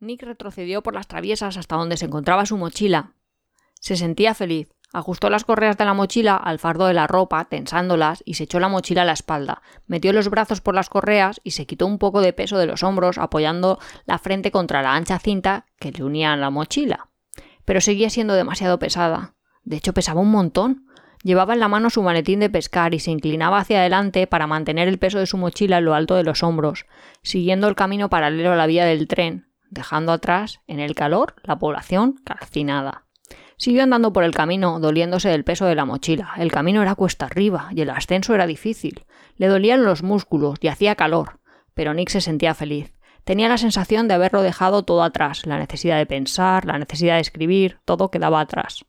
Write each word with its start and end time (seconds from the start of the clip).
Nick 0.00 0.22
retrocedió 0.22 0.82
por 0.82 0.94
las 0.94 1.08
traviesas 1.08 1.56
hasta 1.56 1.76
donde 1.76 1.96
se 1.96 2.06
encontraba 2.06 2.46
su 2.46 2.56
mochila. 2.56 3.14
Se 3.80 3.96
sentía 3.96 4.34
feliz. 4.34 4.72
Ajustó 4.92 5.28
las 5.28 5.44
correas 5.44 5.76
de 5.76 5.84
la 5.84 5.92
mochila 5.92 6.36
al 6.36 6.58
fardo 6.58 6.86
de 6.86 6.94
la 6.94 7.06
ropa, 7.06 7.44
tensándolas, 7.44 8.22
y 8.24 8.34
se 8.34 8.44
echó 8.44 8.58
la 8.58 8.68
mochila 8.68 9.02
a 9.02 9.04
la 9.04 9.12
espalda. 9.12 9.60
Metió 9.86 10.12
los 10.14 10.30
brazos 10.30 10.62
por 10.62 10.74
las 10.74 10.88
correas 10.88 11.40
y 11.44 11.50
se 11.50 11.66
quitó 11.66 11.86
un 11.86 11.98
poco 11.98 12.22
de 12.22 12.32
peso 12.32 12.56
de 12.56 12.66
los 12.66 12.82
hombros, 12.82 13.18
apoyando 13.18 13.78
la 14.06 14.18
frente 14.18 14.50
contra 14.50 14.80
la 14.80 14.94
ancha 14.94 15.18
cinta 15.18 15.66
que 15.78 15.92
le 15.92 16.04
unía 16.04 16.32
a 16.32 16.36
la 16.36 16.48
mochila. 16.48 17.10
Pero 17.66 17.82
seguía 17.82 18.08
siendo 18.08 18.32
demasiado 18.34 18.78
pesada. 18.78 19.34
De 19.62 19.76
hecho, 19.76 19.92
pesaba 19.92 20.22
un 20.22 20.30
montón. 20.30 20.86
Llevaba 21.22 21.52
en 21.52 21.60
la 21.60 21.68
mano 21.68 21.90
su 21.90 22.02
maletín 22.02 22.40
de 22.40 22.48
pescar 22.48 22.94
y 22.94 23.00
se 23.00 23.10
inclinaba 23.10 23.58
hacia 23.58 23.80
adelante 23.80 24.26
para 24.26 24.46
mantener 24.46 24.88
el 24.88 24.98
peso 24.98 25.18
de 25.18 25.26
su 25.26 25.36
mochila 25.36 25.78
en 25.78 25.84
lo 25.84 25.94
alto 25.94 26.14
de 26.14 26.22
los 26.22 26.42
hombros, 26.42 26.86
siguiendo 27.22 27.68
el 27.68 27.74
camino 27.74 28.08
paralelo 28.08 28.52
a 28.52 28.56
la 28.56 28.66
vía 28.66 28.86
del 28.86 29.08
tren, 29.08 29.47
dejando 29.70 30.12
atrás, 30.12 30.60
en 30.66 30.80
el 30.80 30.94
calor, 30.94 31.34
la 31.42 31.58
población 31.58 32.16
calcinada. 32.24 33.04
Siguió 33.56 33.82
andando 33.82 34.12
por 34.12 34.22
el 34.22 34.34
camino, 34.34 34.78
doliéndose 34.78 35.28
del 35.28 35.44
peso 35.44 35.66
de 35.66 35.74
la 35.74 35.84
mochila. 35.84 36.30
El 36.36 36.52
camino 36.52 36.80
era 36.80 36.94
cuesta 36.94 37.26
arriba 37.26 37.70
y 37.74 37.80
el 37.80 37.90
ascenso 37.90 38.34
era 38.34 38.46
difícil. 38.46 39.04
Le 39.36 39.48
dolían 39.48 39.84
los 39.84 40.02
músculos 40.02 40.58
y 40.60 40.68
hacía 40.68 40.94
calor. 40.94 41.40
Pero 41.74 41.92
Nick 41.92 42.10
se 42.10 42.20
sentía 42.20 42.54
feliz. 42.54 42.92
Tenía 43.24 43.48
la 43.48 43.58
sensación 43.58 44.08
de 44.08 44.14
haberlo 44.14 44.42
dejado 44.42 44.84
todo 44.84 45.02
atrás, 45.02 45.44
la 45.44 45.58
necesidad 45.58 45.98
de 45.98 46.06
pensar, 46.06 46.64
la 46.64 46.78
necesidad 46.78 47.16
de 47.16 47.20
escribir, 47.20 47.78
todo 47.84 48.10
quedaba 48.10 48.40
atrás. 48.40 48.84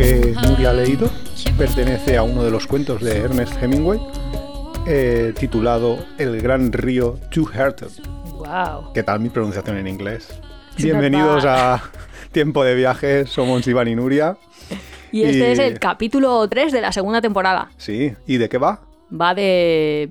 Que 0.00 0.34
Nuria 0.48 0.70
ha 0.70 0.72
leído 0.72 1.10
pertenece 1.58 2.16
a 2.16 2.22
uno 2.22 2.42
de 2.42 2.50
los 2.50 2.66
cuentos 2.66 3.02
de 3.02 3.18
Ernest 3.18 3.62
Hemingway, 3.62 4.00
eh, 4.86 5.34
titulado 5.38 5.98
El 6.16 6.40
gran 6.40 6.72
río 6.72 7.18
Two 7.30 7.44
Hearted. 7.44 7.90
¡Wow! 8.32 8.94
¿Qué 8.94 9.02
tal 9.02 9.20
mi 9.20 9.28
pronunciación 9.28 9.76
en 9.76 9.86
inglés? 9.86 10.40
Bienvenidos 10.78 11.44
a 11.46 11.82
Tiempo 12.32 12.64
de 12.64 12.76
Viaje, 12.76 13.26
somos 13.26 13.66
Iván 13.66 13.88
y 13.88 13.94
Nuria. 13.94 14.38
Y 15.12 15.24
este 15.24 15.38
Y- 15.38 15.52
es 15.52 15.58
el 15.58 15.78
capítulo 15.78 16.48
3 16.48 16.72
de 16.72 16.80
la 16.80 16.92
segunda 16.92 17.20
temporada. 17.20 17.70
Sí, 17.76 18.14
¿y 18.26 18.38
de 18.38 18.48
qué 18.48 18.56
va? 18.56 18.80
Va 19.12 19.34
de 19.34 20.08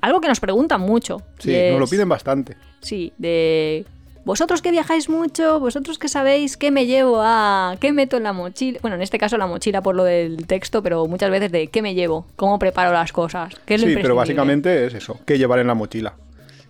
algo 0.00 0.20
que 0.20 0.26
nos 0.26 0.40
preguntan 0.40 0.80
mucho. 0.80 1.22
Sí, 1.38 1.56
nos 1.70 1.78
lo 1.78 1.86
piden 1.86 2.08
bastante. 2.08 2.56
Sí, 2.80 3.12
de 3.18 3.86
vosotros 4.24 4.60
que 4.62 4.70
viajáis 4.70 5.08
mucho, 5.08 5.58
vosotros 5.60 5.98
que 5.98 6.08
sabéis 6.08 6.56
qué 6.56 6.70
me 6.70 6.86
llevo 6.86 7.20
a, 7.22 7.76
qué 7.80 7.92
meto 7.92 8.16
en 8.18 8.24
la 8.24 8.32
mochila. 8.32 8.78
Bueno, 8.82 8.96
en 8.96 9.02
este 9.02 9.18
caso 9.18 9.36
la 9.38 9.46
mochila 9.46 9.82
por 9.82 9.94
lo 9.94 10.04
del 10.04 10.46
texto, 10.46 10.82
pero 10.82 11.06
muchas 11.06 11.30
veces 11.30 11.50
de 11.50 11.68
qué 11.68 11.80
me 11.82 11.94
llevo, 11.94 12.26
cómo 12.36 12.58
preparo 12.58 12.92
las 12.92 13.12
cosas, 13.12 13.54
qué 13.64 13.74
es 13.74 13.80
lo 13.82 13.86
Sí, 13.88 13.94
pero 14.02 14.14
básicamente 14.14 14.86
es 14.86 14.94
eso, 14.94 15.18
qué 15.24 15.38
llevar 15.38 15.58
en 15.60 15.66
la 15.66 15.74
mochila. 15.74 16.14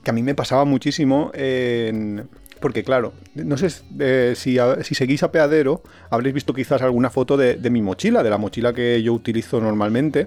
Que 0.04 0.10
a 0.10 0.12
mí 0.12 0.22
me 0.22 0.34
pasaba 0.34 0.64
muchísimo 0.64 1.30
en... 1.34 2.28
Porque 2.60 2.82
claro, 2.82 3.12
no 3.34 3.56
sé 3.56 3.68
eh, 4.00 4.32
si, 4.36 4.58
a- 4.58 4.82
si 4.82 4.94
seguís 4.96 5.22
a 5.22 5.30
Peadero, 5.30 5.82
habréis 6.10 6.34
visto 6.34 6.52
quizás 6.52 6.82
alguna 6.82 7.08
foto 7.08 7.36
de, 7.36 7.54
de 7.54 7.70
mi 7.70 7.82
mochila, 7.82 8.22
de 8.24 8.30
la 8.30 8.38
mochila 8.38 8.72
que 8.72 9.00
yo 9.02 9.12
utilizo 9.12 9.60
normalmente. 9.60 10.26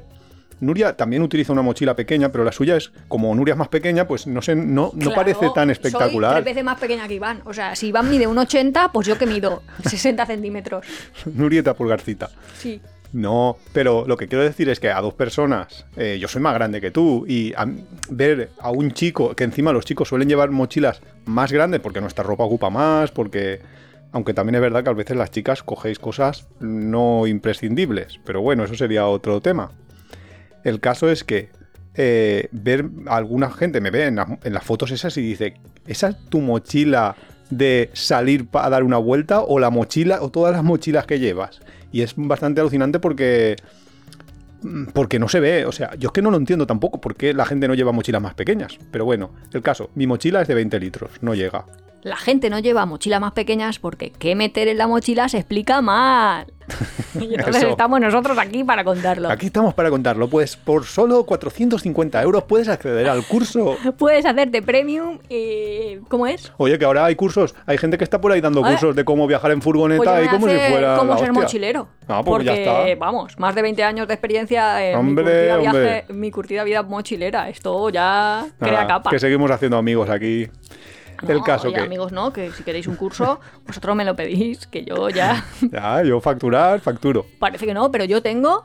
Nuria 0.61 0.95
también 0.95 1.21
utiliza 1.23 1.51
una 1.51 1.61
mochila 1.61 1.95
pequeña, 1.95 2.31
pero 2.31 2.43
la 2.45 2.51
suya 2.53 2.77
es, 2.77 2.91
como 3.09 3.35
Nuria 3.35 3.53
es 3.53 3.57
más 3.57 3.67
pequeña, 3.67 4.07
pues 4.07 4.25
no 4.27 4.41
sé, 4.41 4.55
no, 4.55 4.91
no 4.93 4.99
Claro, 4.99 5.15
parece 5.15 5.49
tan 5.53 5.65
Soy 5.67 5.71
espectacular. 5.73 6.33
tres 6.35 6.45
veces 6.45 6.63
más 6.63 6.79
pequeña 6.79 7.07
que 7.07 7.15
Iván. 7.15 7.41
O 7.45 7.53
sea, 7.53 7.75
si 7.75 7.87
Iván 7.87 8.09
mide 8.09 8.27
un 8.27 8.37
80, 8.37 8.91
pues 8.93 9.05
yo 9.07 9.17
que 9.17 9.25
mido 9.25 9.61
60 9.83 10.25
centímetros. 10.25 10.85
Nurieta 11.25 11.73
pulgarcita. 11.73 12.29
Sí. 12.57 12.79
No, 13.13 13.57
pero 13.73 14.05
lo 14.07 14.15
que 14.15 14.27
quiero 14.29 14.43
decir 14.43 14.69
es 14.69 14.79
que 14.79 14.89
a 14.89 15.01
dos 15.01 15.13
personas, 15.15 15.85
eh, 15.97 16.17
yo 16.21 16.29
soy 16.29 16.41
más 16.41 16.53
grande 16.53 16.79
que 16.79 16.91
tú, 16.91 17.25
y 17.27 17.53
a- 17.57 17.67
ver 18.09 18.51
a 18.59 18.71
un 18.71 18.91
chico, 18.93 19.35
que 19.35 19.43
encima 19.43 19.73
los 19.73 19.83
chicos 19.83 20.07
suelen 20.07 20.29
llevar 20.29 20.49
mochilas 20.51 21.01
más 21.25 21.51
grandes 21.51 21.81
porque 21.81 21.99
nuestra 21.99 22.23
ropa 22.23 22.43
ocupa 22.45 22.69
más, 22.69 23.11
porque... 23.11 23.59
Aunque 24.13 24.33
también 24.33 24.55
es 24.55 24.61
verdad 24.61 24.83
que 24.83 24.89
a 24.89 24.93
veces 24.93 25.15
las 25.15 25.31
chicas 25.31 25.63
cogéis 25.63 25.97
cosas 25.97 26.45
no 26.59 27.27
imprescindibles, 27.27 28.19
pero 28.25 28.41
bueno, 28.41 28.65
eso 28.65 28.75
sería 28.75 29.07
otro 29.07 29.39
tema. 29.39 29.71
El 30.63 30.79
caso 30.79 31.09
es 31.09 31.23
que 31.23 31.49
eh, 31.95 32.47
ver 32.51 32.85
alguna 33.07 33.49
gente 33.51 33.81
me 33.81 33.91
ve 33.91 34.05
en, 34.05 34.15
la- 34.15 34.39
en 34.43 34.53
las 34.53 34.63
fotos 34.63 34.91
esas 34.91 35.15
y 35.17 35.21
dice, 35.21 35.55
¿esa 35.87 36.09
es 36.09 36.17
tu 36.29 36.39
mochila 36.39 37.15
de 37.49 37.89
salir 37.93 38.47
pa- 38.47 38.65
a 38.65 38.69
dar 38.69 38.83
una 38.83 38.97
vuelta 38.97 39.41
o 39.41 39.59
la 39.59 39.69
mochila 39.69 40.21
o 40.21 40.29
todas 40.29 40.53
las 40.53 40.63
mochilas 40.63 41.05
que 41.05 41.19
llevas? 41.19 41.59
Y 41.91 42.01
es 42.01 42.13
bastante 42.15 42.61
alucinante 42.61 42.99
porque 42.99 43.57
mm, 44.61 44.85
porque 44.93 45.19
no 45.19 45.27
se 45.27 45.39
ve, 45.39 45.65
o 45.65 45.71
sea, 45.71 45.93
yo 45.95 46.07
es 46.09 46.13
que 46.13 46.21
no 46.21 46.31
lo 46.31 46.37
entiendo 46.37 46.65
tampoco 46.67 47.01
por 47.01 47.15
qué 47.15 47.33
la 47.33 47.45
gente 47.45 47.67
no 47.67 47.73
lleva 47.73 47.91
mochilas 47.91 48.21
más 48.21 48.33
pequeñas. 48.35 48.77
Pero 48.91 49.03
bueno, 49.05 49.31
el 49.53 49.61
caso, 49.61 49.89
mi 49.95 50.07
mochila 50.07 50.41
es 50.41 50.47
de 50.47 50.53
20 50.55 50.79
litros, 50.79 51.11
no 51.21 51.33
llega. 51.35 51.65
La 52.03 52.17
gente 52.17 52.49
no 52.49 52.59
lleva 52.59 52.85
mochilas 52.85 53.21
más 53.21 53.33
pequeñas 53.33 53.77
porque 53.79 54.11
qué 54.11 54.35
meter 54.35 54.67
en 54.67 54.77
la 54.77 54.87
mochila 54.87 55.29
se 55.29 55.37
explica 55.37 55.81
mal. 55.81 56.47
Y 57.19 57.35
entonces 57.35 57.63
Eso. 57.63 57.71
estamos 57.71 57.99
nosotros 57.99 58.37
aquí 58.37 58.63
para 58.63 58.85
contarlo. 58.85 59.29
Aquí 59.29 59.47
estamos 59.47 59.73
para 59.73 59.89
contarlo, 59.89 60.29
pues 60.29 60.55
por 60.55 60.85
solo 60.85 61.25
450 61.25 62.21
euros 62.23 62.43
puedes 62.45 62.69
acceder 62.69 63.09
al 63.09 63.25
curso. 63.25 63.75
Puedes 63.97 64.25
hacerte 64.25 64.61
premium 64.61 65.19
y... 65.27 65.97
¿Cómo 66.07 66.25
es? 66.25 66.53
Oye, 66.55 66.79
que 66.79 66.85
ahora 66.85 67.03
hay 67.03 67.15
cursos, 67.15 67.53
hay 67.65 67.77
gente 67.77 67.97
que 67.97 68.05
está 68.05 68.21
por 68.21 68.31
ahí 68.31 68.39
dando 68.39 68.61
cursos 68.63 68.95
de 68.95 69.03
cómo 69.03 69.27
viajar 69.27 69.51
en 69.51 69.61
furgoneta 69.61 70.03
Pues 70.03 70.19
y 70.21 70.23
me 70.23 70.29
como 70.31 70.47
si 70.47 70.55
fuera 70.71 70.97
cómo 70.97 71.17
ser 71.17 71.29
hostia. 71.31 71.43
mochilero. 71.43 71.87
Ah, 72.07 72.21
pues 72.23 72.45
ya 72.45 72.51
porque, 72.53 72.91
está. 72.93 73.05
vamos, 73.05 73.37
más 73.37 73.55
de 73.55 73.61
20 73.61 73.83
años 73.83 74.07
de 74.07 74.13
experiencia 74.13 74.89
en 74.89 74.97
Hombre, 74.97 75.25
mi, 75.25 75.31
curtida 75.31 75.57
hombre. 75.57 75.81
viaje- 75.83 76.13
mi 76.13 76.31
curtida 76.31 76.63
vida 76.63 76.83
mochilera. 76.83 77.49
Esto 77.49 77.89
ya 77.89 78.45
crea 78.57 78.71
Nada, 78.71 78.87
capa. 78.87 79.09
Que 79.09 79.19
seguimos 79.19 79.51
haciendo 79.51 79.75
amigos 79.77 80.09
aquí. 80.09 80.47
El 81.27 81.37
No, 81.37 81.43
caso 81.43 81.67
oye, 81.67 81.75
que 81.77 81.81
amigos, 81.81 82.11
no, 82.11 82.31
que 82.33 82.51
si 82.51 82.63
queréis 82.63 82.87
un 82.87 82.95
curso, 82.95 83.39
vosotros 83.67 83.95
me 83.95 84.05
lo 84.05 84.15
pedís, 84.15 84.67
que 84.67 84.83
yo 84.85 85.09
ya... 85.09 85.45
ya 85.71 86.01
yo 86.03 86.19
facturar, 86.21 86.79
facturo. 86.79 87.25
Parece 87.39 87.65
que 87.65 87.73
no, 87.73 87.91
pero 87.91 88.05
yo 88.05 88.21
tengo... 88.21 88.63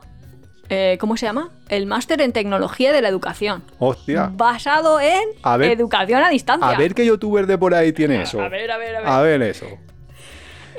eh, 0.69 0.97
¿Cómo 0.99 1.15
se 1.17 1.25
llama? 1.25 1.49
El 1.69 1.85
máster 1.85 2.19
en 2.21 2.33
tecnología 2.33 2.91
de 2.93 3.01
la 3.01 3.09
educación. 3.09 3.63
Hostia. 3.79 4.29
Basado 4.33 4.99
en 4.99 5.23
A 5.43 5.57
ver- 5.57 5.71
educación 5.71 6.23
a 6.23 6.29
distancia. 6.29 6.67
A 6.69 6.77
ver 6.77 6.93
qué 6.93 7.05
youtuber 7.05 7.45
de 7.47 7.57
por 7.57 7.73
ahí 7.73 7.93
tiene 7.93 8.21
eso. 8.21 8.41
A 8.41 8.49
ver, 8.49 8.69
a 8.71 8.77
ver, 8.77 8.95
a 8.95 8.99
ver. 8.99 9.07
A 9.09 9.21
ver 9.21 9.41
eso. 9.43 9.65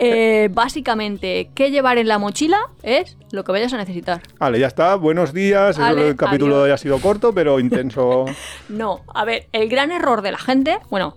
Eh, 0.00 0.48
básicamente, 0.52 1.50
¿qué 1.56 1.72
llevar 1.72 1.98
en 1.98 2.06
la 2.06 2.18
mochila? 2.18 2.58
Es 2.84 3.16
lo 3.32 3.42
que 3.42 3.50
vayas 3.50 3.72
a 3.72 3.78
necesitar. 3.78 4.20
Vale, 4.38 4.60
ya 4.60 4.68
está. 4.68 4.94
Buenos 4.94 5.32
días. 5.32 5.76
El 5.76 6.14
capítulo 6.14 6.54
adiós. 6.56 6.68
ya 6.68 6.74
ha 6.74 6.78
sido 6.78 7.00
corto, 7.00 7.32
pero 7.32 7.58
intenso. 7.58 8.26
No, 8.68 9.00
a 9.12 9.24
ver, 9.24 9.48
el 9.52 9.68
gran 9.68 9.90
error 9.90 10.22
de 10.22 10.30
la 10.30 10.38
gente, 10.38 10.78
bueno, 10.90 11.16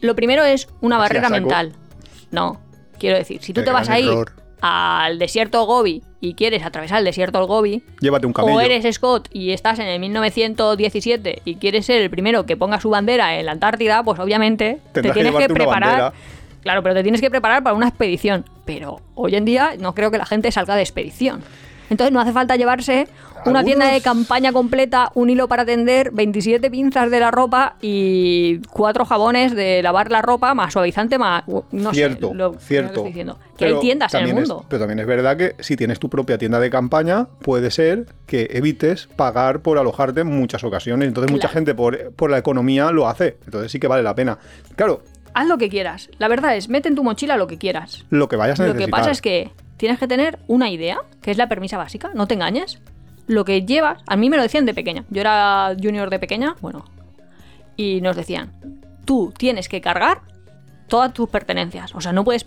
lo 0.00 0.14
primero 0.14 0.44
es 0.44 0.68
una 0.80 0.96
Así 0.96 1.02
barrera 1.14 1.28
mental. 1.28 1.72
No, 2.30 2.60
quiero 2.98 3.16
decir, 3.16 3.42
si 3.42 3.52
tú 3.52 3.62
te 3.64 3.70
vas 3.70 3.88
a 3.88 3.98
ir 3.98 4.10
al 4.60 5.18
desierto 5.18 5.64
Gobi 5.64 6.02
y 6.20 6.34
quieres 6.34 6.64
atravesar 6.64 6.98
el 6.98 7.04
desierto 7.04 7.46
Gobi, 7.46 7.82
Llévate 8.00 8.26
un 8.26 8.32
camello. 8.32 8.56
o 8.56 8.60
eres 8.60 8.94
Scott 8.94 9.28
y 9.32 9.52
estás 9.52 9.78
en 9.78 9.86
el 9.86 9.98
1917 10.00 11.42
y 11.44 11.54
quieres 11.56 11.86
ser 11.86 12.02
el 12.02 12.10
primero 12.10 12.46
que 12.46 12.56
ponga 12.56 12.80
su 12.80 12.90
bandera 12.90 13.38
en 13.38 13.46
la 13.46 13.52
Antártida, 13.52 14.02
pues 14.02 14.20
obviamente 14.20 14.80
te 14.92 15.02
Tendrás 15.02 15.16
que 15.16 15.22
tienes 15.22 15.38
que, 15.38 15.52
una 15.52 15.54
preparar. 15.54 16.12
Claro, 16.62 16.82
pero 16.82 16.94
te 16.94 17.02
tienes 17.02 17.20
que 17.20 17.30
preparar 17.30 17.62
para 17.62 17.74
una 17.74 17.88
expedición. 17.88 18.44
Pero 18.66 19.00
hoy 19.14 19.34
en 19.34 19.44
día 19.44 19.74
no 19.78 19.94
creo 19.94 20.10
que 20.10 20.18
la 20.18 20.26
gente 20.26 20.52
salga 20.52 20.76
de 20.76 20.82
expedición. 20.82 21.42
Entonces 21.90 22.12
no 22.12 22.20
hace 22.20 22.32
falta 22.32 22.56
llevarse 22.56 23.06
una 23.46 23.64
tienda 23.64 23.86
de 23.92 24.00
campaña 24.00 24.52
completa, 24.52 25.10
un 25.14 25.28
hilo 25.30 25.48
para 25.48 25.64
tender, 25.64 26.10
27 26.12 26.70
pinzas 26.70 27.10
de 27.10 27.20
la 27.20 27.30
ropa 27.30 27.76
y 27.82 28.58
cuatro 28.70 29.04
jabones 29.04 29.54
de 29.54 29.82
lavar 29.82 30.10
la 30.10 30.22
ropa, 30.22 30.54
más 30.54 30.72
suavizante, 30.74 31.18
más... 31.18 31.44
No 31.72 31.92
cierto, 31.92 32.28
sé, 32.30 32.34
lo, 32.34 32.44
lo 32.44 32.52
que 32.52 32.58
cierto. 32.60 32.90
estoy 32.92 33.06
diciendo. 33.06 33.38
Que 33.56 33.64
hay 33.66 33.80
tiendas 33.80 34.14
en 34.14 34.20
el 34.22 34.28
es- 34.28 34.34
mundo. 34.34 34.64
pero 34.68 34.80
también 34.80 34.98
es 35.00 35.06
verdad 35.06 35.36
que 35.36 35.54
si 35.58 35.76
tienes 35.76 35.98
tu 35.98 36.08
propia 36.08 36.38
tienda 36.38 36.60
de 36.60 36.70
campaña, 36.70 37.26
puede 37.42 37.70
ser 37.70 38.06
que 38.26 38.48
evites 38.52 39.08
pagar 39.16 39.60
por 39.60 39.78
alojarte 39.78 40.20
en 40.20 40.28
muchas 40.28 40.62
ocasiones. 40.64 41.08
Entonces 41.08 41.30
mucha 41.32 41.48
gente 41.48 41.74
por, 41.74 42.12
por 42.12 42.30
la 42.30 42.38
economía 42.38 42.90
lo 42.92 43.08
hace. 43.08 43.38
Entonces 43.46 43.72
sí 43.72 43.80
que 43.80 43.88
vale 43.88 44.02
la 44.02 44.14
pena. 44.14 44.38
Claro, 44.76 45.02
Haz 45.32 45.46
lo 45.46 45.58
que 45.58 45.68
quieras. 45.68 46.10
La 46.18 46.26
verdad 46.26 46.56
es, 46.56 46.68
mete 46.68 46.88
en 46.88 46.96
tu 46.96 47.04
mochila 47.04 47.36
lo 47.36 47.46
que 47.46 47.56
quieras. 47.56 48.04
lo 48.10 48.28
que 48.28 48.34
vayas 48.34 48.58
a 48.58 48.64
Lo 48.64 48.74
necesitar. 48.74 48.86
que 48.86 48.90
pasa 48.90 49.10
es 49.12 49.22
que 49.22 49.50
tienes 49.80 49.98
que 49.98 50.06
tener 50.06 50.38
una 50.46 50.68
idea, 50.68 50.98
que 51.22 51.30
es 51.30 51.38
la 51.38 51.48
permisa 51.48 51.78
básica, 51.78 52.10
no 52.14 52.26
te 52.26 52.34
engañes. 52.34 52.80
Lo 53.26 53.46
que 53.46 53.62
llevas, 53.64 54.02
a 54.06 54.14
mí 54.14 54.28
me 54.28 54.36
lo 54.36 54.42
decían 54.42 54.66
de 54.66 54.74
pequeña. 54.74 55.06
Yo 55.08 55.22
era 55.22 55.74
junior 55.82 56.10
de 56.10 56.18
pequeña, 56.18 56.54
bueno. 56.60 56.84
Y 57.76 58.02
nos 58.02 58.14
decían, 58.14 58.52
tú 59.06 59.32
tienes 59.34 59.70
que 59.70 59.80
cargar 59.80 60.20
todas 60.86 61.14
tus 61.14 61.30
pertenencias. 61.30 61.94
O 61.94 62.02
sea, 62.02 62.12
no 62.12 62.24
puedes 62.24 62.44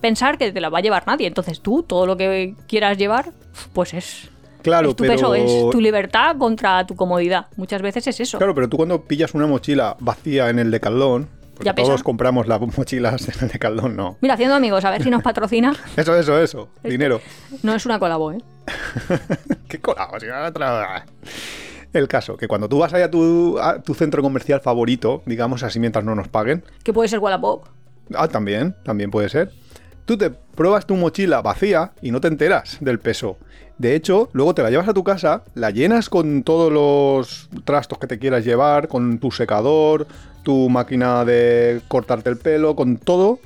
pensar 0.00 0.38
que 0.38 0.52
te 0.52 0.60
la 0.60 0.68
va 0.68 0.78
a 0.78 0.80
llevar 0.80 1.04
nadie. 1.04 1.26
Entonces 1.26 1.62
tú, 1.62 1.82
todo 1.82 2.06
lo 2.06 2.16
que 2.16 2.54
quieras 2.68 2.96
llevar, 2.96 3.32
pues 3.72 3.92
es, 3.94 4.30
Claro, 4.62 4.90
es 4.90 4.96
tu 4.96 5.02
pero... 5.02 5.14
peso, 5.14 5.34
es 5.34 5.70
tu 5.70 5.80
libertad 5.80 6.36
contra 6.38 6.86
tu 6.86 6.94
comodidad. 6.94 7.46
Muchas 7.56 7.82
veces 7.82 8.06
es 8.06 8.20
eso. 8.20 8.38
Claro, 8.38 8.54
pero 8.54 8.68
tú 8.68 8.76
cuando 8.76 9.02
pillas 9.02 9.34
una 9.34 9.48
mochila 9.48 9.96
vacía 9.98 10.48
en 10.48 10.60
el 10.60 10.70
decalón, 10.70 11.28
Todos 11.76 12.02
compramos 12.02 12.46
las 12.46 12.60
mochilas 12.60 13.26
de 13.40 13.58
Caldón, 13.58 13.96
no. 13.96 14.16
Mira, 14.20 14.34
haciendo 14.34 14.54
amigos, 14.54 14.84
a 14.84 14.90
ver 14.90 15.02
si 15.02 15.10
nos 15.10 15.22
patrocina. 15.22 15.74
Eso, 15.96 16.14
eso, 16.16 16.38
eso. 16.40 16.68
Dinero. 16.84 17.20
No 17.62 17.74
es 17.74 17.84
una 17.86 17.98
colabo, 17.98 18.32
¿eh? 18.32 18.38
¿Qué 19.68 19.78
colado? 19.80 20.18
Si 20.20 20.26
otra- 20.28 21.04
El 21.92 22.06
caso, 22.08 22.36
que 22.36 22.48
cuando 22.48 22.68
tú 22.68 22.78
vas 22.78 22.92
ahí 22.94 23.02
a 23.02 23.10
tu, 23.10 23.58
a 23.58 23.80
tu 23.82 23.94
centro 23.94 24.22
comercial 24.22 24.60
favorito, 24.60 25.22
digamos 25.26 25.62
así 25.62 25.80
mientras 25.80 26.04
no 26.04 26.14
nos 26.14 26.28
paguen, 26.28 26.62
Que 26.84 26.92
puede 26.92 27.08
ser 27.08 27.18
Wallapop. 27.18 27.66
ah, 28.14 28.28
también, 28.28 28.76
también 28.84 29.10
puede 29.10 29.28
ser, 29.28 29.50
tú 30.08 30.16
te 30.16 30.30
pruebas 30.30 30.86
tu 30.86 30.96
mochila 30.96 31.42
vacía 31.42 31.92
y 32.00 32.12
no 32.12 32.20
te 32.22 32.28
enteras 32.28 32.78
del 32.80 32.98
peso. 32.98 33.36
De 33.76 33.94
hecho, 33.94 34.30
luego 34.32 34.54
te 34.54 34.62
la 34.62 34.70
llevas 34.70 34.88
a 34.88 34.94
tu 34.94 35.04
casa, 35.04 35.44
la 35.54 35.70
llenas 35.70 36.08
con 36.08 36.44
todos 36.44 36.72
los 36.72 37.50
trastos 37.64 37.98
que 37.98 38.06
te 38.06 38.18
quieras 38.18 38.42
llevar, 38.42 38.88
con 38.88 39.18
tu 39.18 39.30
secador, 39.30 40.06
tu 40.44 40.70
máquina 40.70 41.26
de 41.26 41.82
cortarte 41.88 42.30
el 42.30 42.38
pelo, 42.38 42.74
con 42.74 42.96
todo, 42.96 43.38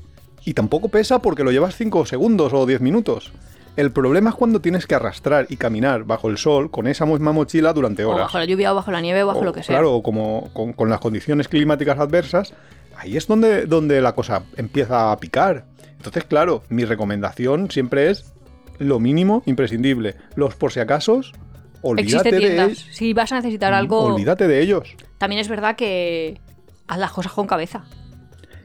y 0.45 0.55
tampoco 0.55 0.89
pesa 0.89 1.19
porque 1.19 1.43
lo 1.43 1.51
llevas 1.51 1.75
5 1.75 2.07
segundos 2.07 2.53
o 2.53 2.65
10 2.65 2.81
minutos. 2.81 3.33
El 3.75 3.91
problema 3.91 4.31
es 4.31 4.37
cuando 4.37 4.61
tienes 4.61 4.87
que 4.87 4.95
arrastrar 4.95 5.47
y 5.49 5.57
caminar 5.57 6.05
bajo 6.05 6.29
el 6.31 6.39
sol 6.39 6.71
con 6.71 6.87
esa 6.87 7.07
misma 7.07 7.33
mochila 7.33 7.73
durante 7.73 8.05
O 8.05 8.11
horas. 8.11 8.27
bajo 8.27 8.39
la 8.39 8.45
lluvia, 8.45 8.71
o 8.73 8.77
bajo 8.77 8.93
la 8.93 9.01
nieve, 9.01 9.25
o 9.25 9.27
bajo 9.27 9.41
O, 9.41 9.45
lo 9.45 9.53
que 9.53 9.65
sea. 9.65 9.75
Claro, 9.79 10.01
como 10.01 10.49
con, 10.53 10.75
con 10.75 10.89
las 10.89 11.01
condiciones 11.01 11.49
climáticas 11.49 11.99
adversas, 11.99 12.55
ahí 12.97 13.17
es 13.17 13.27
donde, 13.27 13.67
donde 13.67 14.01
la 14.01 14.15
cosa 14.15 14.45
empieza 14.57 15.11
a 15.11 15.17
picar. 15.19 15.65
Entonces, 16.03 16.25
claro, 16.25 16.65
mi 16.69 16.85
recomendación 16.85 17.71
siempre 17.71 18.11
es 18.11 18.33
lo 18.79 18.99
mínimo 18.99 19.45
imprescindible. 19.47 20.17
Los 20.35 20.57
por 20.57 20.73
si 20.73 20.81
acasos, 20.81 21.33
olvídate 21.81 22.33
de 22.33 22.65
ellos. 22.65 22.87
Si 22.91 23.13
vas 23.13 23.31
a 23.31 23.37
necesitar 23.37 23.73
algo, 23.73 24.01
Olvídate 24.01 24.49
de 24.49 24.61
ellos. 24.61 24.97
también 25.19 25.41
es 25.41 25.47
verdad 25.49 25.77
que 25.77 26.41
haz 26.89 26.99
las 26.99 27.13
cosas 27.13 27.31
con 27.33 27.47
cabeza. 27.47 27.85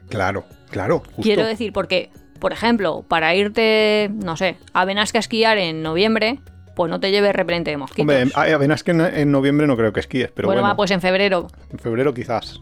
Claro, 0.08 0.46
claro. 0.70 0.98
justo. 1.00 1.22
Quiero 1.22 1.46
decir, 1.46 1.72
porque, 1.72 2.10
por 2.40 2.52
ejemplo, 2.52 3.04
para 3.06 3.32
irte, 3.36 4.10
no 4.12 4.36
sé, 4.36 4.56
a 4.72 4.84
Benasque 4.84 5.18
a 5.18 5.20
esquiar 5.20 5.58
en 5.58 5.82
noviembre, 5.82 6.40
pues 6.74 6.90
no 6.90 6.98
te 6.98 7.12
lleves 7.12 7.34
repelente 7.36 7.70
de 7.70 7.76
mosquitos. 7.76 8.02
Hombre, 8.02 8.32
a- 8.34 8.48
en, 8.48 9.00
en 9.00 9.30
noviembre 9.30 9.68
no 9.68 9.76
creo 9.76 9.92
que 9.92 10.00
esquíes, 10.00 10.32
pero 10.34 10.48
bueno, 10.48 10.62
bueno, 10.62 10.72
va, 10.72 10.76
pues 10.76 10.90
en 10.90 11.00
febrero. 11.00 11.46
en 11.70 11.78
febrero 11.78 12.12
quizás. 12.12 12.60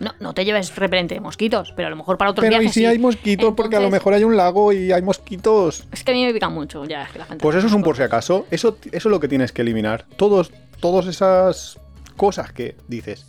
No, 0.00 0.12
no 0.20 0.32
te 0.32 0.44
lleves 0.44 0.74
repelente 0.76 1.14
de 1.14 1.20
mosquitos, 1.20 1.72
pero 1.74 1.88
a 1.88 1.90
lo 1.90 1.96
mejor 1.96 2.16
para 2.18 2.30
otros 2.30 2.42
Pero 2.44 2.54
y 2.56 2.58
viajes 2.60 2.74
si 2.74 2.80
sí. 2.80 2.86
hay 2.86 2.98
mosquitos, 2.98 3.54
porque 3.56 3.76
a 3.76 3.80
lo 3.80 3.90
mejor 3.90 4.14
hay 4.14 4.22
un 4.22 4.36
lago 4.36 4.72
y 4.72 4.92
hay 4.92 5.02
mosquitos. 5.02 5.88
Es 5.92 6.04
que 6.04 6.12
a 6.12 6.14
mí 6.14 6.24
me 6.24 6.32
pican 6.32 6.52
mucho, 6.52 6.84
ya, 6.84 7.02
es 7.04 7.10
que 7.10 7.18
la 7.18 7.24
gente... 7.24 7.42
Pues 7.42 7.56
eso 7.56 7.66
es 7.66 7.72
un 7.72 7.82
por 7.82 7.96
si 7.96 8.02
acaso. 8.02 8.46
Eso, 8.50 8.78
eso 8.92 9.08
es 9.08 9.12
lo 9.12 9.18
que 9.18 9.26
tienes 9.28 9.50
que 9.50 9.62
eliminar. 9.62 10.04
Todos, 10.16 10.52
todas 10.80 11.06
esas 11.06 11.80
cosas 12.16 12.52
que 12.52 12.76
dices. 12.86 13.26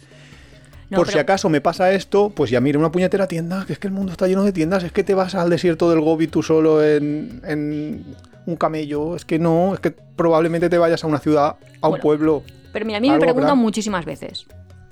No, 0.91 0.97
por 0.97 1.07
si 1.07 1.13
pero- 1.13 1.21
acaso 1.23 1.49
me 1.49 1.61
pasa 1.61 1.91
esto, 1.91 2.29
pues 2.29 2.51
ya 2.51 2.61
mira 2.61 2.77
una 2.79 2.91
puñetera 2.91 3.27
tienda, 3.27 3.63
que 3.65 3.73
es 3.73 3.79
que 3.79 3.87
el 3.87 3.93
mundo 3.93 4.11
está 4.11 4.27
lleno 4.27 4.43
de 4.43 4.51
tiendas, 4.51 4.83
es 4.83 4.91
que 4.91 5.03
te 5.03 5.13
vas 5.15 5.33
al 5.35 5.49
desierto 5.49 5.89
del 5.89 6.01
Gobi 6.01 6.27
tú 6.27 6.41
solo 6.43 6.83
en, 6.83 7.41
en 7.45 8.05
un 8.45 8.55
camello, 8.55 9.15
es 9.15 9.25
que 9.25 9.37
no, 9.39 9.73
es 9.75 9.79
que 9.79 9.91
probablemente 9.91 10.69
te 10.69 10.77
vayas 10.79 11.03
a 11.03 11.07
una 11.07 11.19
ciudad, 11.19 11.55
a 11.81 11.87
un 11.87 11.91
Bueno, 11.91 12.01
pueblo. 12.01 12.43
Pero 12.73 12.85
mira, 12.85 12.97
a 12.97 13.01
mí 13.01 13.09
me 13.09 13.19
preguntan 13.19 13.57
muchísimas 13.57 14.05
veces, 14.05 14.45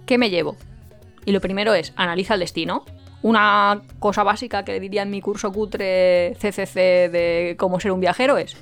¿qué 0.05 0.17
me 0.19 0.29
llevo? 0.29 0.55
Y 1.27 1.33
lo 1.33 1.41
primero 1.41 1.73
es, 1.73 1.91
analiza 1.97 2.35
el 2.35 2.39
destino. 2.39 2.85
Una 3.21 3.81
cosa 3.99 4.23
básica 4.23 4.63
que 4.63 4.79
diría 4.79 5.01
en 5.01 5.09
mi 5.11 5.19
curso 5.21 5.51
cutre 5.51 6.37
CCC 6.39 6.75
de 7.11 7.55
cómo 7.59 7.81
ser 7.81 7.91
un 7.91 7.99
viajero 7.99 8.37
es, 8.37 8.55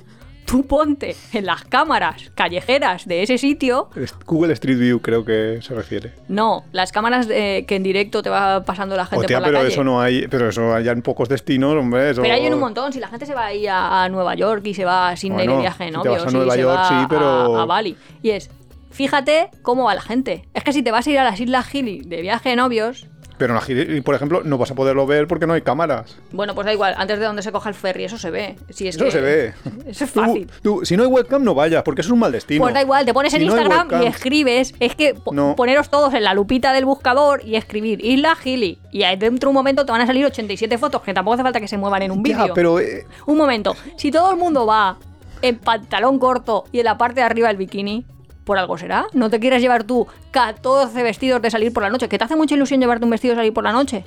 tú 0.46 0.66
ponte 0.66 1.14
en 1.32 1.46
las 1.46 1.62
cámaras 1.64 2.32
callejeras 2.34 3.06
de 3.06 3.22
ese 3.22 3.38
sitio, 3.38 3.88
Google 4.24 4.52
Street 4.54 4.78
View 4.78 5.00
creo 5.00 5.24
que 5.24 5.60
se 5.62 5.74
refiere. 5.74 6.12
no, 6.26 6.64
las 6.72 6.90
cámaras 6.90 7.28
de- 7.28 7.64
que 7.68 7.76
en 7.76 7.84
directo 7.84 8.20
te 8.22 8.30
va 8.30 8.64
pasando 8.64 8.96
la 8.96 9.06
gente 9.06 9.26
Hostia, 9.26 9.36
por 9.36 9.42
la 9.42 9.46
pero 9.48 9.58
calle. 9.60 9.72
eso 9.72 9.84
no 9.84 10.00
hay, 10.00 10.26
pero 10.26 10.48
eso 10.48 10.74
hay 10.74 10.88
en 10.88 11.02
pocos 11.02 11.28
destinos, 11.28 11.74
hombre. 11.76 12.10
Eso... 12.10 12.22
Pero 12.22 12.34
hay 12.34 12.46
en 12.46 12.54
un 12.54 12.60
montón, 12.60 12.92
si 12.92 12.98
la 12.98 13.06
gente 13.06 13.26
se 13.26 13.34
va 13.34 13.46
ahí 13.46 13.68
a, 13.68 14.02
a 14.02 14.08
Nueva 14.08 14.34
York 14.34 14.66
y 14.66 14.74
se 14.74 14.84
va 14.84 15.10
a 15.10 15.16
Sydney 15.16 15.46
Bueno, 15.46 15.56
de 15.56 15.60
viaje 15.60 15.84
de 15.84 15.92
si 15.92 16.00
te 16.02 16.08
vas 16.08 16.26
a 16.26 16.30
Nueva 16.32 16.54
se 16.54 16.60
York, 16.62 16.76
va 16.78 16.88
sí, 16.88 16.94
a- 16.96 17.06
pero- 17.08 17.60
a, 17.60 17.66
Bali. 17.66 17.96
Y 18.22 18.30
es, 18.30 18.50
fíjate 18.96 19.50
cómo 19.62 19.84
va 19.84 19.94
la 19.94 20.00
gente. 20.00 20.48
Es 20.54 20.64
que 20.64 20.72
si 20.72 20.82
te 20.82 20.90
vas 20.90 21.06
a 21.06 21.10
ir 21.10 21.18
a 21.18 21.24
las 21.24 21.38
Islas 21.38 21.66
Gili 21.66 22.00
de 22.00 22.22
viaje 22.22 22.48
de 22.50 22.56
novios, 22.56 23.06
Pero 23.38 23.52
en 23.52 23.56
la 23.56 23.60
Gili, 23.60 24.00
por 24.00 24.14
ejemplo, 24.14 24.40
no 24.44 24.56
vas 24.56 24.70
a 24.70 24.74
poderlo 24.74 25.06
ver 25.06 25.26
porque 25.28 25.46
no 25.46 25.52
hay 25.52 25.60
cámaras. 25.60 26.16
bueno, 26.32 26.54
pues 26.54 26.64
da 26.64 26.72
igual, 26.72 26.94
antes 26.96 27.18
de 27.18 27.26
donde 27.26 27.42
se 27.42 27.52
coja 27.52 27.68
el 27.68 27.74
ferry, 27.74 28.04
eso 28.04 28.16
se 28.16 28.30
ve. 28.30 28.56
Si 28.70 28.88
es 28.88 28.96
Eso 28.96 29.04
que- 29.04 29.10
se 29.10 29.20
ve. 29.20 29.52
Eso 29.86 30.04
es 30.04 30.10
fácil. 30.10 30.50
tú, 30.62 30.80
si 30.86 30.96
no 30.96 31.02
hay 31.02 31.08
webcam, 31.10 31.44
no 31.44 31.54
vayas, 31.54 31.82
porque 31.82 32.00
eso 32.00 32.08
es 32.08 32.12
un 32.14 32.20
mal 32.20 32.32
destino. 32.32 32.62
Pues 32.62 32.72
da 32.72 32.80
igual, 32.80 33.04
te 33.04 33.12
pones 33.12 33.34
en 33.34 33.42
no 33.46 33.48
Instagram 33.48 34.02
y 34.02 34.06
escribes. 34.06 34.74
Es 34.80 34.94
que 34.94 35.12
po- 35.14 35.34
No. 35.34 35.54
poneros 35.54 35.90
todos 35.90 36.14
en 36.14 36.24
la 36.24 36.32
lupita 36.32 36.72
del 36.72 36.86
buscador 36.86 37.42
y 37.44 37.56
escribir 37.56 38.02
Isla 38.02 38.34
Gili. 38.36 38.78
Y 38.90 39.00
dentro 39.18 39.48
de 39.48 39.50
un 39.50 39.54
momento 39.54 39.84
te 39.84 39.92
van 39.92 40.00
a 40.00 40.06
salir 40.06 40.24
87 40.24 40.78
fotos, 40.78 41.02
que 41.02 41.12
tampoco 41.12 41.34
hace 41.34 41.42
falta 41.42 41.60
que 41.60 41.68
se 41.68 41.76
muevan 41.76 42.00
en 42.00 42.12
un 42.12 42.22
vídeo. 42.22 42.54
pero 42.54 42.80
eh, 42.80 43.04
Un 43.26 43.36
momento, 43.36 43.76
si 43.98 44.10
todo 44.10 44.30
el 44.30 44.38
mundo 44.38 44.64
va 44.64 44.96
en 45.42 45.58
pantalón 45.58 46.18
corto 46.18 46.64
y 46.72 46.78
en 46.78 46.86
la 46.86 46.96
parte 46.96 47.16
de 47.20 47.26
arriba 47.26 47.50
el 47.50 47.58
bikini, 47.58 48.06
por 48.46 48.56
algo 48.58 48.78
será. 48.78 49.08
¿No 49.12 49.28
te 49.28 49.40
quieres 49.40 49.60
llevar 49.60 49.84
tú 49.84 50.06
14 50.30 51.02
vestidos 51.02 51.42
de 51.42 51.50
salir 51.50 51.72
por 51.72 51.82
la 51.82 51.90
noche? 51.90 52.08
¿Que 52.08 52.16
te 52.16 52.24
hace 52.24 52.36
mucha 52.36 52.54
ilusión 52.54 52.80
llevarte 52.80 53.04
un 53.04 53.10
vestido 53.10 53.32
de 53.32 53.40
salir 53.40 53.52
por 53.52 53.64
la 53.64 53.72
noche? 53.72 54.04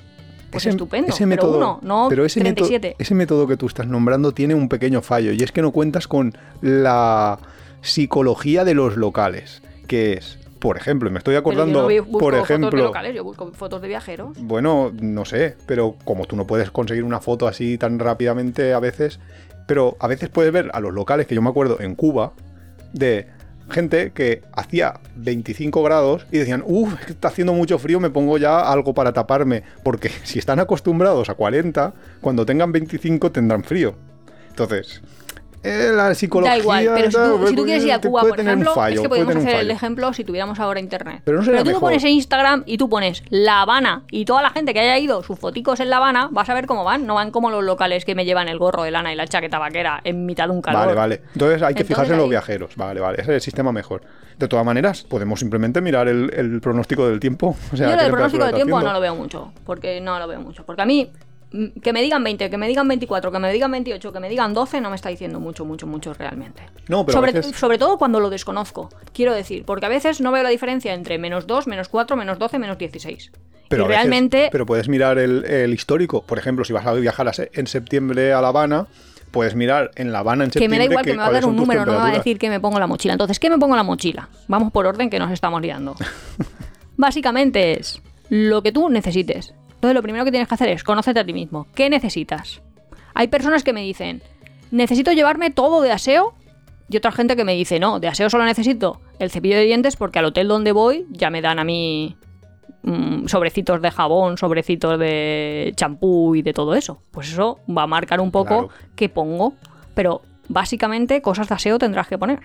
Pues 0.49 0.65
estupendo, 0.65 1.13
pero 1.15 1.51
uno, 1.51 1.79
no 1.83 2.07
pero 2.09 2.25
ese 2.25 2.39
37. 2.39 2.87
Método, 2.87 2.95
ese 2.97 3.13
método 3.13 3.47
que 3.47 3.55
tú 3.55 3.67
estás 3.67 3.85
nombrando 3.85 4.31
tiene 4.31 4.55
un 4.55 4.67
pequeño 4.67 5.03
fallo 5.03 5.31
y 5.31 5.43
es 5.43 5.51
que 5.51 5.61
no 5.61 5.71
cuentas 5.71 6.07
con 6.07 6.35
la 6.61 7.37
psicología 7.81 8.63
de 8.63 8.73
los 8.73 8.97
locales, 8.97 9.61
que 9.85 10.13
es, 10.13 10.39
por 10.57 10.75
ejemplo, 10.75 11.11
me 11.11 11.19
estoy 11.19 11.33
Pero 11.33 11.41
acordando, 11.41 11.87
yo 11.87 12.01
no 12.01 12.03
busco 12.03 12.17
por 12.17 12.33
fotos 12.33 12.47
de 12.47 12.55
ejemplo, 12.55 12.83
locales, 12.83 13.15
yo 13.15 13.23
busco 13.23 13.51
fotos 13.51 13.81
de 13.83 13.89
viajeros. 13.89 14.37
bueno, 14.39 14.91
no 14.99 15.23
sé, 15.23 15.55
pero 15.67 15.95
como 16.03 16.25
tú 16.25 16.35
no 16.35 16.47
puedes 16.47 16.71
conseguir 16.71 17.03
una 17.03 17.19
foto 17.19 17.47
así 17.47 17.77
tan 17.77 17.99
rápidamente 17.99 18.73
a 18.73 18.79
veces, 18.79 19.19
pero 19.67 19.97
a 19.99 20.07
veces 20.07 20.29
puedes 20.29 20.51
ver 20.51 20.71
a 20.73 20.79
los 20.79 20.93
locales, 20.95 21.27
que 21.27 21.35
yo 21.35 21.43
me 21.43 21.49
acuerdo 21.49 21.79
en 21.79 21.93
Cuba, 21.93 22.33
de 22.91 23.27
gente 23.69 24.11
que 24.11 24.41
hacía 24.53 24.99
25 25.15 25.83
grados 25.83 26.25
y 26.31 26.37
decían, 26.37 26.63
uff, 26.65 26.93
está 27.09 27.29
haciendo 27.29 27.53
mucho 27.53 27.79
frío, 27.79 27.99
me 27.99 28.09
pongo 28.09 28.37
ya 28.37 28.59
algo 28.71 28.93
para 28.93 29.13
taparme, 29.13 29.63
porque 29.83 30.09
si 30.23 30.39
están 30.39 30.59
acostumbrados 30.59 31.29
a 31.29 31.35
40, 31.35 31.93
cuando 32.21 32.45
tengan 32.45 32.71
25 32.71 33.31
tendrán 33.31 33.63
frío. 33.63 33.95
Entonces, 34.49 35.01
eh, 35.63 35.91
la 35.93 36.13
psicología... 36.15 36.53
Da 36.53 36.57
igual, 36.59 36.89
pero 36.95 37.11
si 37.11 37.17
tal, 37.17 37.31
tú, 37.31 37.47
si 37.47 37.55
tú 37.55 37.63
quieres 37.65 37.85
ir 37.85 37.91
a 37.91 37.99
Cuba, 38.01 38.21
por 38.21 38.39
ejemplo, 38.39 38.73
fallo, 38.73 38.95
es 38.95 39.01
que 39.01 39.09
podemos 39.09 39.35
hacer 39.35 39.55
el 39.55 39.71
ejemplo 39.71 40.13
si 40.13 40.23
tuviéramos 40.23 40.59
ahora 40.59 40.79
internet. 40.79 41.21
Pero 41.25 41.37
no 41.37 41.43
sería 41.43 41.61
tú 41.61 41.67
mejor. 41.67 41.81
pones 41.81 42.03
en 42.03 42.11
Instagram 42.11 42.63
y 42.65 42.77
tú 42.77 42.89
pones 42.89 43.23
La 43.29 43.61
Habana 43.61 44.03
y 44.11 44.25
toda 44.25 44.41
la 44.41 44.51
gente 44.51 44.73
que 44.73 44.79
haya 44.79 44.97
ido 44.97 45.21
sus 45.23 45.37
foticos 45.37 45.79
en 45.79 45.89
La 45.89 45.97
Habana, 45.97 46.29
vas 46.31 46.49
a 46.49 46.53
ver 46.53 46.65
cómo 46.65 46.83
van. 46.83 47.05
No 47.05 47.15
van 47.15 47.31
como 47.31 47.49
los 47.51 47.63
locales 47.63 48.05
que 48.05 48.15
me 48.15 48.25
llevan 48.25 48.47
el 48.47 48.57
gorro 48.57 48.83
de 48.83 48.91
lana 48.91 49.11
y 49.11 49.15
la 49.15 49.27
chaqueta 49.27 49.59
vaquera 49.59 50.01
en 50.03 50.25
mitad 50.25 50.45
de 50.45 50.51
un 50.51 50.61
calor. 50.61 50.81
Vale, 50.81 50.93
vale. 50.95 51.21
Entonces 51.33 51.61
hay 51.61 51.73
que 51.73 51.81
Entonces 51.81 51.87
fijarse 51.87 52.13
en 52.13 52.19
los 52.19 52.29
viajeros. 52.29 52.75
Vale, 52.75 52.99
vale. 52.99 53.21
Ese 53.21 53.31
es 53.31 53.35
el 53.35 53.41
sistema 53.41 53.71
mejor. 53.71 54.01
De 54.37 54.47
todas 54.47 54.65
maneras, 54.65 55.03
podemos 55.03 55.41
simplemente 55.41 55.81
mirar 55.81 56.07
el, 56.07 56.31
el 56.33 56.61
pronóstico 56.61 57.07
del 57.09 57.19
tiempo. 57.19 57.57
O 57.73 57.75
sea, 57.75 57.89
Yo 57.91 57.97
del 58.01 58.09
pronóstico 58.09 58.45
del 58.45 58.55
tiempo 58.55 58.77
haciendo. 58.77 58.93
no 58.93 58.93
lo 58.93 59.01
veo 59.01 59.15
mucho. 59.15 59.51
Porque 59.65 59.99
no 59.99 60.17
lo 60.17 60.27
veo 60.29 60.39
mucho. 60.39 60.63
Porque 60.65 60.81
a 60.81 60.85
mí, 60.85 61.11
que 61.81 61.93
me 61.93 62.01
digan 62.01 62.23
20, 62.23 62.49
que 62.49 62.57
me 62.57 62.67
digan 62.67 62.87
24, 62.87 63.31
que 63.31 63.39
me 63.39 63.51
digan 63.51 63.71
28, 63.71 64.13
que 64.13 64.19
me 64.19 64.29
digan 64.29 64.53
12, 64.53 64.81
no 64.81 64.89
me 64.89 64.95
está 64.95 65.09
diciendo 65.09 65.39
mucho, 65.39 65.65
mucho, 65.65 65.87
mucho 65.87 66.13
realmente. 66.13 66.61
No, 66.87 67.05
pero 67.05 67.17
sobre, 67.17 67.31
veces- 67.33 67.55
sobre 67.55 67.77
todo 67.77 67.97
cuando 67.97 68.19
lo 68.19 68.29
desconozco. 68.29 68.89
Quiero 69.13 69.33
decir, 69.33 69.65
porque 69.65 69.85
a 69.87 69.89
veces 69.89 70.21
no 70.21 70.31
veo 70.31 70.43
la 70.43 70.49
diferencia 70.49 70.93
entre 70.93 71.17
menos 71.17 71.47
2, 71.47 71.67
menos 71.67 71.89
4, 71.89 72.15
menos 72.15 72.37
12, 72.37 72.59
menos 72.59 72.77
16. 72.77 73.31
Pero 73.67 73.83
y 73.83 73.85
a 73.85 73.87
veces- 73.87 74.01
realmente, 74.03 74.49
pero 74.51 74.65
puedes 74.65 74.87
mirar 74.89 75.17
el, 75.17 75.45
el 75.45 75.73
histórico. 75.73 76.21
Por 76.23 76.37
ejemplo, 76.37 76.65
si 76.65 76.73
vas 76.73 76.85
a 76.85 76.93
viajar 76.93 77.31
en 77.53 77.67
septiembre 77.67 78.33
a 78.33 78.41
La 78.41 78.47
Habana, 78.49 78.87
puedes 79.31 79.53
mirar 79.55 79.91
en 79.95 80.11
La 80.11 80.19
Habana 80.19 80.43
en 80.45 80.49
que 80.49 80.53
septiembre. 80.59 80.77
me 80.79 80.85
da 80.85 80.91
igual 80.91 81.05
que 81.05 81.11
me 81.11 81.17
va 81.17 81.27
a 81.27 81.31
dar 81.31 81.45
un 81.45 81.55
número, 81.55 81.85
no 81.85 81.91
me 81.93 81.97
va 81.99 82.09
a 82.09 82.13
decir 82.13 82.37
que 82.39 82.49
me 82.49 82.59
pongo 82.59 82.79
la 82.79 82.87
mochila. 82.87 83.13
Entonces, 83.13 83.39
¿qué 83.39 83.49
me 83.49 83.57
pongo 83.59 83.75
la 83.75 83.83
mochila? 83.83 84.29
Vamos 84.47 84.71
por 84.71 84.85
orden 84.87 85.09
que 85.11 85.19
nos 85.19 85.31
estamos 85.31 85.61
liando. 85.61 85.95
Básicamente 86.97 87.79
es 87.79 88.01
lo 88.29 88.61
que 88.63 88.71
tú 88.71 88.89
necesites. 88.89 89.53
Entonces, 89.79 89.95
lo 89.95 90.01
primero 90.01 90.25
que 90.25 90.31
tienes 90.31 90.49
que 90.49 90.55
hacer 90.55 90.67
es 90.67 90.83
conocerte 90.83 91.21
a 91.21 91.25
ti 91.25 91.31
mismo. 91.31 91.65
¿Qué 91.73 91.89
necesitas? 91.89 92.61
Hay 93.13 93.29
personas 93.29 93.63
que 93.63 93.71
me 93.71 93.81
dicen, 93.81 94.21
necesito 94.71 95.13
llevarme 95.13 95.51
todo 95.51 95.79
de 95.81 95.93
aseo. 95.93 96.33
Y 96.89 96.97
otra 96.97 97.13
gente 97.13 97.37
que 97.37 97.45
me 97.45 97.53
dice, 97.55 97.79
no, 97.79 98.01
de 98.01 98.09
aseo 98.09 98.29
solo 98.29 98.43
necesito 98.43 98.99
el 99.19 99.31
cepillo 99.31 99.55
de 99.55 99.63
dientes 99.63 99.95
porque 99.95 100.19
al 100.19 100.25
hotel 100.25 100.49
donde 100.49 100.73
voy 100.73 101.05
ya 101.11 101.29
me 101.29 101.41
dan 101.41 101.59
a 101.59 101.63
mí 101.63 102.17
mm, 102.83 103.27
sobrecitos 103.27 103.81
de 103.81 103.89
jabón, 103.91 104.37
sobrecitos 104.37 104.99
de 104.99 105.71
champú 105.77 106.35
y 106.35 106.41
de 106.41 106.51
todo 106.51 106.75
eso. 106.75 107.01
Pues 107.11 107.31
eso 107.31 107.59
va 107.69 107.83
a 107.83 107.87
marcar 107.87 108.19
un 108.19 108.31
poco 108.31 108.67
Claro. 108.67 108.69
qué 108.97 109.07
pongo. 109.07 109.53
Pero 109.93 110.23
básicamente 110.49 111.21
cosas 111.21 111.47
de 111.47 111.55
aseo 111.55 111.79
tendrás 111.79 112.07
que 112.07 112.17
poner. 112.17 112.39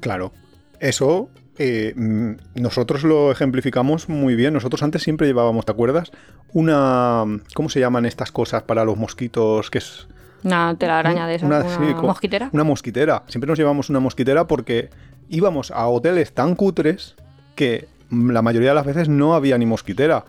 Claro. 0.00 0.32
Eso 0.78 1.28
eh, 1.58 1.92
mm, 1.96 2.60
nosotros 2.60 3.04
lo 3.04 3.30
ejemplificamos 3.32 4.08
muy 4.08 4.34
bien. 4.34 4.54
Nosotros 4.54 4.82
antes 4.82 5.02
siempre 5.02 5.26
llevábamos, 5.26 5.64
¿te 5.66 5.72
acuerdas? 5.72 6.10
Una. 6.52 7.24
¿Cómo 7.54 7.68
se 7.68 7.80
llaman 7.80 8.06
estas 8.06 8.32
cosas 8.32 8.62
para 8.62 8.84
los 8.84 8.96
mosquitos? 8.96 9.70
Que 9.70 9.78
es. 9.78 10.06
Una 10.42 10.74
telaraña 10.78 11.26
de 11.26 11.34
esas, 11.34 11.46
una, 11.46 11.62
sí, 11.68 11.92
co- 11.94 12.06
mosquitera. 12.06 12.48
Una 12.52 12.64
mosquitera. 12.64 13.24
Siempre 13.28 13.48
nos 13.48 13.58
llevamos 13.58 13.90
una 13.90 14.00
mosquitera 14.00 14.46
porque 14.46 14.88
íbamos 15.28 15.70
a 15.70 15.86
hoteles 15.86 16.32
tan 16.32 16.54
cutres 16.54 17.14
que 17.56 17.88
la 18.10 18.40
mayoría 18.40 18.70
de 18.70 18.74
las 18.74 18.86
veces 18.86 19.08
no 19.10 19.34
había 19.34 19.58
ni 19.58 19.66
mosquitera. 19.66 20.24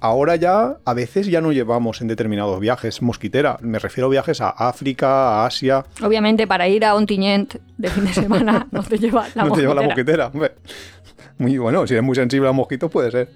Ahora 0.00 0.36
ya 0.36 0.78
a 0.84 0.94
veces 0.94 1.26
ya 1.26 1.40
no 1.40 1.52
llevamos 1.52 2.00
en 2.00 2.08
determinados 2.08 2.58
viajes 2.60 3.02
mosquitera. 3.02 3.58
Me 3.60 3.78
refiero 3.78 4.08
a 4.08 4.10
viajes 4.10 4.40
a 4.40 4.50
África, 4.50 5.42
a 5.42 5.46
Asia. 5.46 5.84
Obviamente, 6.02 6.46
para 6.46 6.68
ir 6.68 6.84
a 6.84 6.94
un 6.94 7.06
tiñent 7.06 7.56
de 7.78 7.88
fin 7.88 8.04
de 8.04 8.12
semana 8.12 8.66
no 8.72 8.82
te 8.82 8.98
lleva 8.98 9.26
la 9.34 9.44
no 9.44 9.52
te 9.52 9.60
lleva 9.60 9.74
la 9.74 9.82
mosquitera. 9.82 10.24
mosquitera. 10.24 10.26
hombre. 10.28 10.52
Muy 11.38 11.56
bueno, 11.56 11.86
si 11.86 11.94
eres 11.94 12.04
muy 12.04 12.14
sensible 12.14 12.48
a 12.50 12.52
mosquitos 12.52 12.90
puede 12.90 13.10
ser. 13.10 13.30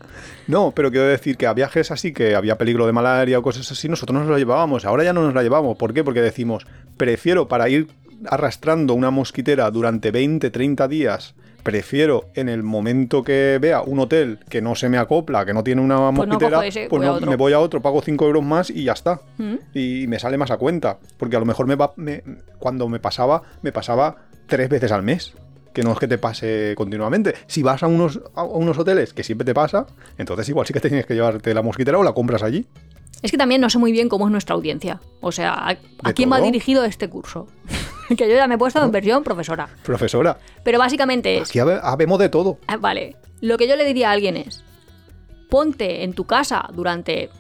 No, 0.47 0.73
pero 0.73 0.91
quiero 0.91 1.07
decir 1.07 1.39
que 1.39 1.47
a 1.47 1.55
viajes 1.55 1.91
así 1.91 2.13
que 2.13 2.35
había 2.35 2.59
peligro 2.59 2.85
de 2.85 2.93
malaria 2.93 3.39
o 3.39 3.43
cosas 3.43 3.71
así, 3.73 3.89
nosotros 3.89 4.19
nos 4.19 4.29
la 4.29 4.37
llevábamos. 4.37 4.85
Ahora 4.85 5.05
ya 5.05 5.15
no 5.15 5.23
nos 5.23 5.33
la 5.33 5.43
llevamos. 5.43 5.79
¿Por 5.79 5.95
qué? 5.95 6.05
Porque 6.05 6.21
decimos, 6.21 6.67
prefiero 6.99 7.49
para 7.49 7.67
ir 7.71 7.89
arrastrando 8.27 8.93
una 8.93 9.11
mosquitera 9.11 9.71
durante 9.71 10.11
20, 10.11 10.51
30 10.51 10.87
días. 10.89 11.35
Prefiero 11.65 12.27
en 12.35 12.49
el 12.49 12.63
momento 12.63 13.25
que 13.25 13.59
vea 13.61 13.81
un 13.81 13.99
hotel 13.99 14.39
que 14.49 14.61
no 14.63 14.75
se 14.75 14.89
me 14.89 14.99
acopla, 14.99 15.45
que 15.47 15.53
no 15.55 15.65
tiene 15.65 15.81
una 15.81 15.97
Pues 16.15 16.29
mosquitera, 16.29 16.67
ese, 16.67 16.87
pues 16.91 17.01
voy 17.01 17.21
no, 17.21 17.27
me 17.27 17.37
voy 17.37 17.53
a 17.55 17.59
otro, 17.59 17.81
pago 17.83 18.03
5 18.03 18.25
euros 18.27 18.45
más 18.45 18.69
y 18.71 18.85
ya 18.85 18.93
está. 18.93 19.21
¿Mm? 19.39 19.55
Y 19.73 20.07
me 20.07 20.19
sale 20.19 20.37
más 20.37 20.51
a 20.51 20.59
cuenta. 20.59 20.99
Porque 21.17 21.37
a 21.37 21.41
lo 21.41 21.47
mejor 21.47 21.67
me 21.67 21.75
va, 21.75 21.93
me- 21.97 22.23
cuando 22.59 22.87
me 22.89 23.01
pasaba, 23.01 23.43
me 23.63 23.73
pasaba 23.73 24.17
tres 24.47 24.69
veces 24.69 24.93
al 24.93 25.03
mes. 25.03 25.33
Que 25.73 25.83
no 25.83 25.91
es 25.93 25.99
que 25.99 26.07
te 26.07 26.19
pase 26.19 26.75
continuamente. 26.77 27.35
Si 27.49 27.63
vas 27.65 27.83
a 27.83 27.89
unos, 27.89 28.21
a 28.37 28.45
unos 28.45 28.79
hoteles 28.79 29.13
que 29.13 29.25
siempre 29.25 29.45
te 29.45 29.55
pasa, 29.55 29.87
entonces 30.19 30.49
igual 30.49 30.67
sí 30.67 30.73
que 30.73 30.79
te 30.81 30.89
tienes 30.89 31.07
que 31.07 31.15
llevarte 31.15 31.53
la 31.53 31.63
mosquitera 31.63 31.99
o 31.99 32.05
la 32.05 32.13
compras 32.13 32.43
allí. 32.45 32.67
Es 33.25 33.31
que 33.31 33.39
también 33.39 33.61
no 33.61 33.71
sé 33.71 33.79
muy 33.79 33.91
bien 33.91 34.09
cómo 34.09 34.27
es 34.27 34.31
nuestra 34.33 34.55
audiencia. 34.55 35.01
O 35.21 35.33
sea, 35.33 35.55
¿a, 35.55 35.69
a 35.71 35.75
¿De 36.09 36.15
quién 36.15 36.31
va 36.31 36.37
todo? 36.37 36.47
dirigido 36.47 36.85
este 36.85 37.09
curso? 37.09 37.49
que 38.17 38.29
yo 38.29 38.35
ya 38.37 38.47
me 38.47 38.57
he 38.57 38.59
puesto 38.59 38.85
en 38.85 38.91
versión 38.93 39.25
profesora. 39.25 39.69
Profesora, 39.83 40.39
Pero 40.63 40.79
básicamente 40.79 41.39
es... 41.39 41.49
aquí 41.49 41.59
habe- 41.59 41.81
habemos 41.83 42.19
de 42.19 42.29
todo. 42.29 42.59
Ah, 42.67 42.77
Vale, 42.77 43.17
lo 43.41 43.57
que 43.57 43.67
yo 43.67 43.77
le 43.77 43.85
diría 43.87 44.11
a 44.11 44.13
alguien 44.13 44.37
es, 44.37 44.63
ponte 45.49 46.05
en 46.05 46.13
tu 46.13 46.25
casa 46.27 46.69
durante 46.75 47.31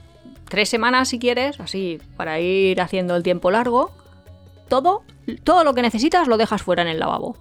tres 0.48 0.68
semanas 0.70 1.08
si 1.08 1.18
quieres, 1.18 1.60
así 1.60 2.00
para 2.16 2.40
ir 2.40 2.80
haciendo 2.80 3.14
el 3.16 3.22
tiempo 3.22 3.50
largo, 3.50 3.90
todo, 4.68 5.02
todo 5.44 5.64
lo 5.64 5.74
que 5.74 5.82
necesitas 5.82 6.28
lo 6.28 6.36
dejas 6.38 6.62
fuera 6.62 6.80
en 6.82 6.88
el 6.88 6.98
lavabo. 6.98 7.36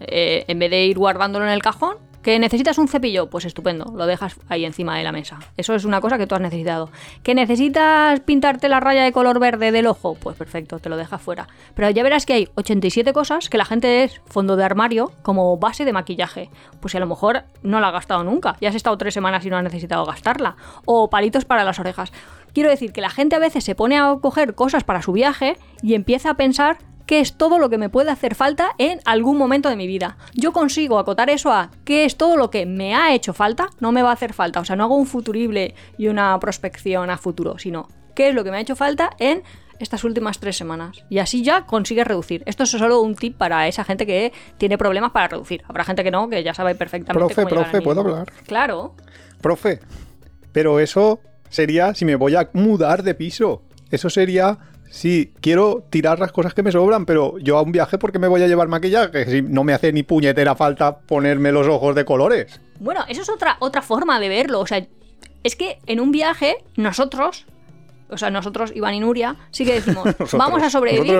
Eh, 0.00 0.44
en 0.48 0.58
vez 0.58 0.70
de 0.70 0.84
ir 0.86 0.98
guardándolo 0.98 1.44
en 1.44 1.50
el 1.52 1.62
cajón, 1.62 1.96
que 2.26 2.40
necesitas 2.40 2.76
un 2.78 2.88
cepillo, 2.88 3.30
pues 3.30 3.44
estupendo, 3.44 3.92
lo 3.94 4.04
dejas 4.04 4.34
ahí 4.48 4.64
encima 4.64 4.98
de 4.98 5.04
la 5.04 5.12
mesa. 5.12 5.38
Eso 5.56 5.76
es 5.76 5.84
una 5.84 6.00
cosa 6.00 6.18
que 6.18 6.26
tú 6.26 6.34
has 6.34 6.40
necesitado. 6.40 6.90
Que 7.22 7.36
necesitas 7.36 8.18
pintarte 8.18 8.68
la 8.68 8.80
raya 8.80 9.04
de 9.04 9.12
color 9.12 9.38
verde 9.38 9.70
del 9.70 9.86
ojo, 9.86 10.16
pues 10.16 10.36
perfecto, 10.36 10.80
te 10.80 10.88
lo 10.88 10.96
dejas 10.96 11.22
fuera. 11.22 11.46
Pero 11.76 11.88
ya 11.90 12.02
verás 12.02 12.26
que 12.26 12.32
hay 12.32 12.48
87 12.56 13.12
cosas 13.12 13.48
que 13.48 13.58
la 13.58 13.64
gente 13.64 14.02
es 14.02 14.20
fondo 14.24 14.56
de 14.56 14.64
armario 14.64 15.12
como 15.22 15.56
base 15.56 15.84
de 15.84 15.92
maquillaje. 15.92 16.50
Pues 16.80 16.96
a 16.96 16.98
lo 16.98 17.06
mejor 17.06 17.44
no 17.62 17.78
la 17.78 17.86
has 17.86 17.92
gastado 17.92 18.24
nunca, 18.24 18.56
ya 18.60 18.70
has 18.70 18.74
estado 18.74 18.98
tres 18.98 19.14
semanas 19.14 19.46
y 19.46 19.50
no 19.50 19.56
has 19.56 19.62
necesitado 19.62 20.04
gastarla. 20.04 20.56
O 20.84 21.08
palitos 21.08 21.44
para 21.44 21.62
las 21.62 21.78
orejas. 21.78 22.12
Quiero 22.52 22.70
decir 22.70 22.92
que 22.92 23.02
la 23.02 23.10
gente 23.10 23.36
a 23.36 23.38
veces 23.38 23.62
se 23.62 23.76
pone 23.76 24.00
a 24.00 24.16
coger 24.20 24.56
cosas 24.56 24.82
para 24.82 25.00
su 25.00 25.12
viaje 25.12 25.58
y 25.80 25.94
empieza 25.94 26.30
a 26.30 26.34
pensar 26.34 26.78
qué 27.06 27.20
es 27.20 27.36
todo 27.36 27.58
lo 27.58 27.70
que 27.70 27.78
me 27.78 27.88
puede 27.88 28.10
hacer 28.10 28.34
falta 28.34 28.70
en 28.78 29.00
algún 29.04 29.38
momento 29.38 29.68
de 29.68 29.76
mi 29.76 29.86
vida. 29.86 30.18
Yo 30.34 30.52
consigo 30.52 30.98
acotar 30.98 31.30
eso 31.30 31.52
a 31.52 31.70
qué 31.84 32.04
es 32.04 32.16
todo 32.16 32.36
lo 32.36 32.50
que 32.50 32.66
me 32.66 32.94
ha 32.94 33.14
hecho 33.14 33.32
falta, 33.32 33.70
no 33.80 33.92
me 33.92 34.02
va 34.02 34.10
a 34.10 34.14
hacer 34.14 34.32
falta. 34.32 34.60
O 34.60 34.64
sea, 34.64 34.76
no 34.76 34.84
hago 34.84 34.96
un 34.96 35.06
futurible 35.06 35.74
y 35.96 36.08
una 36.08 36.38
prospección 36.40 37.10
a 37.10 37.16
futuro, 37.16 37.58
sino 37.58 37.88
qué 38.14 38.28
es 38.28 38.34
lo 38.34 38.44
que 38.44 38.50
me 38.50 38.58
ha 38.58 38.60
hecho 38.60 38.76
falta 38.76 39.10
en 39.18 39.42
estas 39.78 40.04
últimas 40.04 40.38
tres 40.38 40.56
semanas. 40.56 41.04
Y 41.08 41.18
así 41.18 41.42
ya 41.42 41.66
consigues 41.66 42.06
reducir. 42.06 42.42
Esto 42.46 42.64
es 42.64 42.70
solo 42.70 43.00
un 43.00 43.14
tip 43.14 43.36
para 43.36 43.68
esa 43.68 43.84
gente 43.84 44.06
que 44.06 44.32
tiene 44.58 44.78
problemas 44.78 45.12
para 45.12 45.28
reducir. 45.28 45.62
Habrá 45.68 45.84
gente 45.84 46.02
que 46.02 46.10
no, 46.10 46.28
que 46.28 46.42
ya 46.42 46.54
sabe 46.54 46.74
perfectamente 46.74 47.34
Profe, 47.34 47.48
cómo 47.48 47.62
profe, 47.62 47.82
¿puedo 47.82 48.00
hablar? 48.00 48.32
Claro. 48.46 48.94
Profe, 49.40 49.80
pero 50.52 50.80
eso 50.80 51.20
sería 51.50 51.94
si 51.94 52.04
me 52.04 52.16
voy 52.16 52.34
a 52.34 52.48
mudar 52.52 53.02
de 53.02 53.14
piso. 53.14 53.62
Eso 53.90 54.10
sería 54.10 54.58
si 54.90 55.32
quiero 55.40 55.84
tirar 55.90 56.18
las 56.18 56.32
cosas 56.32 56.54
que 56.54 56.62
me 56.62 56.72
sobran, 56.72 57.06
pero 57.06 57.38
yo 57.38 57.58
a 57.58 57.62
un 57.62 57.72
viaje 57.72 57.98
porque 57.98 58.18
me 58.18 58.28
voy 58.28 58.42
a 58.42 58.48
llevar 58.48 58.68
maquillaje, 58.68 59.30
si 59.30 59.42
no 59.42 59.64
me 59.64 59.72
hace 59.72 59.92
ni 59.92 60.02
puñetera 60.02 60.54
falta 60.54 60.98
ponerme 60.98 61.52
los 61.52 61.66
ojos 61.68 61.94
de 61.94 62.04
colores. 62.04 62.60
Bueno, 62.80 63.04
eso 63.08 63.22
es 63.22 63.28
otra, 63.28 63.56
otra 63.60 63.82
forma 63.82 64.20
de 64.20 64.28
verlo. 64.28 64.60
O 64.60 64.66
sea, 64.66 64.86
es 65.42 65.56
que 65.56 65.78
en 65.86 66.00
un 66.00 66.10
viaje, 66.10 66.56
nosotros, 66.76 67.46
o 68.08 68.18
sea, 68.18 68.30
nosotros, 68.30 68.72
Iván 68.74 68.94
y 68.94 69.00
Nuria, 69.00 69.36
sí 69.50 69.64
que 69.64 69.74
decimos, 69.74 70.04
Nosotros. 70.18 70.32
vamos 70.34 70.62
a 70.62 70.70
sobrevivir 70.70 71.16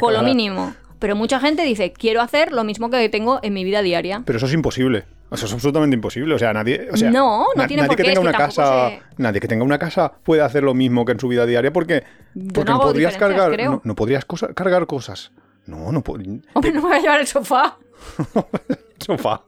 con 0.00 0.12
lo 0.12 0.22
mínimo. 0.22 0.74
Pero 0.98 1.16
mucha 1.16 1.38
gente 1.40 1.64
dice, 1.64 1.92
quiero 1.92 2.22
hacer 2.22 2.52
lo 2.52 2.64
mismo 2.64 2.88
que 2.88 3.08
tengo 3.08 3.40
en 3.42 3.52
mi 3.52 3.64
vida 3.64 3.82
diaria. 3.82 4.22
Pero 4.24 4.38
eso 4.38 4.46
es 4.46 4.54
imposible. 4.54 5.04
Eso 5.34 5.46
es 5.46 5.52
absolutamente 5.52 5.94
imposible. 5.94 6.34
O 6.34 6.38
sea, 6.38 6.52
nadie. 6.52 6.88
O 6.92 6.96
sea, 6.96 7.10
No, 7.10 7.46
no 7.56 7.66
tiene 7.66 7.82
nadie 7.82 7.88
por 7.88 7.96
que 7.96 8.02
qué, 8.02 8.08
tenga 8.10 8.12
es 8.12 8.18
una 8.20 8.32
que 8.32 8.38
tampoco 8.38 8.56
casa. 8.62 8.88
se- 8.90 9.22
Nadie 9.22 9.40
que 9.40 9.48
tenga 9.48 9.64
una 9.64 9.78
casa 9.78 10.12
puede 10.22 10.42
hacer 10.42 10.62
lo 10.62 10.74
mismo 10.74 11.04
que 11.04 11.12
en 11.12 11.20
su 11.20 11.28
vida 11.28 11.46
diaria 11.46 11.72
porque. 11.72 12.04
Porque 12.52 12.70
no 12.70 12.78
no, 12.78 12.82
podrías 12.82 13.16
cargar. 13.16 13.52
creo. 13.52 13.70
No, 13.72 13.80
no 13.84 13.94
podrías 13.94 14.24
cosa- 14.24 14.54
cargar 14.54 14.86
cosas. 14.86 15.32
No, 15.66 15.92
no 15.92 16.02
puedo. 16.02 16.22
Hombre, 16.54 16.72
no 16.72 16.82
me 16.82 16.88
voy 16.88 16.96
a 16.96 17.00
llevar 17.00 17.20
el 17.20 17.26
sofá. 17.26 17.78
Sofá. 18.98 19.42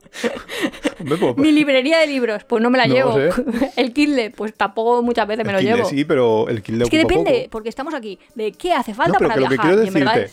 Hombre, 1.00 1.16
pues- 1.18 1.36
Mi 1.38 1.52
librería 1.52 1.98
de 1.98 2.06
libros, 2.06 2.44
pues 2.44 2.62
no 2.62 2.68
me 2.68 2.78
la 2.78 2.86
No 2.86 2.94
llevo. 2.94 3.12
sé. 3.14 3.30
El 3.76 3.92
Kindle, 3.92 4.30
pues 4.30 4.52
tampoco 4.54 5.02
muchas 5.02 5.26
veces 5.26 5.46
me 5.46 5.52
lo 5.52 5.58
el 5.58 5.64
Kindle 5.64 5.76
llevo. 5.78 5.88
sí, 5.88 6.04
pero 6.04 6.48
el 6.48 6.62
Kindle 6.62 6.84
es 6.84 6.90
que 6.90 6.98
depende, 6.98 7.30
poco. 7.40 7.50
porque 7.52 7.68
estamos 7.70 7.94
aquí, 7.94 8.18
de 8.34 8.52
qué 8.52 8.74
hace 8.74 8.92
falta 8.92 9.18
No, 9.18 9.18
para 9.28 9.34
que 9.34 9.40
lo 9.40 9.46
que 9.48 9.54
viajar. 9.54 9.66
quiero 9.70 9.82
y 9.82 9.86
decirte 9.86 10.30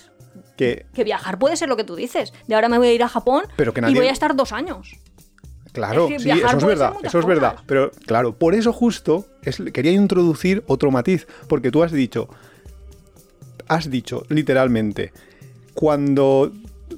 que 0.58 0.86
que 0.94 1.04
viajar 1.04 1.40
puede 1.40 1.56
ser 1.56 1.70
lo 1.70 1.78
que 1.78 1.84
tú 1.84 1.96
dices. 1.96 2.34
De 2.48 2.56
ahora 2.56 2.68
me 2.70 2.78
voy 2.78 2.88
a 2.88 2.94
ir 2.94 3.04
a 3.04 3.08
Japón 3.08 3.44
Pero 3.56 3.74
que 3.74 3.80
y 3.80 3.84
nadie- 3.84 3.96
voy 3.96 4.08
a 4.08 4.12
estar 4.12 4.36
dos 4.36 4.52
años. 4.52 4.96
Claro, 5.74 6.08
Es 6.08 6.14
que 6.14 6.20
sí, 6.20 6.30
eso 6.30 6.58
es 6.58 6.66
verdad, 6.66 6.94
eso 7.04 7.20
es 7.20 7.26
verdad. 7.26 7.52
cosas. 7.52 7.66
Pero 7.68 7.92
claro, 8.06 8.36
por 8.36 8.54
eso 8.54 8.72
justo 8.72 9.26
es, 9.42 9.62
quería 9.74 9.92
introducir 9.92 10.64
otro 10.68 10.92
matiz, 10.92 11.28
porque 11.48 11.72
tú 11.72 11.84
has 11.84 11.92
dicho, 11.92 12.30
has 13.68 13.90
dicho 13.90 14.24
literalmente, 14.30 15.12
cuando, 15.74 16.52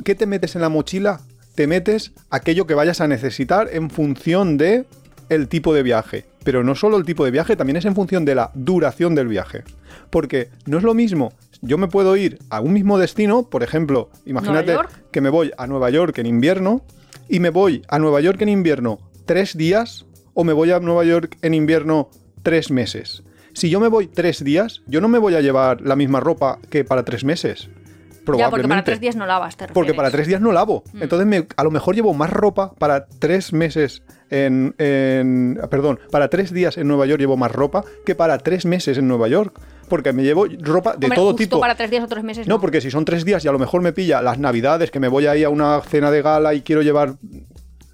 ¿qué 0.03 0.13
te 0.13 0.25
metes 0.25 0.55
en 0.55 0.61
la 0.61 0.69
mochila? 0.69 1.21
Te 1.55 1.67
metes 1.67 2.11
aquello 2.29 2.67
que 2.67 2.73
vayas 2.73 2.99
a 2.99 3.07
necesitar 3.07 3.69
en 3.71 3.89
función 3.89 4.57
de 4.57 4.85
el 5.29 5.47
tipo 5.47 5.73
de 5.73 5.81
viaje. 5.81 6.25
Pero 6.43 6.63
no 6.63 6.75
solo 6.75 6.97
el 6.97 7.05
tipo 7.05 7.25
de 7.25 7.31
viaje, 7.31 7.55
también 7.55 7.77
es 7.77 7.85
en 7.85 7.95
función 7.95 8.25
de 8.25 8.35
la 8.35 8.51
duración 8.53 9.15
del 9.15 9.29
viaje. 9.29 9.63
Porque 10.09 10.49
no 10.65 10.77
es 10.77 10.83
lo 10.83 10.93
mismo, 10.93 11.33
yo 11.61 11.77
me 11.77 11.87
puedo 11.87 12.15
ir 12.17 12.39
a 12.49 12.59
un 12.59 12.73
mismo 12.73 12.97
destino, 12.99 13.43
por 13.43 13.63
ejemplo, 13.63 14.09
imagínate 14.25 14.75
que 15.11 15.21
me 15.21 15.29
voy 15.29 15.51
a 15.57 15.65
Nueva 15.65 15.89
York 15.89 16.17
en 16.19 16.27
invierno 16.27 16.83
y 17.29 17.39
me 17.39 17.49
voy 17.49 17.81
a 17.87 17.99
Nueva 17.99 18.21
York 18.21 18.41
en 18.41 18.49
invierno 18.49 18.99
tres 19.25 19.57
días 19.57 20.05
o 20.33 20.43
me 20.43 20.53
voy 20.53 20.71
a 20.71 20.79
Nueva 20.79 21.03
York 21.03 21.37
en 21.41 21.53
invierno 21.53 22.09
tres 22.43 22.69
meses. 22.71 23.23
Si 23.53 23.69
yo 23.69 23.79
me 23.79 23.87
voy 23.87 24.07
tres 24.07 24.43
días, 24.43 24.81
yo 24.85 24.99
no 25.01 25.07
me 25.07 25.17
voy 25.17 25.35
a 25.35 25.41
llevar 25.41 25.81
la 25.81 25.95
misma 25.95 26.19
ropa 26.19 26.59
que 26.69 26.83
para 26.83 27.03
tres 27.05 27.23
meses. 27.23 27.67
Ya, 27.67 28.25
porque 28.25 28.39
Probablemente. 28.41 28.67
para 28.73 28.83
tres 28.83 28.99
días 28.99 29.15
no 29.15 29.25
lavas, 29.27 29.55
te 29.55 29.67
Porque 29.67 29.93
para 29.93 30.09
tres 30.09 30.25
días 30.27 30.41
no 30.41 30.51
lavo. 30.51 30.83
Mm. 30.93 31.03
Entonces 31.03 31.27
me- 31.27 31.47
a 31.55 31.63
lo 31.63 31.69
mejor 31.69 31.93
llevo 31.95 32.11
más 32.15 32.31
ropa 32.31 32.73
para 32.73 33.05
tres 33.05 33.53
meses 33.53 34.01
en, 34.31 34.73
en- 34.79 35.59
Perdón, 35.69 35.99
para 36.11 36.27
tres 36.27 36.51
días 36.51 36.77
en 36.77 36.87
Nueva 36.87 37.05
York 37.05 37.19
llevo 37.19 37.37
más 37.37 37.51
ropa 37.51 37.83
que 38.03 38.15
para 38.15 38.39
tres 38.39 38.65
meses 38.65 38.97
en 38.97 39.07
Nueva 39.07 39.27
York. 39.27 39.61
Porque 39.89 40.13
me 40.13 40.23
llevo 40.23 40.45
ropa 40.61 40.91
de 40.95 41.05
Hombre, 41.05 41.15
todo 41.15 41.25
justo 41.31 41.37
tipo. 41.37 41.59
para 41.59 41.75
tres 41.75 41.91
días 41.91 42.03
o 42.03 42.07
tres 42.07 42.23
meses. 42.23 42.47
No, 42.47 42.59
porque 42.59 42.81
si 42.81 42.89
son 42.89 43.05
tres 43.05 43.23
días 43.25 43.45
y 43.45 43.47
a 43.47 43.51
lo 43.51 43.59
mejor 43.59 43.81
me 43.81 43.93
pilla 43.93 44.21
las 44.21 44.39
navidades, 44.39 44.89
que 44.91 44.99
me 44.99 45.07
voy 45.07 45.27
ahí 45.27 45.43
a 45.43 45.49
una 45.49 45.79
cena 45.81 46.09
de 46.11 46.21
gala 46.21 46.53
y 46.53 46.61
quiero 46.61 46.81
llevar, 46.81 47.15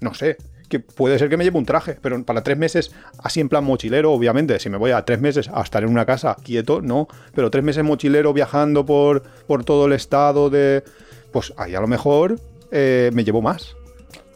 no 0.00 0.14
sé, 0.14 0.38
que 0.68 0.80
puede 0.80 1.18
ser 1.18 1.28
que 1.28 1.36
me 1.36 1.44
lleve 1.44 1.58
un 1.58 1.66
traje, 1.66 1.98
pero 2.00 2.24
para 2.24 2.42
tres 2.42 2.56
meses, 2.56 2.92
así 3.22 3.40
en 3.40 3.50
plan 3.50 3.62
mochilero, 3.62 4.10
obviamente, 4.12 4.58
si 4.58 4.70
me 4.70 4.78
voy 4.78 4.92
a 4.92 5.04
tres 5.04 5.20
meses 5.20 5.50
a 5.52 5.60
estar 5.60 5.82
en 5.82 5.90
una 5.90 6.06
casa 6.06 6.34
quieto, 6.42 6.80
no, 6.80 7.08
pero 7.34 7.50
tres 7.50 7.62
meses 7.62 7.84
mochilero 7.84 8.32
viajando 8.32 8.86
por, 8.86 9.22
por 9.46 9.64
todo 9.64 9.84
el 9.86 9.92
estado 9.92 10.48
de... 10.48 10.82
Pues 11.30 11.52
ahí 11.58 11.74
a 11.74 11.80
lo 11.80 11.86
mejor 11.88 12.40
eh, 12.70 13.10
me 13.12 13.22
llevo 13.24 13.42
más. 13.42 13.76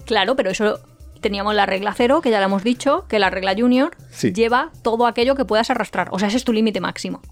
Claro, 0.04 0.36
pero 0.36 0.50
eso 0.50 0.78
teníamos 1.22 1.54
la 1.54 1.64
regla 1.66 1.94
cero, 1.96 2.20
que 2.20 2.30
ya 2.30 2.38
la 2.38 2.46
hemos 2.46 2.62
dicho, 2.62 3.06
que 3.08 3.18
la 3.18 3.30
regla 3.30 3.54
junior 3.56 3.96
Sí. 4.10 4.32
lleva 4.32 4.70
todo 4.82 5.06
aquello 5.06 5.34
que 5.34 5.44
puedas 5.46 5.70
arrastrar. 5.70 6.08
O 6.12 6.18
sea, 6.18 6.28
ese 6.28 6.36
es 6.36 6.44
tu 6.44 6.52
límite 6.52 6.80
máximo. 6.80 7.22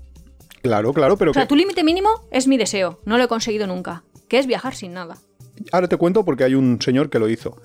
Claro, 0.64 0.94
claro, 0.94 1.18
pero 1.18 1.30
O 1.30 1.34
sea, 1.34 1.42
que... 1.42 1.48
tu 1.48 1.56
límite 1.56 1.84
mínimo 1.84 2.08
es 2.30 2.48
mi 2.48 2.56
deseo. 2.56 2.98
No 3.04 3.18
lo 3.18 3.24
he 3.24 3.28
conseguido 3.28 3.66
nunca. 3.66 4.02
Que 4.28 4.38
es 4.38 4.46
viajar 4.46 4.74
sin 4.74 4.94
nada. 4.94 5.18
Ahora 5.72 5.88
te 5.88 5.98
cuento 5.98 6.24
porque 6.24 6.42
hay 6.42 6.54
un 6.54 6.80
señor 6.80 7.10
que 7.10 7.18
lo 7.18 7.28
hizo. 7.28 7.60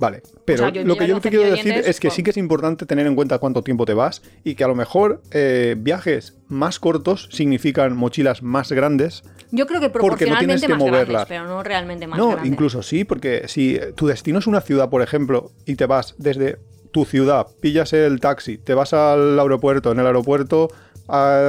Vale, 0.00 0.22
pero 0.46 0.64
sea, 0.64 0.70
yo 0.70 0.82
lo 0.82 0.96
que 0.96 1.06
yo 1.06 1.20
te 1.20 1.28
quiero 1.28 1.44
de 1.44 1.50
decir 1.50 1.66
dientes 1.66 1.86
es 1.86 2.00
que 2.00 2.10
sí 2.10 2.22
que 2.22 2.30
es 2.30 2.38
importante 2.38 2.86
tener 2.86 3.06
en 3.06 3.14
cuenta 3.14 3.38
cuánto 3.38 3.62
tiempo 3.62 3.84
te 3.84 3.92
vas 3.94 4.22
y 4.42 4.54
que 4.54 4.64
a 4.64 4.68
lo 4.68 4.74
mejor 4.74 5.22
eh, 5.30 5.76
viajes 5.78 6.38
más 6.48 6.80
cortos 6.80 7.28
significan 7.30 7.96
mochilas 7.96 8.42
más 8.42 8.72
grandes. 8.72 9.22
Yo 9.52 9.66
creo 9.66 9.78
que 9.78 9.90
Porque 9.90 10.24
no 10.26 10.38
tienes 10.38 10.60
proporcionalmente 10.60 10.66
que 10.66 10.72
más 10.72 10.78
moverlas. 10.78 11.08
grandes, 11.08 11.28
pero 11.28 11.44
no 11.44 11.62
realmente 11.62 12.06
más 12.06 12.18
no, 12.18 12.28
grandes. 12.30 12.50
incluso 12.50 12.82
sí, 12.82 13.04
porque 13.04 13.46
si 13.46 13.78
tu 13.94 14.06
destino 14.06 14.38
es 14.38 14.46
una 14.46 14.62
ciudad, 14.62 14.88
por 14.88 15.02
ejemplo, 15.02 15.52
y 15.66 15.76
te 15.76 15.86
vas 15.86 16.14
desde 16.18 16.58
tu 16.92 17.04
ciudad, 17.04 17.46
pillas 17.60 17.92
el 17.92 18.18
taxi, 18.20 18.58
te 18.58 18.74
vas 18.74 18.94
al 18.94 19.38
aeropuerto, 19.38 19.92
en 19.92 20.00
el 20.00 20.06
aeropuerto 20.06 20.68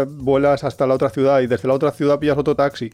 vuelas 0.10 0.64
hasta 0.64 0.86
la 0.88 0.94
otra 0.96 1.10
ciudad 1.10 1.40
y 1.42 1.48
desde 1.48 1.68
la 1.68 1.74
otra 1.74 1.92
ciudad 1.92 2.20
pillas 2.20 2.38
otro 2.38 2.56
taxi. 2.56 2.92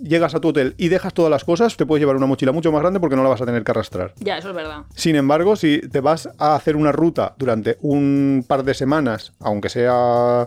llegas 0.00 0.34
a 0.34 0.40
tu 0.40 0.48
hotel 0.48 0.74
y 0.78 0.88
dejas 0.88 1.12
todas 1.12 1.30
las 1.30 1.44
cosas, 1.44 1.76
te 1.76 1.84
puedes 1.84 2.00
llevar 2.00 2.16
una 2.16 2.26
mochila 2.26 2.52
mucho 2.52 2.70
más 2.70 2.80
grande 2.82 3.00
porque 3.00 3.16
no 3.16 3.22
la 3.22 3.30
vas 3.30 3.40
a 3.40 3.46
tener 3.46 3.64
que 3.64 3.70
arrastrar. 3.72 4.14
Ya, 4.20 4.38
eso 4.38 4.50
es 4.50 4.54
verdad. 4.54 4.82
Sin 4.94 5.16
embargo, 5.16 5.56
si 5.56 5.80
te 5.80 6.00
vas 6.00 6.28
a 6.38 6.54
hacer 6.54 6.76
una 6.76 6.92
ruta 6.92 7.34
durante 7.38 7.78
un 7.80 8.44
par 8.46 8.62
de 8.64 8.74
semanas, 8.74 9.32
aunque 9.40 9.68
sea 9.68 10.46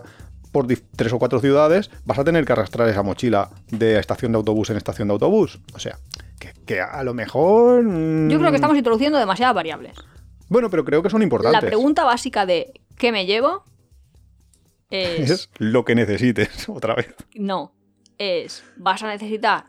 por 0.52 0.66
tres 0.96 1.12
o 1.12 1.18
cuatro 1.18 1.40
ciudades, 1.40 1.90
vas 2.04 2.18
a 2.18 2.24
tener 2.24 2.44
que 2.44 2.52
arrastrar 2.52 2.88
esa 2.88 3.02
mochila 3.02 3.50
de 3.70 3.98
estación 3.98 4.32
de 4.32 4.36
autobús 4.38 4.70
en 4.70 4.76
estación 4.76 5.08
de 5.08 5.12
autobús. 5.14 5.60
O 5.74 5.78
sea, 5.78 5.98
que, 6.38 6.52
que 6.66 6.80
a 6.80 7.02
lo 7.04 7.14
mejor... 7.14 7.82
mm, 7.84 8.28
Yo 8.30 8.38
creo 8.38 8.50
que 8.50 8.56
estamos 8.56 8.76
introduciendo 8.76 9.18
demasiadas 9.18 9.54
variables. 9.54 9.96
Bueno, 10.48 10.68
pero 10.70 10.84
creo 10.84 11.02
que 11.02 11.08
son 11.10 11.22
importantes. 11.22 11.62
La 11.62 11.66
pregunta 11.66 12.04
básica 12.04 12.44
de 12.44 12.72
¿qué 12.98 13.12
me 13.12 13.24
llevo? 13.26 13.64
Es, 14.92 15.30
Es 15.30 15.50
lo 15.58 15.84
que 15.84 15.94
necesites, 15.94 16.68
otra 16.68 16.94
vez. 16.94 17.14
no, 17.34 17.72
es 18.18 18.62
vas 18.76 19.02
a 19.02 19.08
necesitar 19.08 19.66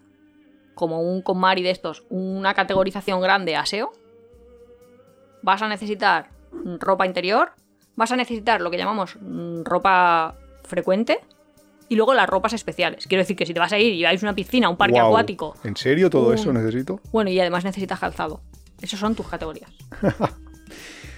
como 0.75 1.01
un 1.01 1.21
Conmari 1.21 1.61
de 1.63 1.69
estos, 1.71 2.03
una 2.09 2.53
categorización 2.53 3.21
grande 3.21 3.55
aseo. 3.55 3.91
Vas 5.41 5.61
a 5.61 5.67
necesitar 5.67 6.29
ropa 6.79 7.05
interior, 7.05 7.51
vas 7.95 8.11
a 8.11 8.15
necesitar 8.15 8.61
lo 8.61 8.71
que 8.71 8.77
llamamos 8.77 9.17
mm, 9.19 9.63
ropa 9.63 10.35
frecuente 10.63 11.19
y 11.89 11.95
luego 11.95 12.13
las 12.13 12.27
ropas 12.29 12.53
especiales. 12.53 13.05
Quiero 13.07 13.21
decir 13.21 13.35
que 13.35 13.45
si 13.45 13.53
te 13.53 13.59
vas 13.59 13.73
a 13.73 13.77
ir 13.79 13.93
y 13.93 14.03
vais 14.03 14.21
a 14.23 14.25
una 14.25 14.33
piscina, 14.35 14.69
un 14.69 14.77
parque 14.77 14.99
acuático, 14.99 15.55
¿En 15.63 15.75
serio 15.77 16.09
todo 16.09 16.29
Un- 16.29 16.35
eso 16.35 16.53
necesito? 16.53 16.99
bueno, 17.11 17.29
y 17.29 17.39
además 17.39 17.63
necesitas 17.65 17.99
calzado. 17.99 18.41
Esas 18.81 18.99
son 18.99 19.15
tus 19.15 19.27
categorías. 19.27 19.69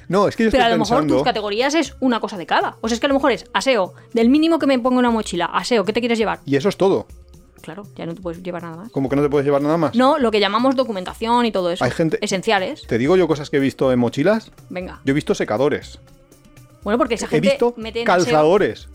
No, 0.07 0.27
es 0.27 0.35
que 0.35 0.43
yo 0.45 0.51
Pero 0.51 0.63
a 0.63 0.67
estoy 0.67 0.77
lo 0.79 0.85
mejor 0.85 1.07
tus 1.07 1.23
categorías 1.23 1.73
es 1.75 1.95
una 1.99 2.19
cosa 2.19 2.37
de 2.37 2.45
cada. 2.45 2.77
O 2.81 2.87
sea, 2.87 2.95
es 2.95 2.99
que 2.99 3.05
a 3.05 3.09
lo 3.09 3.15
mejor 3.15 3.31
es 3.31 3.45
aseo, 3.53 3.93
del 4.13 4.29
mínimo 4.29 4.59
que 4.59 4.67
me 4.67 4.77
ponga 4.79 4.99
una 4.99 5.09
mochila, 5.11 5.45
aseo, 5.45 5.83
¿qué 5.85 5.93
te 5.93 5.99
quieres 5.99 6.17
llevar? 6.17 6.39
Y 6.45 6.55
eso 6.55 6.69
es 6.69 6.77
todo. 6.77 7.07
Claro, 7.61 7.83
ya 7.95 8.05
no 8.05 8.13
te 8.13 8.21
puedes 8.21 8.43
llevar 8.43 8.61
nada 8.61 8.77
más. 8.77 8.91
Como 8.91 9.09
que 9.09 9.15
no 9.15 9.23
te 9.23 9.29
puedes 9.29 9.43
llevar 9.45 9.61
nada 9.63 9.77
más. 9.77 9.95
No, 9.95 10.19
lo 10.19 10.29
que 10.29 10.39
llamamos 10.39 10.75
documentación 10.75 11.45
y 11.47 11.51
todo 11.51 11.71
eso. 11.71 11.83
Hay 11.83 11.89
gente- 11.91 12.19
Esenciales. 12.21 12.85
Te 12.85 12.99
digo 12.99 13.15
yo 13.17 13.27
cosas 13.27 13.49
que 13.49 13.57
he 13.57 13.59
visto 13.59 13.91
en 13.91 13.97
mochilas. 13.97 14.51
Venga. 14.69 15.01
Yo 15.03 15.11
he 15.11 15.13
visto 15.15 15.33
secadores. 15.33 15.97
Bueno, 16.83 16.99
porque 16.99 17.15
esa 17.15 17.25
He 17.25 17.29
gente 17.29 17.49
visto 17.49 17.73
mete 17.77 18.01
en 18.01 18.07
aseo- 18.07 18.13
calzadores. 18.25 18.87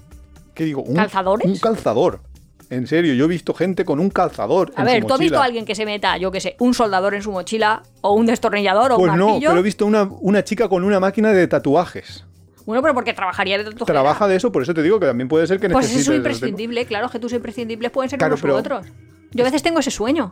¿Qué 0.54 0.64
digo? 0.64 0.82
Un, 0.82 0.94
¿Calzadores? 0.94 1.46
Un 1.48 1.58
calzador. 1.58 2.20
En 2.70 2.86
serio, 2.86 3.14
yo 3.14 3.24
he 3.24 3.28
visto 3.28 3.52
gente 3.52 3.84
con 3.84 3.98
un 3.98 4.10
calzador. 4.10 4.72
A 4.76 4.80
en 4.82 4.86
ver, 4.86 5.00
su 5.02 5.08
¿tú 5.08 5.14
has 5.14 5.20
visto 5.20 5.40
a 5.40 5.44
alguien 5.44 5.64
que 5.64 5.74
se 5.74 5.84
meta, 5.84 6.16
yo 6.18 6.30
qué 6.30 6.40
sé, 6.40 6.54
un 6.60 6.72
soldador 6.72 7.14
en 7.14 7.22
su 7.22 7.32
mochila 7.32 7.82
o 8.00 8.12
un 8.14 8.26
destornillador 8.26 8.92
o 8.92 8.96
Pues 8.96 9.12
un 9.12 9.18
no, 9.18 9.26
martillo? 9.30 9.48
pero 9.50 9.60
he 9.60 9.62
visto 9.64 9.84
una, 9.86 10.04
una 10.20 10.44
chica 10.44 10.68
con 10.68 10.84
una 10.84 11.00
máquina 11.00 11.32
de 11.32 11.48
tatuajes. 11.48 12.24
Bueno, 12.66 12.80
pero 12.82 12.94
porque 12.94 13.12
trabajaría 13.12 13.58
de 13.58 13.64
tu 13.72 13.84
Trabaja 13.84 14.28
de 14.28 14.36
eso, 14.36 14.52
por 14.52 14.62
eso 14.62 14.72
te 14.72 14.82
digo 14.82 15.00
que 15.00 15.06
también 15.06 15.26
puede 15.28 15.46
ser 15.48 15.58
que 15.58 15.68
Pues 15.68 15.86
necesites... 15.86 16.02
eso 16.02 16.12
es 16.12 16.16
imprescindible, 16.18 16.84
claro, 16.86 17.08
que 17.10 17.18
tus 17.18 17.32
imprescindibles 17.32 17.90
pueden 17.90 18.08
ser 18.08 18.18
Claro, 18.20 18.36
unos 18.36 18.44
u 18.44 18.54
otros. 18.56 18.86
Yo 19.32 19.42
a 19.42 19.46
veces 19.46 19.62
tengo 19.64 19.80
ese 19.80 19.90
sueño. 19.90 20.30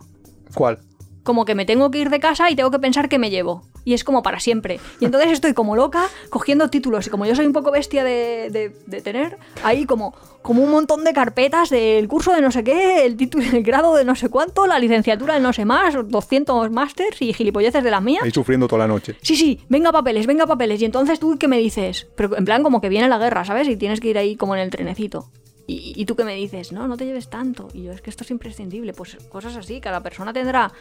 ¿Cuál? 0.53 0.79
Como 1.23 1.45
que 1.45 1.55
me 1.55 1.65
tengo 1.65 1.91
que 1.91 1.99
ir 1.99 2.09
de 2.09 2.19
casa 2.19 2.49
y 2.49 2.55
tengo 2.55 2.71
que 2.71 2.79
pensar 2.79 3.09
que 3.09 3.19
me 3.19 3.29
llevo. 3.29 3.63
Y 3.85 3.93
es 3.93 4.03
como 4.03 4.21
para 4.23 4.39
siempre. 4.39 4.79
Y 4.99 5.05
entonces 5.05 5.31
estoy 5.31 5.53
como 5.53 5.75
loca 5.75 6.05
cogiendo 6.29 6.69
títulos. 6.69 7.07
Y 7.07 7.09
como 7.09 7.25
yo 7.25 7.35
soy 7.35 7.45
un 7.45 7.53
poco 7.53 7.71
bestia 7.71 8.03
de, 8.03 8.49
de- 8.51 8.75
de 8.85 9.01
tener, 9.01 9.37
ahí 9.63 9.85
como, 9.85 10.13
como 10.41 10.63
un 10.63 10.69
montón 10.71 11.03
de 11.03 11.13
carpetas 11.13 11.69
del 11.69 12.07
curso 12.07 12.33
de 12.33 12.41
no 12.41 12.51
sé 12.51 12.63
qué, 12.63 13.05
el 13.05 13.15
título, 13.17 13.43
el 13.51 13.63
grado 13.63 13.95
de 13.95 14.05
no 14.05 14.15
sé 14.15 14.29
cuánto, 14.29 14.67
la 14.67 14.77
licenciatura 14.79 15.33
de 15.35 15.39
no 15.39 15.53
sé 15.53 15.65
más, 15.65 15.95
200 16.07 16.69
másters 16.71 17.21
y 17.21 17.33
gilipolleces 17.33 17.83
de 17.83 17.91
las 17.91 18.01
mías. 18.03 18.23
Ahí 18.23 18.31
sufriendo 18.31 18.67
toda 18.67 18.79
la 18.79 18.87
noche. 18.87 19.15
Sí, 19.21 19.35
sí, 19.35 19.59
venga 19.69 19.91
papeles, 19.91 20.27
venga 20.27 20.45
papeles. 20.45 20.81
Y 20.81 20.85
entonces 20.85 21.19
tú, 21.19 21.37
¿qué 21.39 21.47
me 21.47 21.57
dices? 21.57 22.07
Pero 22.15 22.37
en 22.37 22.45
plan, 22.45 22.63
como 22.63 22.81
que 22.81 22.89
viene 22.89 23.07
la 23.09 23.17
guerra, 23.17 23.45
¿sabes? 23.45 23.67
Y 23.67 23.77
tienes 23.77 23.99
que 24.01 24.09
ir 24.09 24.17
ahí 24.17 24.35
como 24.35 24.55
en 24.55 24.61
el 24.61 24.69
trenecito. 24.69 25.29
Y, 25.69 25.93
y 25.95 26.05
tú 26.05 26.15
qué 26.15 26.23
me 26.23 26.33
dices, 26.33 26.71
no, 26.71 26.87
no 26.87 26.97
te 26.97 27.05
lleves 27.05 27.29
tanto. 27.29 27.67
Y 27.73 27.83
yo, 27.83 27.91
es 27.91 28.01
que 28.01 28.09
esto 28.09 28.23
es 28.23 28.31
imprescindible. 28.31 28.93
Pues 28.93 29.17
cosas 29.29 29.55
así, 29.55 29.79
cada 29.79 30.01
persona 30.01 30.33
tendrá 30.33 30.71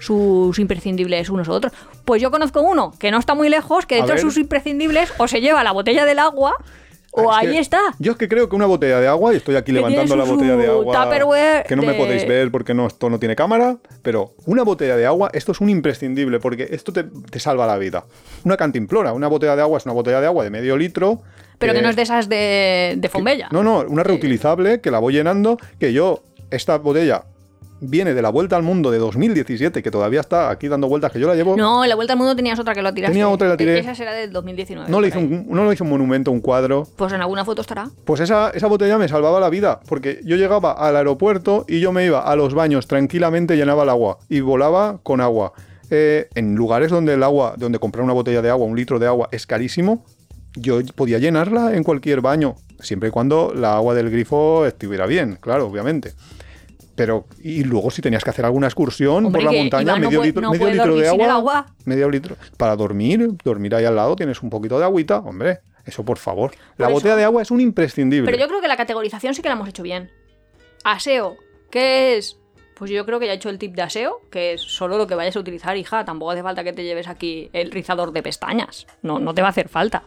sus 0.00 0.58
imprescindibles 0.58 1.30
unos 1.30 1.48
u 1.48 1.52
otros. 1.52 1.72
Pues 2.04 2.20
yo 2.20 2.30
conozco 2.30 2.60
uno 2.60 2.92
que 2.98 3.10
no 3.10 3.18
está 3.18 3.34
muy 3.34 3.48
lejos, 3.48 3.86
que 3.86 3.96
dentro 3.96 4.14
de 4.14 4.20
sus 4.20 4.36
imprescindibles 4.36 5.12
o 5.16 5.28
se 5.28 5.40
lleva 5.40 5.64
la 5.64 5.72
botella 5.72 6.04
del 6.04 6.18
agua 6.18 6.56
o 7.16 7.30
Ah, 7.32 7.40
Es 7.42 7.48
ahí 7.48 7.54
que 7.54 7.60
está. 7.60 7.80
Yo 7.98 8.12
es 8.12 8.18
que 8.18 8.28
creo 8.28 8.48
que 8.48 8.56
una 8.56 8.66
botella 8.66 9.00
de 9.00 9.06
agua, 9.08 9.32
y 9.32 9.36
estoy 9.36 9.56
aquí 9.56 9.72
levantando 9.72 10.16
la 10.16 10.24
botella 10.24 10.56
de 10.56 10.66
agua. 10.66 11.04
Tupperware 11.04 11.64
Que 11.66 11.76
no 11.76 11.82
me 11.82 11.94
podéis 11.94 12.26
ver 12.26 12.50
porque 12.50 12.74
no, 12.74 12.86
esto 12.86 13.08
no 13.10 13.18
tiene 13.18 13.36
cámara. 13.36 13.76
Pero 14.02 14.34
una 14.46 14.62
botella 14.64 14.96
de 14.96 15.06
agua, 15.06 15.30
esto 15.32 15.52
es 15.52 15.60
un 15.60 15.68
imprescindible 15.70 16.40
porque 16.40 16.68
esto 16.70 16.92
te, 16.92 17.04
te 17.04 17.40
salva 17.40 17.66
la 17.66 17.78
vida. 17.78 18.04
Una 18.44 18.56
cantimplora, 18.56 19.12
una 19.12 19.28
botella 19.28 19.56
de 19.56 19.62
agua 19.62 19.78
es 19.78 19.84
una 19.84 19.94
botella 19.94 20.20
de 20.20 20.26
agua 20.26 20.44
de 20.44 20.50
medio 20.50 20.76
litro. 20.76 21.22
Pero 21.58 21.72
que 21.72 21.82
no 21.82 21.88
es 21.88 21.96
de 21.96 22.02
esas 22.02 22.28
de, 22.28 22.94
de 22.98 23.08
Fombella. 23.08 23.48
No, 23.52 23.62
no, 23.62 23.84
una 23.88 24.02
reutilizable 24.02 24.80
que 24.80 24.90
la 24.90 24.98
voy 24.98 25.12
llenando. 25.14 25.56
Que 25.78 25.92
yo, 25.92 26.22
esta 26.50 26.78
botella 26.78 27.24
viene 27.80 28.14
de 28.14 28.22
la 28.22 28.30
vuelta 28.30 28.56
al 28.56 28.62
mundo 28.62 28.90
de 28.90 28.98
2017, 28.98 29.82
que 29.82 29.90
todavía 29.90 30.20
está 30.20 30.50
aquí 30.50 30.68
dando 30.68 30.88
vueltas, 30.88 31.12
que 31.12 31.20
yo 31.20 31.26
la 31.26 31.34
llevo. 31.34 31.56
No, 31.56 31.84
en 31.84 31.90
la 31.90 31.96
vuelta 31.96 32.14
al 32.14 32.18
mundo 32.18 32.34
tenías 32.34 32.58
otra 32.58 32.74
que 32.74 32.82
lo 32.82 32.92
tiraste. 32.92 33.12
Tenía 33.12 33.28
otra 33.28 33.46
y 33.46 33.50
la 33.50 33.56
tiré. 33.56 33.78
Esa 33.78 33.94
será 33.94 34.12
del 34.12 34.32
2019. 34.32 34.90
no, 34.90 35.00
le 35.00 35.08
hice 35.08 35.18
un, 35.18 35.46
no 35.48 35.66
le 35.66 35.74
hice 35.74 35.82
un 35.82 35.90
monumento, 35.90 36.30
un 36.30 36.40
cuadro. 36.40 36.86
Pues 36.96 37.12
en 37.12 37.20
alguna 37.20 37.44
foto 37.44 37.60
estará. 37.60 37.90
Pues 38.04 38.20
esa, 38.20 38.50
esa 38.50 38.66
botella 38.66 38.98
me 38.98 39.08
salvaba 39.08 39.40
la 39.40 39.50
vida, 39.50 39.80
porque 39.88 40.20
yo 40.24 40.36
llegaba 40.36 40.72
al 40.72 40.96
aeropuerto 40.96 41.64
y 41.68 41.80
yo 41.80 41.92
me 41.92 42.04
iba 42.04 42.20
a 42.20 42.36
los 42.36 42.54
baños 42.54 42.86
tranquilamente, 42.86 43.56
llenaba 43.56 43.82
el 43.82 43.88
agua 43.88 44.18
y 44.28 44.40
volaba 44.40 44.98
con 45.02 45.20
agua. 45.20 45.52
Eh, 45.90 46.28
en 46.34 46.54
lugares 46.54 46.90
donde 46.90 47.14
el 47.14 47.22
agua, 47.22 47.54
donde 47.58 47.78
comprar 47.78 48.04
una 48.04 48.14
botella 48.14 48.40
de 48.42 48.50
agua, 48.50 48.66
un 48.66 48.76
litro 48.76 48.98
de 48.98 49.06
agua 49.06 49.28
es 49.32 49.46
carísimo, 49.46 50.04
yo 50.56 50.80
podía 50.94 51.18
llenarla 51.18 51.74
en 51.74 51.84
cualquier 51.84 52.20
baño, 52.20 52.56
siempre 52.80 53.10
y 53.10 53.12
cuando 53.12 53.52
la 53.54 53.76
agua 53.76 53.94
del 53.94 54.10
grifo 54.10 54.66
estuviera 54.66 55.06
bien, 55.06 55.38
claro, 55.40 55.66
obviamente. 55.66 56.14
Pero, 56.96 57.26
y 57.42 57.64
luego 57.64 57.90
si 57.90 58.00
tenías 58.02 58.22
que 58.22 58.30
hacer 58.30 58.44
alguna 58.44 58.68
excursión 58.68 59.26
Hombre, 59.26 59.42
por 59.42 59.52
la 59.52 59.58
montaña, 59.60 59.82
Iván 59.82 60.00
medio 60.00 60.22
litro, 60.22 60.42
no 60.42 60.50
medio 60.52 60.70
litro 60.70 60.96
de 60.96 61.08
agua, 61.08 61.32
agua. 61.34 61.66
medio 61.84 62.08
litro. 62.08 62.36
Para 62.56 62.76
dormir, 62.76 63.28
dormir 63.44 63.74
ahí 63.74 63.84
al 63.84 63.96
lado 63.96 64.14
tienes 64.14 64.42
un 64.42 64.50
poquito 64.50 64.78
de 64.78 64.84
agüita, 64.84 65.18
hombre, 65.18 65.60
eso 65.84 66.04
por 66.04 66.18
favor. 66.18 66.52
la 66.76 66.86
eso- 66.86 66.94
botella 66.94 67.16
de 67.16 67.24
agua 67.24 67.42
es 67.42 67.50
un 67.50 67.60
imprescindible. 67.60 68.30
Pero 68.30 68.40
yo 68.40 68.48
creo 68.48 68.60
que 68.60 68.68
la 68.68 68.76
categorización 68.76 69.34
sí 69.34 69.42
que 69.42 69.48
la 69.48 69.54
hemos 69.54 69.68
hecho 69.68 69.82
bien. 69.82 70.10
Aseo, 70.84 71.36
¿qué 71.70 72.16
es? 72.16 72.38
Pues 72.76 72.90
yo 72.90 73.04
creo 73.06 73.18
que 73.20 73.26
ya 73.26 73.32
he 73.32 73.36
hecho 73.36 73.50
el 73.50 73.58
tip 73.58 73.74
de 73.74 73.82
aseo, 73.82 74.20
que 74.30 74.52
es 74.54 74.60
solo 74.60 74.98
lo 74.98 75.06
que 75.06 75.14
vayas 75.14 75.36
a 75.36 75.40
utilizar, 75.40 75.76
hija. 75.76 76.04
Tampoco 76.04 76.32
hace 76.32 76.42
falta 76.42 76.64
que 76.64 76.72
te 76.72 76.82
lleves 76.84 77.06
aquí 77.08 77.48
el 77.52 77.70
rizador 77.70 78.12
de 78.12 78.22
pestañas. 78.22 78.86
No, 79.02 79.18
no 79.20 79.32
te 79.34 79.42
va 79.42 79.48
a 79.48 79.50
hacer 79.50 79.68
falta. 79.68 80.02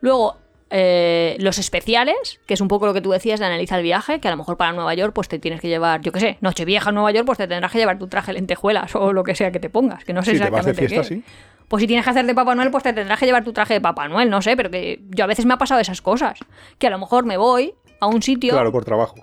Luego, 0.00 0.36
eh, 0.70 1.36
los 1.40 1.58
especiales, 1.58 2.40
que 2.46 2.54
es 2.54 2.60
un 2.60 2.68
poco 2.68 2.86
lo 2.86 2.94
que 2.94 3.00
tú 3.00 3.10
decías 3.10 3.40
de 3.40 3.46
analiza 3.46 3.76
el 3.76 3.82
viaje, 3.82 4.20
que 4.20 4.28
a 4.28 4.30
lo 4.30 4.36
mejor 4.36 4.56
para 4.56 4.72
Nueva 4.72 4.94
York 4.94 5.12
pues 5.14 5.28
te 5.28 5.38
tienes 5.38 5.60
que 5.60 5.68
llevar, 5.68 6.00
yo 6.00 6.12
qué 6.12 6.20
sé, 6.20 6.38
Nochevieja 6.40 6.90
en 6.90 6.94
Nueva 6.94 7.10
York, 7.10 7.26
pues 7.26 7.38
te 7.38 7.48
tendrás 7.48 7.72
que 7.72 7.78
llevar 7.78 7.98
tu 7.98 8.06
traje 8.08 8.28
de 8.28 8.34
lentejuelas 8.34 8.94
o 8.94 9.12
lo 9.12 9.24
que 9.24 9.34
sea 9.34 9.50
que 9.50 9.58
te 9.60 9.68
pongas, 9.70 10.04
que 10.04 10.12
no 10.12 10.22
sé 10.22 10.32
Si 10.36 10.38
te 10.40 10.48
vas 10.50 10.64
de 10.64 10.70
exactamente 10.72 10.88
fiesta, 10.88 11.08
qué. 11.14 11.22
sí. 11.22 11.24
Pues 11.68 11.80
si 11.82 11.86
tienes 11.86 12.04
que 12.04 12.10
hacer 12.10 12.26
de 12.26 12.34
Papá 12.34 12.54
Noel, 12.56 12.70
pues 12.72 12.82
te 12.82 12.92
tendrás 12.92 13.18
que 13.20 13.26
llevar 13.26 13.44
tu 13.44 13.52
traje 13.52 13.74
de 13.74 13.80
Papá 13.80 14.08
Noel, 14.08 14.28
no 14.28 14.42
sé, 14.42 14.56
pero 14.56 14.70
que 14.70 15.02
yo 15.10 15.22
a 15.24 15.28
veces 15.28 15.46
me 15.46 15.54
ha 15.54 15.58
pasado 15.58 15.80
esas 15.80 16.02
cosas. 16.02 16.38
Que 16.78 16.88
a 16.88 16.90
lo 16.90 16.98
mejor 16.98 17.24
me 17.24 17.36
voy 17.36 17.74
a 18.00 18.06
un 18.08 18.22
sitio 18.22 18.52
Claro, 18.54 18.72
por 18.72 18.84
trabajo. 18.84 19.14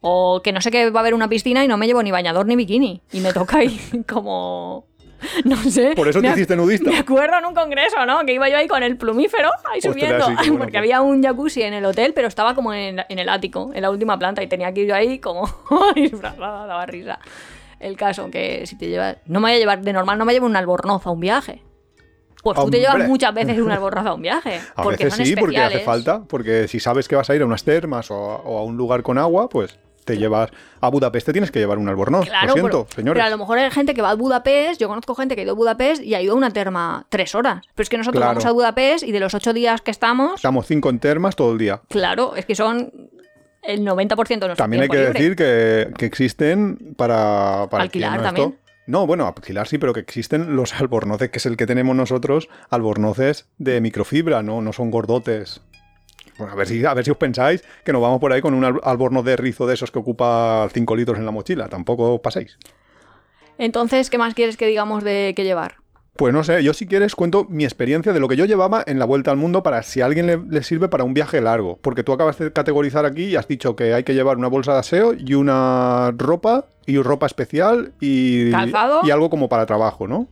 o 0.00 0.40
que 0.44 0.52
no 0.52 0.60
sé 0.60 0.70
que 0.70 0.90
va 0.90 1.00
a 1.00 1.02
haber 1.02 1.14
una 1.14 1.28
piscina 1.28 1.64
y 1.64 1.68
no 1.68 1.76
me 1.76 1.86
llevo 1.88 2.02
ni 2.04 2.12
bañador 2.12 2.46
ni 2.46 2.54
bikini. 2.54 3.02
Y 3.12 3.18
me 3.20 3.32
toca 3.32 3.64
ir 3.64 3.80
como... 4.08 4.86
No 5.44 5.56
sé. 5.56 5.92
Por 5.94 6.08
eso 6.08 6.20
te 6.20 6.28
hiciste 6.28 6.56
nudista. 6.56 6.90
Me 6.90 6.98
acuerdo 6.98 7.38
en 7.38 7.46
un 7.46 7.54
congreso, 7.54 8.04
¿no? 8.06 8.24
Que 8.24 8.34
iba 8.34 8.48
yo 8.48 8.56
ahí 8.56 8.68
con 8.68 8.82
el 8.82 8.96
plumífero, 8.96 9.50
ahí 9.70 9.78
Ostras, 9.78 9.94
subiendo. 9.94 10.26
sí, 10.26 10.32
qué 10.32 10.36
bueno, 10.50 10.58
porque 10.58 10.72
pues. 10.72 10.78
había 10.78 11.00
un 11.00 11.22
jacuzzi 11.22 11.62
en 11.62 11.74
el 11.74 11.84
hotel, 11.84 12.12
pero 12.14 12.28
estaba 12.28 12.54
como 12.54 12.72
en, 12.72 13.02
en 13.08 13.18
el 13.18 13.28
ático, 13.28 13.70
en 13.74 13.82
la 13.82 13.90
última 13.90 14.18
planta. 14.18 14.42
Y 14.42 14.46
tenía 14.46 14.72
que 14.72 14.82
ir 14.82 14.88
yo 14.88 14.94
ahí 14.94 15.18
como 15.18 15.48
disfrazada, 15.94 16.66
daba 16.66 16.86
risa. 16.86 17.18
El 17.80 17.96
caso 17.96 18.30
que 18.30 18.66
si 18.66 18.76
te 18.76 18.88
llevas... 18.88 19.18
No 19.26 19.40
me 19.40 19.48
voy 19.48 19.56
a 19.56 19.58
llevar, 19.58 19.80
de 19.82 19.92
normal 19.92 20.18
no 20.18 20.24
me 20.24 20.32
llevo 20.32 20.46
un 20.46 20.56
albornoz 20.56 21.06
a 21.06 21.10
un 21.10 21.20
viaje. 21.20 21.62
Pues 22.42 22.58
tú 22.58 22.70
te 22.70 22.78
llevas 22.78 23.06
muchas 23.06 23.34
veces 23.34 23.58
un 23.58 23.70
albornoz 23.70 24.06
a 24.06 24.14
un 24.14 24.22
viaje. 24.22 24.60
A 24.74 24.82
porque 24.82 25.04
veces 25.04 25.16
son 25.16 25.26
sí, 25.26 25.36
porque 25.36 25.58
hace 25.58 25.80
falta. 25.80 26.22
Porque 26.26 26.66
si 26.68 26.80
sabes 26.80 27.06
que 27.06 27.16
vas 27.16 27.28
a 27.30 27.36
ir 27.36 27.42
a 27.42 27.46
unas 27.46 27.64
termas 27.64 28.10
o 28.10 28.14
a, 28.14 28.36
o 28.36 28.58
a 28.58 28.64
un 28.64 28.76
lugar 28.76 29.02
con 29.02 29.18
agua, 29.18 29.48
pues 29.48 29.78
te 30.14 30.18
llevas 30.18 30.50
a 30.80 30.88
Budapest, 30.90 31.26
te 31.26 31.32
tienes 31.32 31.50
que 31.50 31.58
llevar 31.60 31.78
un 31.78 31.88
albornoz. 31.88 32.26
Claro, 32.26 32.46
Lo 32.48 32.52
siento, 32.54 32.84
pero, 32.84 32.94
señores. 32.96 33.20
pero 33.20 33.26
a 33.26 33.30
lo 33.30 33.38
mejor 33.38 33.58
hay 33.58 33.70
gente 33.70 33.94
que 33.94 34.02
va 34.02 34.10
a 34.10 34.14
Budapest, 34.14 34.80
yo 34.80 34.88
conozco 34.88 35.14
gente 35.14 35.34
que 35.34 35.42
ha 35.42 35.44
ido 35.44 35.52
a 35.52 35.56
Budapest 35.56 36.02
y 36.02 36.14
ha 36.14 36.20
ido 36.22 36.32
a 36.34 36.36
una 36.36 36.50
terma 36.50 37.06
tres 37.08 37.34
horas. 37.34 37.62
Pero 37.74 37.82
es 37.82 37.88
que 37.88 37.98
nosotros 37.98 38.20
Claro. 38.20 38.30
vamos 38.34 38.44
a 38.46 38.52
Budapest 38.52 39.04
y 39.04 39.12
de 39.12 39.20
los 39.20 39.34
ocho 39.34 39.52
días 39.52 39.80
que 39.80 39.90
estamos, 39.90 40.34
Estamos 40.36 40.66
cinco 40.66 40.90
en 40.90 40.98
termas 40.98 41.36
todo 41.36 41.52
el 41.52 41.58
día. 41.58 41.80
claro, 41.88 42.34
es 42.36 42.44
que 42.46 42.54
son 42.54 42.92
el 43.62 43.84
90% 43.84 44.28
de 44.28 44.36
nuestro 44.48 44.56
También 44.56 44.82
hay 44.84 44.88
que 44.88 44.96
libre. 44.96 45.12
decir 45.12 45.36
que, 45.36 45.92
que 45.96 46.06
existen 46.06 46.94
para, 46.96 47.66
para 47.70 47.82
Alquilar 47.84 48.16
no 48.16 48.22
también. 48.22 48.48
esto- 48.50 48.60
No, 48.86 49.06
bueno, 49.06 49.26
alquilar 49.26 49.68
sí, 49.68 49.76
pero 49.76 49.92
que 49.92 50.00
existen 50.00 50.56
los 50.56 50.72
albornoces, 50.80 51.28
que 51.30 51.38
es 51.38 51.44
el 51.46 51.56
que 51.58 51.66
tenemos 51.66 51.94
nosotros, 51.94 52.48
albornoces 52.70 53.46
de 53.58 53.80
microfibra, 53.82 54.42
no, 54.42 54.62
no 54.62 54.72
son 54.72 54.90
gordotes. 54.90 55.60
Bueno, 56.38 56.52
a 56.52 56.56
ver, 56.56 56.66
si, 56.68 56.84
a 56.84 56.94
ver 56.94 57.04
si 57.04 57.10
os 57.10 57.16
pensáis 57.16 57.62
que 57.84 57.92
nos 57.92 58.00
vamos 58.00 58.20
por 58.20 58.32
ahí 58.32 58.40
con 58.40 58.54
un 58.54 58.64
al- 58.64 58.80
albornoz 58.84 59.24
de 59.24 59.36
rizo 59.36 59.66
de 59.66 59.74
esos 59.74 59.90
que 59.90 59.98
ocupa 59.98 60.68
5 60.72 60.96
litros 60.96 61.18
en 61.18 61.24
la 61.26 61.30
mochila. 61.32 61.68
Tampoco 61.68 62.14
os 62.14 62.20
paséis. 62.20 62.58
Entonces, 63.58 64.08
¿qué 64.10 64.18
más 64.18 64.34
quieres 64.34 64.56
que 64.56 64.66
digamos 64.66 65.02
de 65.04 65.32
qué 65.36 65.44
llevar? 65.44 65.76
Pues 66.16 66.34
no 66.34 66.42
sé, 66.42 66.64
yo 66.64 66.74
si 66.74 66.86
quieres 66.88 67.14
cuento 67.14 67.44
mi 67.48 67.62
experiencia 67.64 68.12
de 68.12 68.18
lo 68.18 68.26
que 68.26 68.34
yo 68.36 68.44
llevaba 68.44 68.82
en 68.86 68.98
la 68.98 69.04
vuelta 69.04 69.30
al 69.30 69.36
mundo 69.36 69.62
para 69.62 69.84
si 69.84 70.00
a 70.00 70.06
alguien 70.06 70.26
le, 70.26 70.36
le 70.36 70.62
sirve 70.64 70.88
para 70.88 71.04
un 71.04 71.14
viaje 71.14 71.40
largo. 71.40 71.78
Porque 71.80 72.02
tú 72.02 72.12
acabas 72.12 72.36
de 72.38 72.52
categorizar 72.52 73.04
aquí 73.06 73.24
y 73.26 73.36
has 73.36 73.46
dicho 73.46 73.76
que 73.76 73.94
hay 73.94 74.02
que 74.02 74.14
llevar 74.14 74.36
una 74.36 74.48
bolsa 74.48 74.72
de 74.72 74.78
aseo 74.80 75.14
y 75.14 75.34
una 75.34 76.12
ropa 76.16 76.66
y 76.86 76.98
ropa 77.00 77.26
especial 77.26 77.92
y, 78.00 78.50
¿Calzado? 78.50 79.00
y 79.04 79.10
algo 79.12 79.30
como 79.30 79.48
para 79.48 79.64
trabajo, 79.66 80.08
¿no? 80.08 80.26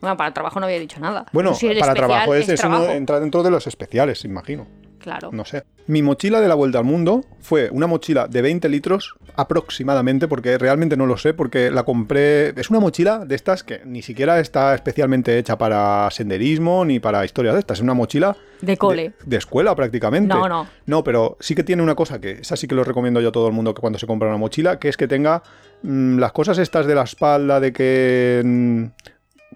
Bueno, 0.00 0.16
para 0.16 0.32
trabajo 0.32 0.58
no 0.58 0.64
había 0.64 0.78
dicho 0.78 0.98
nada. 1.00 1.26
Bueno, 1.32 1.52
Si 1.54 1.68
para 1.78 1.92
trabajo 1.92 2.34
es, 2.34 2.44
es 2.48 2.54
eso 2.60 2.70
no 2.70 2.84
entra 2.84 3.20
dentro 3.20 3.42
de 3.42 3.50
los 3.50 3.66
especiales, 3.66 4.24
imagino. 4.24 4.66
Claro. 5.00 5.30
No 5.32 5.44
sé. 5.44 5.64
Mi 5.86 6.02
mochila 6.02 6.40
de 6.40 6.48
la 6.48 6.54
vuelta 6.54 6.78
al 6.78 6.84
mundo 6.84 7.24
fue 7.40 7.68
una 7.70 7.86
mochila 7.86 8.28
de 8.28 8.42
20 8.42 8.68
litros 8.68 9.14
aproximadamente, 9.34 10.28
porque 10.28 10.58
realmente 10.58 10.96
no 10.96 11.06
lo 11.06 11.16
sé, 11.16 11.34
porque 11.34 11.70
la 11.70 11.82
compré. 11.82 12.48
Es 12.60 12.70
una 12.70 12.80
mochila 12.80 13.24
de 13.24 13.34
estas 13.34 13.64
que 13.64 13.80
ni 13.84 14.02
siquiera 14.02 14.38
está 14.38 14.74
especialmente 14.74 15.38
hecha 15.38 15.58
para 15.58 16.08
senderismo 16.10 16.84
ni 16.84 17.00
para 17.00 17.24
historias 17.24 17.54
de 17.54 17.60
estas. 17.60 17.78
Es 17.78 17.82
una 17.82 17.94
mochila. 17.94 18.36
De 18.60 18.76
cole. 18.76 19.14
De, 19.20 19.26
de 19.26 19.36
escuela 19.38 19.74
prácticamente. 19.74 20.34
No, 20.34 20.48
no. 20.48 20.68
No, 20.86 21.02
pero 21.02 21.36
sí 21.40 21.54
que 21.54 21.64
tiene 21.64 21.82
una 21.82 21.94
cosa 21.94 22.20
que 22.20 22.32
esa 22.32 22.56
sí 22.56 22.68
que 22.68 22.74
lo 22.74 22.84
recomiendo 22.84 23.20
yo 23.20 23.30
a 23.30 23.32
todo 23.32 23.48
el 23.48 23.54
mundo 23.54 23.74
que 23.74 23.80
cuando 23.80 23.98
se 23.98 24.06
compra 24.06 24.28
una 24.28 24.36
mochila, 24.36 24.78
que 24.78 24.88
es 24.88 24.96
que 24.96 25.08
tenga 25.08 25.42
mm, 25.82 26.18
las 26.18 26.32
cosas 26.32 26.58
estas 26.58 26.86
de 26.86 26.94
la 26.94 27.02
espalda, 27.02 27.58
de 27.58 27.72
que 27.72 28.42
mm, 28.44 28.84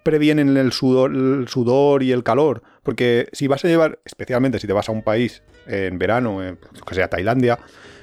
previenen 0.04 0.56
el 0.56 0.70
sudor, 0.70 1.10
el 1.12 1.48
sudor 1.48 2.04
y 2.04 2.12
el 2.12 2.22
calor. 2.22 2.62
Porque 2.84 3.28
si 3.32 3.48
vas 3.48 3.64
a 3.64 3.68
llevar, 3.68 3.98
especialmente 4.04 4.60
si 4.60 4.68
te 4.68 4.72
vas 4.72 4.88
a 4.88 4.92
un 4.92 5.02
país 5.02 5.42
en 5.66 5.98
verano, 5.98 6.44
eh, 6.44 6.56
que 6.86 6.94
sea 6.94 7.08
Tailandia, 7.08 7.58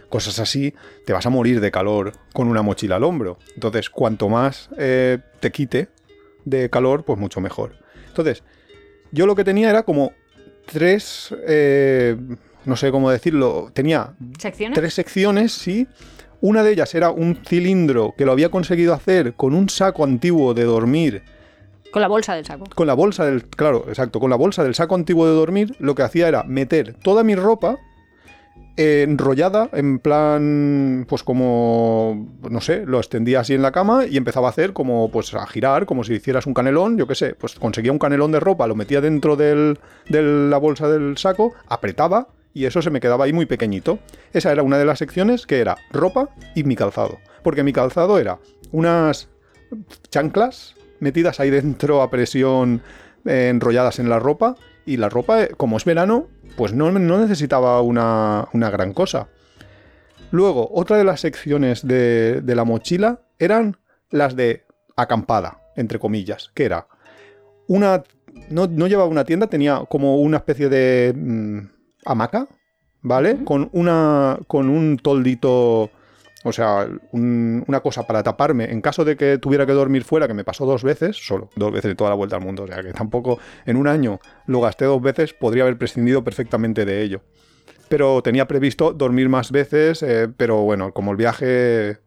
cosas 0.09 0.39
así, 0.39 0.73
te 1.05 1.13
vas 1.13 1.25
a 1.25 1.29
morir 1.29 1.61
de 1.61 1.71
calor 1.71 2.11
con 2.33 2.49
una 2.49 2.61
mochila 2.61 2.97
al 2.97 3.03
hombro. 3.05 3.37
Entonces, 3.53 3.89
cuanto 3.89 4.27
más 4.27 4.69
eh, 4.77 5.19
te 5.39 5.51
quite 5.51 5.87
de 6.43 6.69
calor, 6.69 7.05
pues 7.05 7.17
mucho 7.17 7.39
mejor. 7.39 7.77
Entonces, 8.07 8.43
yo 9.11 9.25
lo 9.25 9.35
que 9.35 9.43
tenía 9.43 9.69
era 9.69 9.83
como 9.83 10.11
tres, 10.65 11.33
eh, 11.47 12.17
no 12.65 12.75
sé 12.75 12.91
cómo 12.91 13.09
decirlo, 13.09 13.69
tenía 13.73 14.13
¿Secciones? 14.39 14.77
tres 14.77 14.93
secciones, 14.93 15.51
sí. 15.53 15.87
Una 16.41 16.63
de 16.63 16.71
ellas 16.71 16.95
era 16.95 17.11
un 17.11 17.35
cilindro 17.45 18.15
que 18.17 18.25
lo 18.25 18.31
había 18.31 18.49
conseguido 18.49 18.95
hacer 18.95 19.33
con 19.35 19.53
un 19.53 19.69
saco 19.69 20.03
antiguo 20.03 20.55
de 20.55 20.63
dormir 20.63 21.21
Con 21.91 22.01
la 22.01 22.07
bolsa 22.07 22.35
del 22.35 22.45
saco. 22.45 22.65
con 22.73 22.87
la 22.87 22.93
bolsa 22.93 23.25
del. 23.25 23.45
Claro, 23.45 23.85
exacto. 23.87 24.19
Con 24.19 24.29
la 24.29 24.35
bolsa 24.35 24.63
del 24.63 24.75
saco 24.75 24.95
antiguo 24.95 25.27
de 25.27 25.33
dormir, 25.33 25.75
lo 25.79 25.95
que 25.95 26.03
hacía 26.03 26.27
era 26.27 26.43
meter 26.43 26.93
toda 26.93 27.23
mi 27.23 27.35
ropa 27.35 27.77
enrollada, 28.77 29.69
en 29.73 29.99
plan. 29.99 31.05
Pues 31.07 31.23
como. 31.23 32.27
No 32.49 32.61
sé, 32.61 32.85
lo 32.85 32.99
extendía 32.99 33.41
así 33.41 33.53
en 33.53 33.61
la 33.61 33.71
cama 33.71 34.05
y 34.05 34.17
empezaba 34.17 34.47
a 34.47 34.51
hacer 34.51 34.73
como. 34.73 35.11
Pues 35.11 35.33
a 35.33 35.45
girar, 35.47 35.85
como 35.85 36.03
si 36.03 36.13
hicieras 36.13 36.45
un 36.45 36.53
canelón, 36.53 36.97
yo 36.97 37.07
qué 37.07 37.15
sé. 37.15 37.35
Pues 37.35 37.55
conseguía 37.55 37.91
un 37.91 37.99
canelón 37.99 38.31
de 38.31 38.39
ropa, 38.39 38.67
lo 38.67 38.75
metía 38.75 39.01
dentro 39.01 39.35
de 39.35 39.77
la 40.09 40.57
bolsa 40.57 40.87
del 40.87 41.17
saco, 41.17 41.53
apretaba 41.67 42.29
y 42.53 42.65
eso 42.65 42.81
se 42.81 42.89
me 42.89 42.99
quedaba 42.99 43.25
ahí 43.25 43.33
muy 43.33 43.45
pequeñito. 43.45 43.99
Esa 44.33 44.51
era 44.51 44.63
una 44.63 44.77
de 44.77 44.85
las 44.85 44.99
secciones 44.99 45.45
que 45.45 45.59
era 45.59 45.77
ropa 45.91 46.29
y 46.55 46.63
mi 46.63 46.75
calzado. 46.75 47.19
Porque 47.43 47.63
mi 47.63 47.73
calzado 47.73 48.19
era 48.19 48.39
unas 48.71 49.29
chanclas 50.09 50.75
metidas 51.01 51.41
ahí 51.41 51.49
dentro 51.49 52.01
a 52.01 52.09
presión 52.09 52.81
eh, 53.25 53.49
enrolladas 53.49 53.99
en 53.99 54.07
la 54.07 54.19
ropa 54.19 54.55
y 54.85 54.95
la 54.97 55.09
ropa, 55.09 55.43
eh, 55.43 55.49
como 55.57 55.75
es 55.75 55.83
verano, 55.83 56.27
pues 56.55 56.73
no, 56.73 56.91
no 56.91 57.19
necesitaba 57.19 57.81
una, 57.81 58.47
una 58.53 58.69
gran 58.69 58.93
cosa. 58.93 59.27
Luego, 60.31 60.69
otra 60.73 60.97
de 60.97 61.03
las 61.03 61.19
secciones 61.19 61.85
de, 61.85 62.41
de 62.41 62.55
la 62.55 62.63
mochila 62.63 63.21
eran 63.37 63.77
las 64.09 64.35
de 64.35 64.63
acampada, 64.95 65.59
entre 65.75 65.99
comillas, 65.99 66.51
que 66.53 66.63
era 66.63 66.87
una... 67.67 68.03
No, 68.49 68.67
no 68.67 68.87
llevaba 68.87 69.09
una 69.09 69.25
tienda, 69.25 69.47
tenía 69.47 69.83
como 69.89 70.17
una 70.21 70.37
especie 70.37 70.69
de 70.69 71.13
mm, 71.13 71.59
hamaca, 72.05 72.47
¿vale? 73.01 73.43
Con 73.43 73.69
una. 73.73 74.39
con 74.47 74.69
un 74.69 74.97
toldito. 74.97 75.89
O 76.43 76.51
sea, 76.51 76.87
un- 77.11 77.63
una 77.67 77.81
cosa 77.81 78.07
para 78.07 78.23
taparme 78.23 78.71
en 78.71 78.81
caso 78.81 79.05
de 79.05 79.15
que 79.15 79.37
tuviera 79.37 79.65
que 79.65 79.73
dormir 79.73 80.03
fuera, 80.03 80.27
que 80.27 80.33
me 80.33 80.43
pasó 80.43 80.65
dos 80.65 80.83
veces, 80.83 81.15
solo, 81.17 81.49
dos 81.55 81.71
veces 81.71 81.89
de 81.89 81.95
toda 81.95 82.09
la 82.09 82.15
vuelta 82.15 82.35
al 82.37 82.41
mundo. 82.43 82.63
O 82.63 82.67
sea, 82.67 82.81
que 82.81 82.93
tampoco 82.93 83.39
en 83.65 83.77
un 83.77 83.87
año 83.87 84.19
lo 84.47 84.61
gasté 84.61 84.85
dos 84.85 85.01
veces, 85.01 85.33
podría 85.33 85.63
haber 85.63 85.77
prescindido 85.77 86.23
perfectamente 86.23 86.85
de 86.85 87.01
ello. 87.03 87.21
Pero 87.89 88.21
tenía 88.23 88.47
previsto 88.47 88.93
dormir 88.93 89.27
más 89.29 89.51
veces, 89.51 90.01
eh, 90.01 90.29
pero 90.35 90.61
bueno, 90.61 90.93
como 90.93 91.11
el 91.11 91.17
viaje... 91.17 91.97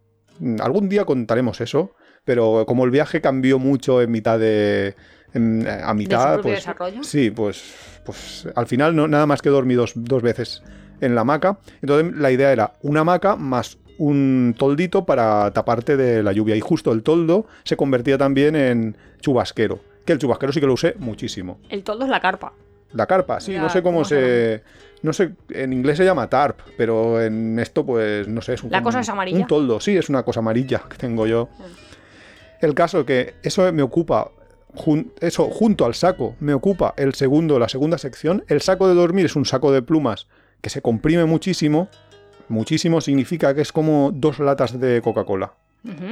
mm, 0.40 0.56
Algún 0.62 0.88
día 0.88 1.04
contaremos 1.04 1.60
eso, 1.60 1.94
pero 2.24 2.64
como 2.66 2.84
el 2.84 2.90
viaje 2.90 3.20
cambió 3.20 3.58
mucho 3.58 4.00
en 4.02 4.10
mitad 4.10 4.38
de... 4.38 4.94
en- 5.34 5.66
a 5.68 5.92
mitad, 5.94 6.34
propio 6.34 6.42
pues... 6.42 6.54
desarrollo? 6.60 7.02
Sí, 7.04 7.30
pues, 7.30 7.62
pues 8.04 8.48
al 8.56 8.66
final 8.66 8.96
no, 8.96 9.06
nada 9.06 9.26
más 9.26 9.42
que 9.42 9.50
dormí 9.50 9.74
dos, 9.74 9.92
dos 9.94 10.22
veces 10.22 10.62
en 11.00 11.14
la 11.14 11.20
hamaca. 11.20 11.58
Entonces 11.82 12.14
la 12.16 12.30
idea 12.30 12.50
era 12.50 12.72
una 12.82 13.00
hamaca 13.00 13.36
más 13.36 13.78
un 13.98 14.54
toldito 14.58 15.04
para 15.04 15.50
taparte 15.52 15.96
de 15.96 16.22
la 16.22 16.32
lluvia. 16.32 16.56
Y 16.56 16.60
justo 16.60 16.92
el 16.92 17.02
toldo 17.02 17.46
se 17.64 17.76
convertía 17.76 18.18
también 18.18 18.56
en 18.56 18.96
chubasquero. 19.20 19.80
Que 20.04 20.12
el 20.12 20.18
chubasquero 20.18 20.52
sí 20.52 20.60
que 20.60 20.66
lo 20.66 20.74
usé 20.74 20.94
muchísimo. 20.98 21.58
El 21.68 21.82
toldo 21.82 22.04
es 22.04 22.10
la 22.10 22.20
carpa. 22.20 22.52
La 22.92 23.06
carpa, 23.06 23.40
sí, 23.40 23.52
Ya, 23.52 23.60
no 23.62 23.68
sé 23.70 23.82
cómo, 23.82 23.98
¿cómo 23.98 24.04
se... 24.04 24.62
No 25.02 25.12
sé, 25.12 25.32
en 25.50 25.72
inglés 25.72 25.98
se 25.98 26.04
llama 26.04 26.28
tarp, 26.30 26.60
pero 26.78 27.20
en 27.20 27.58
esto 27.58 27.84
pues 27.84 28.26
no 28.26 28.40
sé, 28.40 28.54
es 28.54 28.62
un... 28.62 28.70
¿La 28.70 28.82
cosa 28.82 29.00
es 29.00 29.08
amarilla? 29.08 29.38
Un 29.38 29.46
toldo, 29.46 29.80
sí, 29.80 29.96
es 29.96 30.08
una 30.08 30.22
cosa 30.22 30.40
amarilla 30.40 30.82
que 30.88 30.96
tengo 30.96 31.26
yo. 31.26 31.48
El 32.60 32.74
caso 32.74 33.04
que 33.04 33.34
eso 33.42 33.70
me 33.72 33.82
ocupa, 33.82 34.30
jun- 34.74 35.12
eso 35.20 35.44
junto 35.50 35.84
al 35.84 35.94
saco, 35.94 36.36
me 36.40 36.54
ocupa 36.54 36.94
el 36.96 37.14
segundo, 37.14 37.58
la 37.58 37.68
segunda 37.68 37.98
sección. 37.98 38.44
El 38.48 38.60
saco 38.62 38.88
de 38.88 38.94
dormir 38.94 39.26
es 39.26 39.36
un 39.36 39.44
saco 39.44 39.72
de 39.72 39.82
plumas 39.82 40.26
que 40.62 40.70
se 40.70 40.80
comprime 40.80 41.26
muchísimo. 41.26 41.88
Muchísimo 42.48 43.00
significa 43.00 43.54
que 43.54 43.62
es 43.62 43.72
como 43.72 44.10
dos 44.12 44.38
latas 44.38 44.78
de 44.78 45.00
Coca-Cola. 45.02 45.54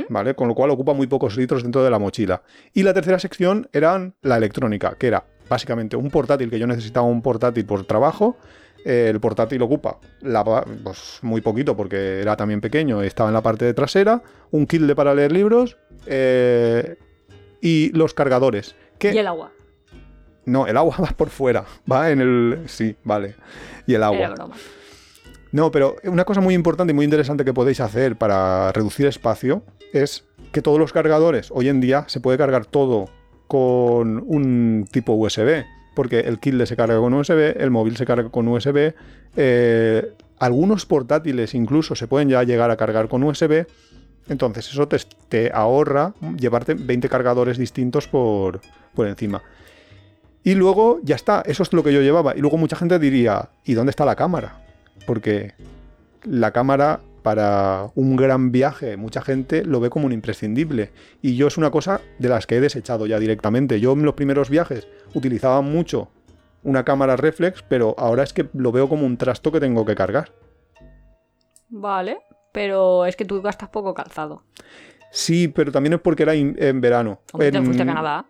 ¿vale? 0.08 0.34
Con 0.34 0.48
lo 0.48 0.54
cual 0.54 0.70
ocupa 0.70 0.92
muy 0.92 1.06
pocos 1.06 1.36
litros 1.36 1.62
dentro 1.62 1.82
de 1.82 1.90
la 1.90 1.98
mochila. 1.98 2.42
Y 2.74 2.82
la 2.82 2.92
tercera 2.94 3.18
sección 3.18 3.68
eran 3.72 4.14
la 4.22 4.36
electrónica, 4.36 4.96
que 4.98 5.06
era 5.06 5.24
básicamente 5.48 5.96
un 5.96 6.10
portátil, 6.10 6.50
que 6.50 6.58
yo 6.58 6.66
necesitaba 6.66 7.06
un 7.06 7.22
portátil 7.22 7.64
por 7.64 7.84
trabajo. 7.84 8.36
Eh, 8.84 9.08
el 9.10 9.20
portátil 9.20 9.62
ocupa 9.62 9.98
la 10.22 10.42
pues, 10.82 11.20
muy 11.22 11.40
poquito 11.40 11.76
porque 11.76 12.20
era 12.20 12.36
también 12.36 12.60
pequeño, 12.60 13.00
estaba 13.02 13.28
en 13.28 13.34
la 13.34 13.40
parte 13.40 13.64
de 13.64 13.74
trasera, 13.74 14.22
un 14.50 14.66
Kindle 14.66 14.96
para 14.96 15.14
leer 15.14 15.30
libros 15.30 15.76
eh, 16.06 16.96
y 17.60 17.90
los 17.92 18.12
cargadores. 18.12 18.74
Que 18.98 19.14
Y 19.14 19.18
el 19.18 19.26
agua. 19.26 19.52
no, 20.46 20.66
el 20.66 20.76
agua 20.76 20.96
va 21.02 21.08
por 21.08 21.30
fuera, 21.30 21.64
va 21.90 22.10
en 22.10 22.20
el 22.20 22.62
sí, 22.66 22.96
vale. 23.04 23.36
Y 23.86 23.94
el 23.94 24.02
agua. 24.02 24.18
Era 24.18 24.34
broma. 24.34 24.56
No, 25.52 25.70
pero 25.70 25.96
una 26.04 26.24
cosa 26.24 26.40
muy 26.40 26.54
importante 26.54 26.92
y 26.92 26.94
muy 26.94 27.04
interesante 27.04 27.44
que 27.44 27.52
podéis 27.52 27.80
hacer 27.80 28.16
para 28.16 28.72
reducir 28.72 29.06
espacio 29.06 29.62
es 29.92 30.24
que 30.50 30.62
todos 30.62 30.78
los 30.78 30.94
cargadores, 30.94 31.50
hoy 31.50 31.68
en 31.68 31.80
día 31.80 32.04
se 32.08 32.20
puede 32.20 32.38
cargar 32.38 32.64
todo 32.64 33.10
con 33.48 34.24
un 34.26 34.86
tipo 34.90 35.12
USB, 35.12 35.64
porque 35.94 36.20
el 36.20 36.38
Kindle 36.38 36.64
se 36.64 36.74
carga 36.74 36.98
con 36.98 37.12
USB, 37.12 37.54
el 37.60 37.70
móvil 37.70 37.98
se 37.98 38.06
carga 38.06 38.30
con 38.30 38.48
USB, 38.48 38.94
eh, 39.36 40.14
algunos 40.38 40.86
portátiles 40.86 41.54
incluso 41.54 41.94
se 41.94 42.08
pueden 42.08 42.30
ya 42.30 42.42
llegar 42.44 42.70
a 42.70 42.76
cargar 42.78 43.08
con 43.08 43.22
USB, 43.22 43.66
entonces 44.28 44.70
eso 44.70 44.88
te, 44.88 44.96
te 45.28 45.50
ahorra 45.52 46.14
llevarte 46.38 46.74
20 46.74 47.10
cargadores 47.10 47.58
distintos 47.58 48.08
por, 48.08 48.60
por 48.94 49.06
encima. 49.06 49.42
Y 50.44 50.54
luego 50.54 51.00
ya 51.02 51.16
está, 51.16 51.42
eso 51.44 51.62
es 51.62 51.72
lo 51.72 51.84
que 51.84 51.92
yo 51.92 52.00
llevaba. 52.00 52.34
Y 52.36 52.40
luego 52.40 52.56
mucha 52.56 52.74
gente 52.74 52.98
diría, 52.98 53.50
¿y 53.64 53.74
dónde 53.74 53.90
está 53.90 54.04
la 54.04 54.16
cámara? 54.16 54.61
Porque 55.06 55.54
la 56.24 56.50
cámara 56.52 57.00
para 57.22 57.90
un 57.94 58.16
gran 58.16 58.50
viaje, 58.50 58.96
mucha 58.96 59.22
gente 59.22 59.64
lo 59.64 59.78
ve 59.80 59.90
como 59.90 60.06
un 60.06 60.12
imprescindible. 60.12 60.90
Y 61.22 61.36
yo 61.36 61.46
es 61.46 61.56
una 61.56 61.70
cosa 61.70 62.00
de 62.18 62.28
las 62.28 62.46
que 62.46 62.56
he 62.56 62.60
desechado 62.60 63.06
ya 63.06 63.18
directamente. 63.18 63.78
Yo 63.80 63.92
en 63.92 64.02
los 64.02 64.14
primeros 64.14 64.50
viajes 64.50 64.88
utilizaba 65.14 65.60
mucho 65.60 66.08
una 66.64 66.84
cámara 66.84 67.16
reflex, 67.16 67.62
pero 67.62 67.94
ahora 67.98 68.22
es 68.24 68.32
que 68.32 68.48
lo 68.54 68.72
veo 68.72 68.88
como 68.88 69.06
un 69.06 69.16
trasto 69.16 69.50
que 69.52 69.60
tengo 69.60 69.84
que 69.84 69.94
cargar. 69.94 70.32
Vale. 71.68 72.18
Pero 72.52 73.06
es 73.06 73.16
que 73.16 73.24
tú 73.24 73.40
gastas 73.40 73.70
poco 73.70 73.94
calzado. 73.94 74.44
Sí, 75.10 75.48
pero 75.48 75.72
también 75.72 75.94
es 75.94 76.00
porque 76.00 76.22
era 76.24 76.34
in- 76.34 76.56
en 76.58 76.80
verano. 76.80 77.20
Hombre, 77.32 77.50
te 77.50 77.58
En- 77.58 77.64
fuiste 77.64 77.82
a 77.82 77.86
Canadá. 77.86 78.26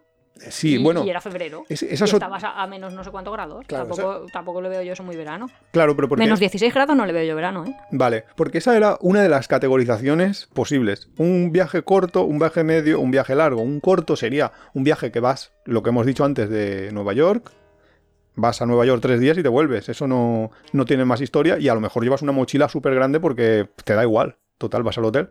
Sí, 0.49 0.75
y, 0.75 0.83
bueno. 0.83 1.05
y 1.05 1.11
era 1.11 1.21
febrero. 1.21 1.65
es- 1.69 1.83
y 1.83 1.87
esas 1.87 2.11
son- 2.11 2.17
estabas 2.17 2.43
a, 2.43 2.63
a 2.63 2.67
menos 2.67 2.93
no 2.93 3.05
sé 3.05 3.11
cuántos 3.11 3.33
grados. 3.33 3.65
Claro, 3.67 3.87
tampoco, 3.87 4.27
tampoco 4.33 4.61
le 4.63 4.69
veo 4.69 4.83
yo 4.83 4.93
eso 4.95 5.03
muy 5.05 5.15
verano. 5.17 5.47
Claro, 5.71 5.95
pero 5.95 6.09
porque... 6.09 6.25
Menos 6.25 6.41
16 6.41 6.75
grados 6.75 6.97
no 6.97 7.07
le 7.07 7.13
veo 7.13 7.25
yo 7.25 7.37
verano, 7.37 7.65
¿eh? 7.65 7.77
Vale, 7.93 8.25
porque 8.37 8.59
esa 8.59 8.77
era 8.77 8.97
una 9.01 9.23
de 9.23 9.29
las 9.29 9.47
categorizaciones 9.47 10.49
posibles. 10.53 11.11
Un 11.17 11.53
viaje 11.53 11.83
corto, 11.83 12.25
un 12.25 12.39
viaje 12.39 12.65
medio, 12.65 12.99
un 13.01 13.11
viaje 13.13 13.35
largo. 13.37 13.63
Un 13.63 13.79
corto 13.81 14.17
sería 14.17 14.53
un 14.75 14.83
viaje 14.85 15.13
que 15.13 15.21
vas, 15.21 15.53
lo 15.65 15.83
que 15.83 15.91
hemos 15.91 16.07
dicho 16.07 16.25
antes, 16.25 16.49
de 16.51 16.91
Nueva 16.93 17.13
York. 17.13 17.53
Vas 18.35 18.63
a 18.63 18.67
Nueva 18.67 18.87
York 18.87 19.03
tres 19.03 19.21
días 19.21 19.37
y 19.39 19.43
te 19.43 19.49
vuelves. 19.49 19.89
Eso 19.91 20.09
no, 20.09 20.51
no 20.73 20.85
tiene 20.87 21.05
más 21.05 21.21
historia. 21.21 21.59
Y 21.59 21.69
a 21.69 21.75
lo 21.75 21.81
mejor 21.81 22.03
llevas 22.03 22.23
una 22.23 22.33
mochila 22.33 22.69
súper 22.69 22.95
grande 22.95 23.21
porque 23.21 23.69
te 23.85 23.95
da 23.95 24.03
igual. 24.03 24.37
Total, 24.59 24.83
vas 24.83 24.97
al 24.97 25.05
hotel. 25.05 25.29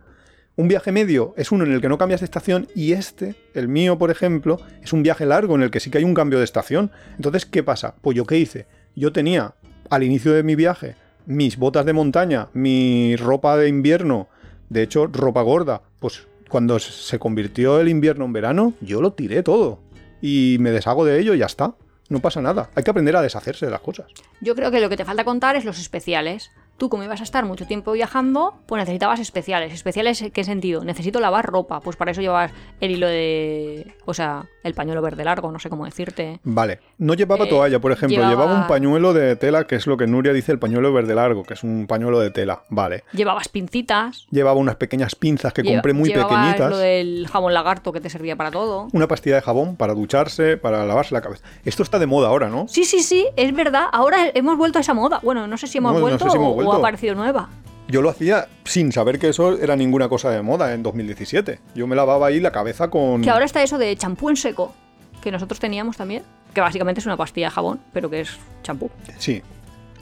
Un 0.57 0.67
viaje 0.67 0.91
medio 0.91 1.33
es 1.37 1.51
uno 1.51 1.63
en 1.63 1.71
el 1.71 1.81
que 1.81 1.89
no 1.89 1.97
cambias 1.97 2.21
de 2.21 2.25
estación 2.25 2.67
y 2.75 2.91
este, 2.91 3.35
el 3.53 3.67
mío, 3.67 3.97
por 3.97 4.11
ejemplo, 4.11 4.59
es 4.83 4.91
un 4.91 5.01
viaje 5.01 5.25
largo 5.25 5.55
en 5.55 5.61
el 5.61 5.71
que 5.71 5.79
sí 5.79 5.89
que 5.89 5.97
hay 5.97 6.03
un 6.03 6.13
cambio 6.13 6.39
de 6.39 6.45
estación. 6.45 6.91
Entonces, 7.15 7.45
¿qué 7.45 7.63
pasa? 7.63 7.95
Pues 8.01 8.17
yo 8.17 8.25
qué 8.25 8.37
hice? 8.37 8.67
Yo 8.95 9.13
tenía 9.13 9.55
al 9.89 10.03
inicio 10.03 10.33
de 10.33 10.43
mi 10.43 10.55
viaje 10.55 10.95
mis 11.25 11.57
botas 11.57 11.85
de 11.85 11.93
montaña, 11.93 12.49
mi 12.53 13.15
ropa 13.15 13.57
de 13.57 13.69
invierno, 13.69 14.27
de 14.69 14.83
hecho, 14.83 15.07
ropa 15.07 15.41
gorda. 15.41 15.81
Pues 15.99 16.27
cuando 16.49 16.79
se 16.79 17.19
convirtió 17.19 17.79
el 17.79 17.89
invierno 17.89 18.25
en 18.25 18.33
verano, 18.33 18.73
yo 18.81 19.01
lo 19.01 19.13
tiré 19.13 19.43
todo. 19.43 19.79
Y 20.21 20.57
me 20.59 20.71
deshago 20.71 21.05
de 21.05 21.19
ello 21.19 21.33
y 21.33 21.39
ya 21.39 21.45
está. 21.45 21.75
No 22.09 22.19
pasa 22.19 22.41
nada. 22.41 22.69
Hay 22.75 22.83
que 22.83 22.91
aprender 22.91 23.15
a 23.15 23.21
deshacerse 23.21 23.65
de 23.65 23.71
las 23.71 23.79
cosas. 23.79 24.07
Yo 24.41 24.53
creo 24.53 24.69
que 24.69 24.81
lo 24.81 24.89
que 24.89 24.97
te 24.97 25.05
falta 25.05 25.23
contar 25.23 25.55
es 25.55 25.63
los 25.63 25.79
especiales. 25.79 26.51
Tú, 26.81 26.89
como 26.89 27.03
ibas 27.03 27.19
a 27.21 27.23
estar 27.23 27.45
mucho 27.45 27.67
tiempo 27.67 27.91
viajando, 27.91 28.55
pues 28.65 28.79
necesitabas 28.79 29.19
especiales. 29.19 29.71
¿Especiales 29.71 30.23
qué 30.33 30.43
sentido? 30.43 30.83
Necesito 30.83 31.19
lavar 31.19 31.45
ropa. 31.45 31.79
Pues 31.79 31.95
para 31.95 32.09
eso 32.09 32.21
llevas 32.21 32.51
el 32.79 32.89
hilo 32.89 33.05
de. 33.07 33.93
O 34.05 34.15
sea, 34.15 34.47
el 34.63 34.73
pañuelo 34.73 34.99
verde 35.03 35.23
largo, 35.23 35.51
no 35.51 35.59
sé 35.59 35.69
cómo 35.69 35.85
decirte. 35.85 36.39
Vale. 36.43 36.79
No 36.97 37.13
llevaba 37.13 37.45
Eh, 37.45 37.49
toalla, 37.49 37.77
por 37.79 37.91
ejemplo. 37.91 38.17
llevaba- 38.17 38.31
Llevaba 38.31 38.61
un 38.61 38.67
pañuelo 38.67 39.13
de 39.13 39.35
tela, 39.35 39.65
que 39.65 39.75
es 39.75 39.85
lo 39.85 39.95
que 39.95 40.07
Nuria 40.07 40.33
dice 40.33 40.51
el 40.51 40.57
pañuelo 40.57 40.91
verde 40.91 41.13
largo, 41.13 41.43
que 41.43 41.53
es 41.53 41.61
un 41.63 41.85
pañuelo 41.85 42.19
de 42.19 42.31
tela. 42.31 42.63
Vale. 42.69 43.03
Llevabas 43.13 43.47
pincitas. 43.47 44.25
Llevaba 44.31 44.57
unas 44.57 44.77
pequeñas 44.77 45.13
pinzas 45.13 45.53
que 45.53 45.61
lle- 45.61 45.73
compré 45.73 45.93
muy 45.93 46.09
llevabas 46.09 46.29
pequeñitas. 46.35 46.71
lo 46.71 46.77
del 46.79 47.27
jabón 47.31 47.53
lagarto 47.53 47.91
que 47.93 48.01
te 48.01 48.09
servía 48.09 48.35
para 48.35 48.49
todo. 48.49 48.87
Una 48.91 49.07
pastilla 49.07 49.35
de 49.35 49.43
jabón 49.43 49.75
para 49.75 49.93
ducharse, 49.93 50.57
para 50.57 50.83
lavarse 50.87 51.13
la 51.13 51.21
cabeza. 51.21 51.45
Esto 51.63 51.83
está 51.83 51.99
de 51.99 52.07
moda 52.07 52.29
ahora, 52.29 52.49
¿no? 52.49 52.67
Sí, 52.67 52.85
sí, 52.85 53.03
sí, 53.03 53.27
es 53.35 53.53
verdad. 53.53 53.85
Ahora 53.91 54.31
hemos 54.33 54.57
vuelto 54.57 54.79
a 54.79 54.81
esa 54.81 54.95
moda. 54.95 55.19
Bueno, 55.21 55.45
no 55.45 55.57
sé 55.57 55.67
si 55.67 55.77
hemos 55.77 55.91
No, 55.93 55.99
no 55.99 56.05
vuelto, 56.05 56.25
sé 56.25 56.31
si 56.31 56.37
hemos 56.37 56.47
o- 56.47 56.51
o 56.51 56.55
vuelto. 56.55 56.70
Ha 56.73 56.77
aparecido 56.77 57.15
nueva. 57.15 57.49
Yo 57.87 58.01
lo 58.01 58.09
hacía 58.09 58.47
sin 58.63 58.91
saber 58.91 59.19
que 59.19 59.29
eso 59.29 59.57
era 59.57 59.75
ninguna 59.75 60.07
cosa 60.07 60.29
de 60.29 60.41
moda 60.41 60.73
en 60.73 60.81
2017. 60.81 61.59
Yo 61.75 61.87
me 61.87 61.95
lavaba 61.95 62.27
ahí 62.27 62.39
la 62.39 62.51
cabeza 62.51 62.89
con... 62.89 63.21
Que 63.21 63.29
ahora 63.29 63.45
está 63.45 63.61
eso 63.63 63.77
de 63.77 63.95
champú 63.97 64.29
en 64.29 64.37
seco, 64.37 64.73
que 65.21 65.31
nosotros 65.31 65.59
teníamos 65.59 65.97
también, 65.97 66.23
que 66.53 66.61
básicamente 66.61 66.99
es 66.99 67.05
una 67.05 67.17
pastilla 67.17 67.47
de 67.47 67.51
jabón, 67.51 67.81
pero 67.91 68.09
que 68.09 68.21
es 68.21 68.37
champú. 68.63 68.89
Sí. 69.17 69.41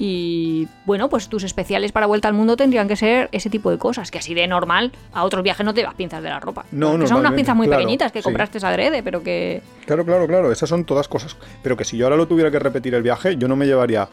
Y 0.01 0.69
bueno, 0.85 1.09
pues 1.09 1.27
tus 1.27 1.43
especiales 1.43 1.91
para 1.91 2.05
vuelta 2.05 2.29
al 2.29 2.33
mundo 2.33 2.55
tendrían 2.55 2.87
que 2.87 2.95
ser 2.95 3.27
ese 3.33 3.49
tipo 3.49 3.69
de 3.69 3.77
cosas, 3.77 4.11
que 4.11 4.17
así 4.17 4.33
de 4.33 4.47
normal 4.47 4.93
a 5.11 5.25
otros 5.25 5.43
viajes 5.43 5.65
no 5.65 5.73
te 5.73 5.81
llevas 5.81 5.95
pinzas 5.95 6.23
de 6.23 6.29
la 6.29 6.39
ropa. 6.39 6.65
No, 6.71 6.97
que 6.97 7.05
son 7.05 7.17
unas 7.17 7.33
pinzas 7.33 7.55
muy 7.55 7.67
claro, 7.67 7.81
pequeñitas 7.81 8.13
que 8.13 8.19
sí. 8.19 8.23
compraste 8.23 8.65
adrede, 8.65 9.03
pero 9.03 9.21
que 9.21 9.61
Claro, 9.85 10.05
claro, 10.05 10.25
claro. 10.25 10.51
Esas 10.53 10.69
son 10.69 10.85
todas 10.85 11.09
cosas. 11.09 11.35
Pero 11.61 11.75
que 11.75 11.83
si 11.83 11.97
yo 11.97 12.05
ahora 12.05 12.15
lo 12.15 12.27
tuviera 12.27 12.49
que 12.49 12.59
repetir 12.59 12.95
el 12.95 13.03
viaje, 13.03 13.35
yo 13.35 13.49
no 13.49 13.57
me 13.57 13.65
llevaría 13.65 14.07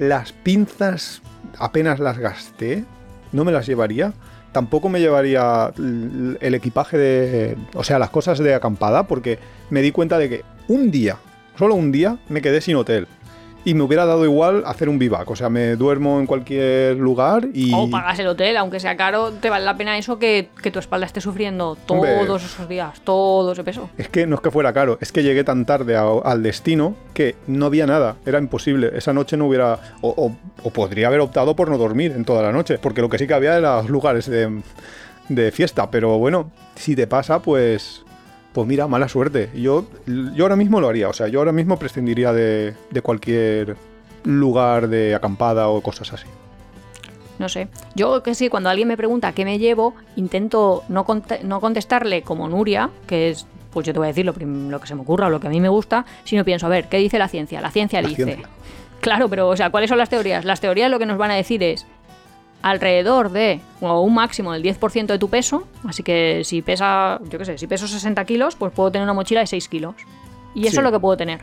las 0.00 0.32
pinzas, 0.32 1.20
apenas 1.58 2.00
las 2.00 2.16
gasté, 2.16 2.84
no 3.32 3.44
me 3.44 3.52
las 3.52 3.66
llevaría. 3.66 4.14
Tampoco 4.50 4.88
me 4.88 4.98
llevaría 4.98 5.72
el 5.76 6.54
equipaje 6.54 6.96
de... 6.96 7.56
O 7.74 7.84
sea, 7.84 7.98
las 7.98 8.08
cosas 8.08 8.38
de 8.38 8.54
acampada, 8.54 9.06
porque 9.06 9.38
me 9.68 9.82
di 9.82 9.92
cuenta 9.92 10.16
de 10.18 10.28
que 10.30 10.44
un 10.68 10.90
día, 10.90 11.18
solo 11.56 11.74
un 11.74 11.92
día, 11.92 12.18
me 12.30 12.40
quedé 12.40 12.62
sin 12.62 12.76
hotel. 12.76 13.06
Y 13.64 13.74
me 13.74 13.82
hubiera 13.82 14.06
dado 14.06 14.24
igual 14.24 14.62
hacer 14.64 14.88
un 14.88 14.98
vivac. 14.98 15.30
O 15.30 15.36
sea, 15.36 15.50
me 15.50 15.76
duermo 15.76 16.18
en 16.18 16.26
cualquier 16.26 16.96
lugar 16.96 17.48
y... 17.52 17.72
o 17.74 17.90
pagas 17.90 18.18
el 18.18 18.26
hotel, 18.28 18.56
aunque 18.56 18.80
sea 18.80 18.96
caro, 18.96 19.32
te 19.32 19.50
vale 19.50 19.66
la 19.66 19.76
pena 19.76 19.98
eso 19.98 20.18
que, 20.18 20.48
que 20.62 20.70
tu 20.70 20.78
espalda 20.78 21.04
esté 21.04 21.20
sufriendo 21.20 21.76
Hombre. 21.88 22.16
todos 22.24 22.42
esos 22.42 22.68
días, 22.68 23.00
todo 23.04 23.52
ese 23.52 23.62
peso. 23.62 23.90
Es 23.98 24.08
que 24.08 24.26
no 24.26 24.36
es 24.36 24.40
que 24.40 24.50
fuera 24.50 24.72
caro, 24.72 24.96
es 25.02 25.12
que 25.12 25.22
llegué 25.22 25.44
tan 25.44 25.66
tarde 25.66 25.94
a- 25.96 26.08
al 26.24 26.42
destino 26.42 26.94
que 27.12 27.36
no 27.46 27.66
había 27.66 27.86
nada, 27.86 28.16
era 28.24 28.38
imposible. 28.38 28.92
Esa 28.94 29.12
noche 29.12 29.36
no 29.36 29.46
hubiera. 29.46 29.78
O, 30.00 30.08
o- 30.08 30.36
o 30.62 30.70
podría 30.70 31.08
haber 31.08 31.20
optado 31.20 31.54
por 31.54 31.68
no 31.70 31.76
dormir 31.76 32.12
en 32.12 32.24
toda 32.24 32.42
la 32.42 32.52
noche, 32.52 32.78
porque 32.78 33.02
lo 33.02 33.08
que 33.10 33.18
sí 33.18 33.26
que 33.26 33.34
había 33.34 33.56
eran 33.58 33.76
los 33.82 33.90
lugares 33.90 34.26
de, 34.26 34.62
de 35.28 35.52
fiesta. 35.52 35.90
Pero 35.90 36.16
bueno, 36.18 36.50
si 36.76 36.96
te 36.96 37.06
pasa, 37.06 37.40
pues. 37.42 38.04
Pues 38.52 38.66
mira, 38.66 38.88
mala 38.88 39.08
suerte. 39.08 39.50
Yo, 39.54 39.86
yo 40.06 40.44
ahora 40.44 40.56
mismo 40.56 40.80
lo 40.80 40.88
haría, 40.88 41.08
o 41.08 41.12
sea, 41.12 41.28
yo 41.28 41.38
ahora 41.38 41.52
mismo 41.52 41.78
prescindiría 41.78 42.32
de, 42.32 42.74
de 42.90 43.02
cualquier 43.02 43.76
lugar 44.24 44.88
de 44.88 45.14
acampada 45.14 45.68
o 45.68 45.80
cosas 45.80 46.12
así. 46.12 46.26
No 47.38 47.48
sé. 47.48 47.68
Yo 47.94 48.22
que 48.22 48.34
sí, 48.34 48.48
cuando 48.48 48.68
alguien 48.68 48.88
me 48.88 48.96
pregunta 48.96 49.32
qué 49.32 49.44
me 49.44 49.58
llevo, 49.58 49.94
intento 50.16 50.82
no, 50.88 51.06
no 51.44 51.60
contestarle 51.60 52.22
como 52.22 52.48
Nuria, 52.48 52.90
que 53.06 53.30
es, 53.30 53.46
pues 53.72 53.86
yo 53.86 53.92
te 53.92 53.98
voy 53.98 54.06
a 54.06 54.08
decir 54.08 54.26
lo, 54.26 54.34
lo 54.34 54.80
que 54.80 54.86
se 54.86 54.94
me 54.94 55.00
ocurra 55.02 55.28
o 55.28 55.30
lo 55.30 55.40
que 55.40 55.46
a 55.46 55.50
mí 55.50 55.60
me 55.60 55.68
gusta, 55.70 56.04
sino 56.24 56.44
pienso, 56.44 56.66
a 56.66 56.70
ver, 56.70 56.88
¿qué 56.88 56.98
dice 56.98 57.18
la 57.18 57.28
ciencia? 57.28 57.60
La 57.62 57.70
ciencia 57.70 58.02
La 58.02 58.08
dice. 58.08 58.24
ciencia. 58.24 58.48
Claro, 59.00 59.30
pero, 59.30 59.48
o 59.48 59.56
sea, 59.56 59.70
¿cuáles 59.70 59.88
son 59.88 59.96
las 59.96 60.10
teorías? 60.10 60.44
Las 60.44 60.60
teorías 60.60 60.90
lo 60.90 60.98
que 60.98 61.06
nos 61.06 61.16
van 61.16 61.30
a 61.30 61.34
decir 61.34 61.62
es 61.62 61.86
alrededor 62.62 63.30
de 63.30 63.60
o 63.80 64.00
un 64.02 64.14
máximo 64.14 64.52
del 64.52 64.62
10% 64.62 65.06
de 65.06 65.18
tu 65.18 65.28
peso. 65.28 65.66
Así 65.86 66.02
que 66.02 66.42
si 66.44 66.62
pesa, 66.62 67.18
yo 67.30 67.38
qué 67.38 67.44
sé, 67.44 67.58
si 67.58 67.66
peso 67.66 67.86
60 67.88 68.24
kilos, 68.24 68.56
pues 68.56 68.72
puedo 68.72 68.90
tener 68.90 69.04
una 69.04 69.14
mochila 69.14 69.40
de 69.40 69.46
6 69.46 69.68
kilos. 69.68 69.94
Y 70.54 70.62
eso 70.62 70.70
Sí. 70.72 70.76
es 70.78 70.82
lo 70.84 70.92
que 70.92 71.00
puedo 71.00 71.16
tener. 71.16 71.40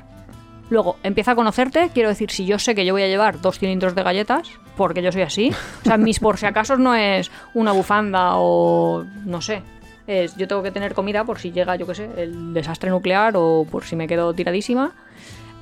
Luego, 0.69 0.97
empieza 1.03 1.32
a 1.32 1.36
conocerte, 1.36 1.89
quiero 1.93 2.10
decir, 2.10 2.30
si 2.30 2.45
yo 2.45 2.60
sé 2.60 2.75
que 2.75 2.86
yo 2.86 2.93
voy 2.93 3.01
a 3.01 3.08
llevar 3.08 3.39
dos 3.39 3.58
cilindros 3.58 3.95
de 3.95 4.03
galletas, 4.03 4.49
porque 4.75 5.01
yo 5.01 5.12
soy 5.13 5.21
así. 5.21 5.51
O 5.82 5.86
sea, 5.86 5.97
mis 5.97 6.19
por 6.19 6.38
si 6.38 6.45
acaso 6.45 6.75
no 6.77 6.93
es 6.93 7.32
una 7.53 7.71
bufanda 7.71 8.32
o 8.36 9.06
no 9.25 9.41
sé. 9.41 9.62
Es, 10.08 10.36
yo 10.36 10.47
tengo 10.47 10.63
que 10.63 10.71
tener 10.71 10.93
comida 10.93 11.23
por 11.23 11.39
si 11.39 11.51
llega, 11.51 11.75
yo 11.77 11.88
qué 11.88 11.95
sé, 11.95 12.10
el 12.17 12.53
desastre 12.53 12.89
nuclear 12.89 13.34
o 13.38 13.65
por 13.69 13.86
si 13.86 13.95
me 13.95 14.08
quedo 14.08 14.34
tiradísima. 14.34 14.91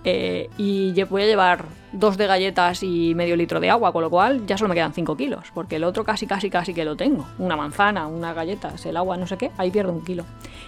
Eh, 0.08 0.52
y 0.58 1.04
voy 1.06 1.24
a 1.24 1.26
llevar 1.26 1.65
dos 1.91 2.15
de 2.15 2.28
galletas 2.28 2.84
y 2.84 3.15
medio 3.15 3.36
litro 3.36 3.60
de 3.60 3.72
agua, 3.72 3.91
con 3.91 4.04
lo 4.04 4.10
cual 4.12 4.46
ya 4.46 4.56
solo 4.56 4.70
me 4.70 4.76
quedan 4.76 4.94
5 4.94 5.18
kilos, 5.18 5.52
porque 5.54 5.78
el 5.78 5.84
otro 5.84 6.04
casi, 6.04 6.28
casi, 6.28 6.50
casi 6.52 6.76
que 6.76 6.86
lo 6.86 6.96
tengo. 6.96 7.26
Una 7.39 7.56
manzana, 7.56 8.06
unas 8.06 8.36
galletas, 8.36 8.86
el 8.86 8.98
agua, 8.98 9.18
no 9.18 9.26
sé 9.26 9.38
qué, 9.38 9.52
ahí 9.58 9.72
pierdo 9.72 9.91
un 9.91 10.06
kilo. 10.06 10.24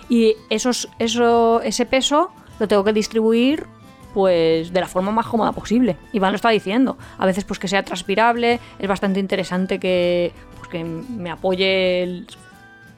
Y 0.09 0.35
esos, 0.49 0.89
eso, 0.97 1.61
ese 1.61 1.85
peso 1.85 2.31
lo 2.59 2.67
tengo 2.67 2.83
que 2.83 2.93
distribuir 2.93 3.67
pues 4.13 4.73
de 4.73 4.79
la 4.79 4.87
forma 4.87 5.11
más 5.11 5.27
cómoda 5.27 5.51
posible. 5.51 5.95
Iván 6.13 6.31
lo 6.31 6.37
está 6.37 6.49
diciendo. 6.49 6.97
A 7.19 7.27
veces 7.27 7.43
pues 7.43 7.59
que 7.59 7.67
sea 7.67 7.83
transpirable, 7.83 8.59
es 8.79 8.87
bastante 8.87 9.19
interesante 9.19 9.79
que, 9.79 10.31
pues, 10.57 10.69
que 10.69 10.83
me 10.83 11.29
apoye 11.29 12.01
el... 12.01 12.27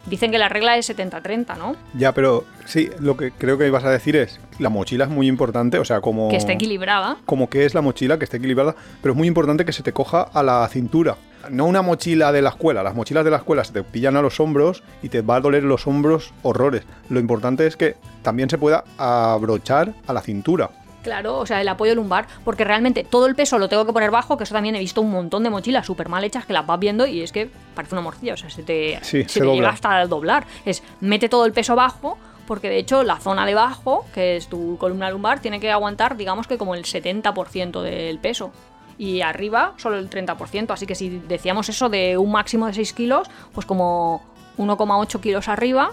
Dicen 0.06 0.32
que 0.32 0.38
la 0.38 0.50
regla 0.50 0.78
es 0.78 0.90
70-30, 0.90 1.58
¿no? 1.58 1.76
Ya, 1.94 2.14
pero 2.14 2.46
sí, 2.66 2.90
lo 3.00 3.18
que 3.18 3.32
creo 3.32 3.58
que 3.58 3.68
ibas 3.68 3.84
a 3.84 3.92
decir 3.92 4.16
es, 4.16 4.40
la 4.58 4.70
mochila 4.70 5.06
es 5.06 5.10
muy 5.10 5.28
importante, 5.28 5.78
o 5.78 5.86
sea, 5.86 6.02
como... 6.02 6.30
Que 6.30 6.38
esté 6.38 6.54
equilibrada. 6.54 7.18
como 7.26 7.50
que 7.50 7.66
es 7.66 7.74
la 7.74 7.82
mochila, 7.82 8.18
que 8.18 8.24
esté 8.24 8.38
equilibrada, 8.38 8.76
pero 9.02 9.14
es 9.14 9.18
muy 9.18 9.28
importante 9.28 9.66
que 9.66 9.74
se 9.74 9.84
te 9.84 9.94
coja 9.94 10.22
a 10.22 10.42
la 10.44 10.68
cintura. 10.70 11.18
No 11.50 11.66
una 11.66 11.82
mochila 11.82 12.32
de 12.32 12.42
la 12.42 12.50
escuela, 12.50 12.84
las 12.84 12.96
mochilas 12.96 13.24
de 13.24 13.32
la 13.32 13.38
escuela 13.38 13.64
se 13.64 13.74
te 13.74 13.84
pillan 13.84 14.18
a 14.18 14.22
los 14.22 14.40
hombros 14.40 14.84
y 15.02 15.10
te 15.10 15.22
va 15.22 15.38
a 15.38 15.42
doler 15.42 15.64
los 15.64 15.88
hombros 15.88 16.34
horrores. 16.44 16.84
Lo 17.10 17.20
importante 17.20 17.66
es 17.66 17.78
que 17.78 17.96
también 18.24 18.50
se 18.50 18.58
pueda 18.58 18.84
abrochar 18.98 19.94
a 20.08 20.14
la 20.14 20.22
cintura. 20.22 20.70
Claro, 21.04 21.38
o 21.38 21.46
sea, 21.46 21.62
el 21.62 21.68
apoyo 21.68 21.96
lumbar, 21.96 22.28
porque 22.44 22.64
realmente 22.64 23.04
todo 23.04 23.26
el 23.26 23.36
peso 23.36 23.58
lo 23.58 23.70
tengo 23.70 23.86
que 23.86 23.94
poner 23.94 24.12
bajo, 24.12 24.38
que 24.38 24.44
eso 24.44 24.54
también 24.54 24.76
he 24.76 24.80
visto 24.80 25.02
un 25.02 25.12
montón 25.12 25.44
de 25.44 25.50
mochilas 25.50 25.86
súper 25.86 26.10
mal 26.10 26.24
hechas 26.24 26.46
que 26.46 26.54
las 26.54 26.66
vas 26.66 26.80
viendo 26.80 27.08
y 27.08 27.22
es 27.22 27.32
que 27.32 27.50
parece 27.74 27.96
una 27.96 28.02
morcilla, 28.02 28.34
o 28.34 28.38
sea, 28.38 28.50
se 28.50 28.64
te, 28.64 29.00
Sí, 29.02 29.24
se 29.24 29.30
se 29.30 29.40
te 29.40 29.46
llega 29.46 29.70
hasta 29.70 30.02
el 30.02 30.10
doblar. 30.10 30.46
Es, 30.66 30.84
mete 31.00 31.30
todo 31.30 31.46
el 31.46 31.54
peso 31.54 31.76
bajo, 31.76 32.18
porque 32.48 32.70
de 32.70 32.78
hecho 32.80 33.04
la 33.04 33.18
zona 33.18 33.46
de 33.46 33.54
bajo, 33.54 34.06
que 34.14 34.36
es 34.36 34.48
tu 34.48 34.78
columna 34.78 35.10
lumbar, 35.10 35.40
tiene 35.40 35.60
que 35.60 35.72
aguantar, 35.72 36.18
digamos 36.18 36.48
que 36.48 36.58
como 36.58 36.76
el 36.76 36.84
70% 36.84 37.82
del 37.82 38.20
peso. 38.20 38.52
Y 38.98 39.22
arriba 39.22 39.76
solo 39.78 39.98
el 39.98 40.10
30%, 40.10 40.72
así 40.72 40.86
que 40.86 40.96
si 40.96 41.22
decíamos 41.28 41.70
eso 41.70 41.88
de 41.88 42.18
un 42.18 42.32
máximo 42.34 42.66
de 42.68 42.74
6 42.74 42.92
kilos, 42.92 43.30
pues 43.54 43.66
como 43.66 44.22
1,8 44.58 45.22
kilos 45.22 45.48
arriba 45.48 45.92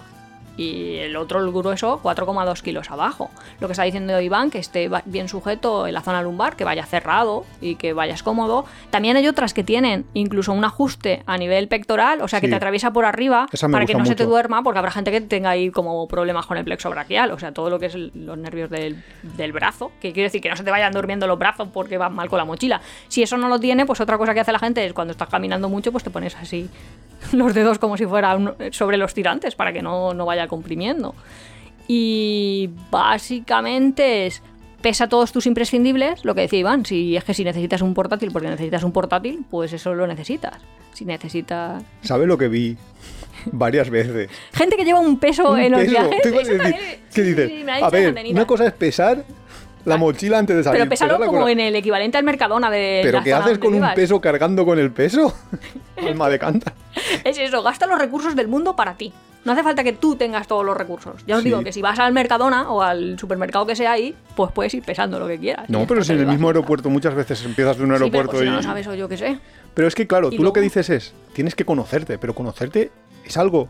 y 0.57 0.95
el 0.97 1.15
otro, 1.15 1.39
el 1.39 1.51
grueso, 1.51 2.01
4,2 2.03 2.61
kilos 2.61 2.89
abajo. 2.91 3.29
Lo 3.59 3.67
que 3.67 3.73
está 3.73 3.83
diciendo 3.83 4.19
Iván, 4.19 4.49
que 4.49 4.57
esté 4.57 4.89
bien 5.05 5.29
sujeto 5.29 5.85
en 5.87 5.93
la 5.93 6.01
zona 6.01 6.21
lumbar, 6.23 6.55
que 6.55 6.63
vaya 6.63 6.85
cerrado 6.85 7.45
y 7.61 7.75
que 7.75 7.93
vayas 7.93 8.23
cómodo. 8.23 8.65
También 8.89 9.15
hay 9.17 9.27
otras 9.27 9.53
que 9.53 9.63
tienen 9.63 10.05
incluso 10.13 10.51
un 10.53 10.65
ajuste 10.65 11.21
a 11.27 11.37
nivel 11.37 11.67
pectoral, 11.67 12.21
o 12.21 12.27
sea, 12.27 12.41
que 12.41 12.47
Sí. 12.47 12.51
te 12.51 12.55
atraviesa 12.57 12.91
por 12.91 13.05
arriba 13.05 13.45
para 13.71 13.85
que 13.85 13.93
no 13.93 14.05
se 14.05 14.15
te 14.15 14.25
duerma, 14.25 14.63
porque 14.63 14.79
habrá 14.79 14.91
gente 14.91 15.11
que 15.11 15.21
tenga 15.21 15.51
ahí 15.51 15.69
como 15.69 16.07
problemas 16.07 16.45
con 16.47 16.57
el 16.57 16.65
plexo 16.65 16.89
braquial, 16.89 17.31
o 17.31 17.39
sea, 17.39 17.51
todo 17.51 17.69
lo 17.69 17.77
que 17.79 17.85
es 17.85 17.95
el- 17.95 18.11
los 18.15 18.37
nervios 18.37 18.69
del, 18.69 19.03
del 19.37 19.51
brazo, 19.51 19.91
que 20.01 20.11
quiere 20.11 20.23
decir 20.27 20.41
que 20.41 20.49
no 20.49 20.55
se 20.55 20.63
te 20.63 20.71
vayan 20.71 20.91
durmiendo 20.91 21.27
los 21.27 21.37
brazos 21.37 21.69
porque 21.71 21.97
van 21.99 22.15
mal 22.15 22.29
con 22.29 22.37
la 22.37 22.45
mochila. 22.45 22.81
Si 23.09 23.21
eso 23.21 23.37
no 23.37 23.47
lo 23.47 23.59
tiene, 23.59 23.85
pues 23.85 24.01
otra 24.01 24.17
cosa 24.17 24.33
que 24.33 24.39
hace 24.39 24.51
la 24.51 24.59
gente 24.59 24.83
es 24.85 24.93
cuando 24.93 25.11
estás 25.11 25.29
caminando 25.29 25.69
mucho, 25.69 25.91
pues 25.91 26.03
te 26.03 26.09
pones 26.09 26.35
así 26.35 26.69
los 27.33 27.53
dedos 27.53 27.79
como 27.79 27.97
si 27.97 28.05
fueran 28.05 28.55
sobre 28.71 28.97
los 28.97 29.13
tirantes 29.13 29.55
para 29.55 29.73
que 29.73 29.81
no, 29.81 30.13
no 30.13 30.25
vaya 30.25 30.46
comprimiendo. 30.47 31.15
Y 31.87 32.69
básicamente 32.91 34.27
es 34.27 34.41
pesa 34.81 35.07
todos 35.09 35.31
tus 35.31 35.45
imprescindibles, 35.47 36.23
lo 36.23 36.35
que 36.35 36.41
decía 36.41 36.59
Iván, 36.59 36.85
si 36.85 37.15
es 37.17 37.23
que 37.23 37.33
si 37.33 37.43
necesitas 37.43 37.81
un 37.81 37.93
portátil 37.93 38.31
porque 38.31 38.47
necesitas 38.49 38.83
un 38.83 38.91
portátil, 38.91 39.43
pues 39.49 39.73
eso 39.73 39.93
lo 39.95 40.05
necesitas. 40.07 40.55
Si 40.93 41.05
necesitas... 41.05 41.83
¿Sabes 42.01 42.27
lo 42.27 42.37
que 42.37 42.47
vi 42.47 42.77
varias 43.51 43.89
veces? 43.89 44.29
Gente 44.53 44.75
que 44.77 44.83
lleva 44.85 44.99
un 44.99 45.19
peso 45.19 45.51
Un 45.51 45.59
en 45.59 45.71
los 45.71 45.81
peso. 45.81 45.91
viajes. 45.91 46.21
¿Qué 46.21 46.29
sí, 47.09 47.21
dices? 47.21 47.49
sí, 47.49 47.65
a 47.81 47.89
ver, 47.89 48.15
una 48.31 48.45
cosa 48.47 48.67
es 48.67 48.73
pesar 48.73 49.23
la 49.85 49.97
mochila 49.97 50.37
antes 50.37 50.55
de 50.55 50.63
salir. 50.63 50.87
Pero 50.89 51.17
con 51.17 51.27
como 51.27 51.45
la- 51.45 51.51
en 51.51 51.59
el 51.61 51.75
equivalente 51.75 52.17
al 52.17 52.23
Mercadona 52.25 52.69
de 52.69 52.99
¿Pero 53.03 53.23
qué 53.23 53.33
haces 53.33 53.57
con 53.57 53.73
un 53.73 53.87
peso 53.95 54.19
cargando 54.19 54.65
con 54.65 54.77
el 54.79 54.91
peso? 54.91 55.33
Alma 56.05 56.29
de 56.29 56.37
canta. 56.39 56.73
Es 57.23 57.37
eso, 57.37 57.63
gasta 57.63 57.87
los 57.87 57.97
recursos 57.97 58.35
del 58.35 58.47
mundo 58.47 58.75
para 58.75 58.95
ti. 58.95 59.13
No 59.47 59.53
hace 59.53 59.63
falta 59.63 59.81
que 59.83 59.93
tú 59.93 60.15
tengas 60.15 60.45
todos 60.45 60.65
los 60.65 60.75
recursos. 60.77 61.23
Ya 61.25 61.35
os 61.37 61.41
Sí. 61.41 61.49
digo 61.49 61.63
que 61.63 61.71
si 61.71 61.81
vas 61.81 61.97
al 61.99 62.11
Mercadona 62.11 62.69
o 62.69 62.81
al 62.81 63.17
supermercado 63.17 63.65
que 63.65 63.75
sea 63.77 63.93
ahí, 63.93 64.13
pues 64.35 64.51
puedes 64.51 64.73
ir 64.73 64.83
pesando 64.83 65.19
lo 65.19 65.27
que 65.27 65.39
quieras. 65.39 65.69
No, 65.69 65.87
pero 65.87 66.03
si 66.03 66.11
en 66.11 66.19
el 66.19 66.27
mismo 66.27 66.47
aeropuerto 66.49 66.89
muchas 66.89 67.15
veces 67.15 67.43
empiezas 67.45 67.77
de 67.77 67.83
un 67.83 67.89
Sí, 67.89 67.93
pero 67.95 68.05
aeropuerto 68.05 68.31
pues 68.33 68.41
si 68.41 68.47
y... 68.47 68.51
no 68.51 68.61
sabes 68.61 68.85
o 68.87 68.93
yo 68.93 69.07
qué 69.07 69.15
sé. 69.17 69.39
Pero 69.73 69.87
es 69.87 69.95
que, 69.95 70.05
claro, 70.05 70.29
tú 70.31 70.43
lo 70.43 70.51
que 70.51 70.59
dices 70.59 70.89
es, 70.89 71.13
tienes 71.33 71.55
que 71.55 71.63
conocerte, 71.65 72.17
pero 72.17 72.35
conocerte 72.35 72.91
es 73.25 73.37
algo... 73.37 73.69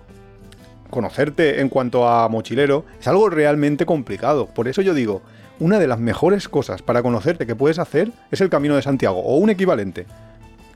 Conocerte 0.89 1.59
en 1.61 1.69
cuanto 1.69 2.07
a 2.07 2.27
mochilero 2.29 2.85
es 2.99 3.07
algo 3.07 3.29
realmente 3.29 3.85
complicado. 3.85 4.47
Por 4.47 4.67
eso 4.67 4.81
yo 4.81 4.93
digo, 4.93 5.21
una 5.59 5.79
de 5.79 5.87
las 5.87 5.99
mejores 5.99 6.47
cosas 6.49 6.81
para 6.81 7.03
conocerte 7.03 7.45
que 7.45 7.55
puedes 7.55 7.77
hacer 7.77 8.11
es 8.31 8.39
el 8.41 8.49
Camino 8.49 8.75
de 8.75 8.81
Santiago 8.81 9.19
o 9.19 9.35
un 9.37 9.49
equivalente, 9.49 10.05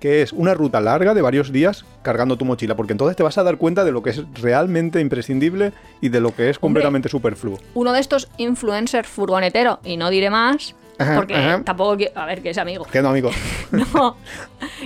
que 0.01 0.23
es 0.23 0.33
una 0.33 0.53
ruta 0.55 0.81
larga 0.81 1.13
de 1.13 1.21
varios 1.21 1.53
días 1.53 1.85
cargando 2.01 2.35
tu 2.35 2.43
mochila, 2.43 2.75
porque 2.75 2.91
entonces 2.91 3.15
te 3.15 3.23
vas 3.23 3.37
a 3.37 3.43
dar 3.43 3.57
cuenta 3.57 3.85
de 3.85 3.91
lo 3.91 4.01
que 4.01 4.09
es 4.09 4.23
realmente 4.33 4.99
imprescindible 4.99 5.71
y 6.01 6.09
de 6.09 6.19
lo 6.19 6.35
que 6.35 6.49
es 6.49 6.59
completamente 6.59 7.07
superfluo. 7.07 7.59
Uno 7.75 7.93
de 7.93 8.01
estos 8.01 8.27
influencers 8.37 9.07
furgonetero, 9.07 9.79
y 9.85 9.97
no 9.97 10.09
diré 10.09 10.31
más, 10.31 10.75
porque 11.15 11.35
ajá. 11.35 11.61
tampoco 11.63 11.97
quiero... 11.97 12.19
A 12.19 12.25
ver, 12.25 12.41
que 12.41 12.49
es 12.49 12.57
amigo. 12.57 12.85
Entiendo, 12.85 13.09
amigo. 13.09 13.31
No, 13.71 14.17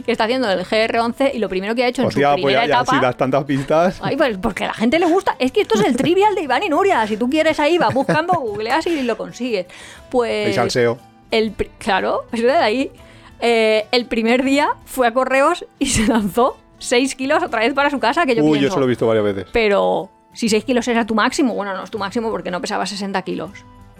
que 0.06 0.12
está 0.12 0.25
haciendo 0.25 0.49
el 0.51 0.63
GR11 0.63 1.32
y 1.34 1.39
lo 1.39 1.49
primero 1.49 1.73
que 1.73 1.84
ha 1.84 1.88
hecho 1.88 2.04
en 2.04 2.10
Hostia, 2.10 2.36
su 2.36 2.41
pues 2.43 2.54
ya, 2.54 2.60
ya, 2.60 2.65
etapa... 2.65 2.93
si 2.93 3.01
das 3.01 3.17
tantas 3.17 3.43
pistas... 3.45 3.99
Ay, 4.04 4.15
pues 4.15 4.38
porque 4.38 4.65
a 4.65 4.67
la 4.67 4.73
gente 4.73 4.99
le 4.99 5.08
gusta. 5.08 5.36
Es 5.39 5.51
que 5.51 5.62
esto 5.62 5.80
es 5.80 5.88
el 5.88 5.95
trivial 5.95 6.36
de 6.36 6.41
Iván 6.41 6.62
y 6.62 6.69
Nuria. 6.69 7.08
Si 7.08 7.17
tú 7.17 7.30
quieres 7.30 7.60
ahí, 7.60 7.78
vas 7.78 7.93
buscando, 7.93 8.34
googleas 8.34 8.86
y 8.86 9.01
lo 9.01 9.17
consigues. 9.17 9.65
Pues. 10.12 10.49
El 10.49 10.54
salseo. 10.54 10.99
El, 11.32 11.54
claro, 11.80 12.25
es 12.32 12.43
de 12.43 12.51
ahí. 12.51 12.91
Eh, 13.39 13.88
el 13.91 14.06
primer 14.06 14.43
día 14.43 14.69
fue 14.86 15.08
a 15.08 15.13
correos 15.13 15.65
y 15.80 15.86
se 15.88 16.08
lanzó 16.08 16.58
6 16.80 17.15
kilos 17.15 17.43
otra 17.43 17.62
vez 17.62 17.74
para 17.74 17.89
su 17.89 18.00
casa. 18.00 18.26
Que 18.26 18.36
yo 18.36 18.43
Uy, 18.43 18.60
yo 18.60 18.67
eso 18.67 18.80
lo 18.80 18.86
he 18.86 18.89
visto 18.89 19.08
varias 19.08 19.26
veces. 19.26 19.48
Pero 19.52 20.10
si 20.34 20.50
6 20.50 20.65
kilos 20.65 20.88
era 20.88 21.06
tu 21.06 21.15
máximo, 21.15 21.54
bueno, 21.54 21.76
no 21.76 21.84
es 21.84 21.91
tu 21.91 22.00
máximo 22.00 22.30
porque 22.30 22.52
no 22.52 22.62
pesaba 22.62 22.86
60 22.86 23.21
kilos. 23.24 23.52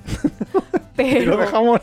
Pero, 0.95 1.21
Y 1.21 1.26
lo 1.26 1.38
dejamos... 1.38 1.82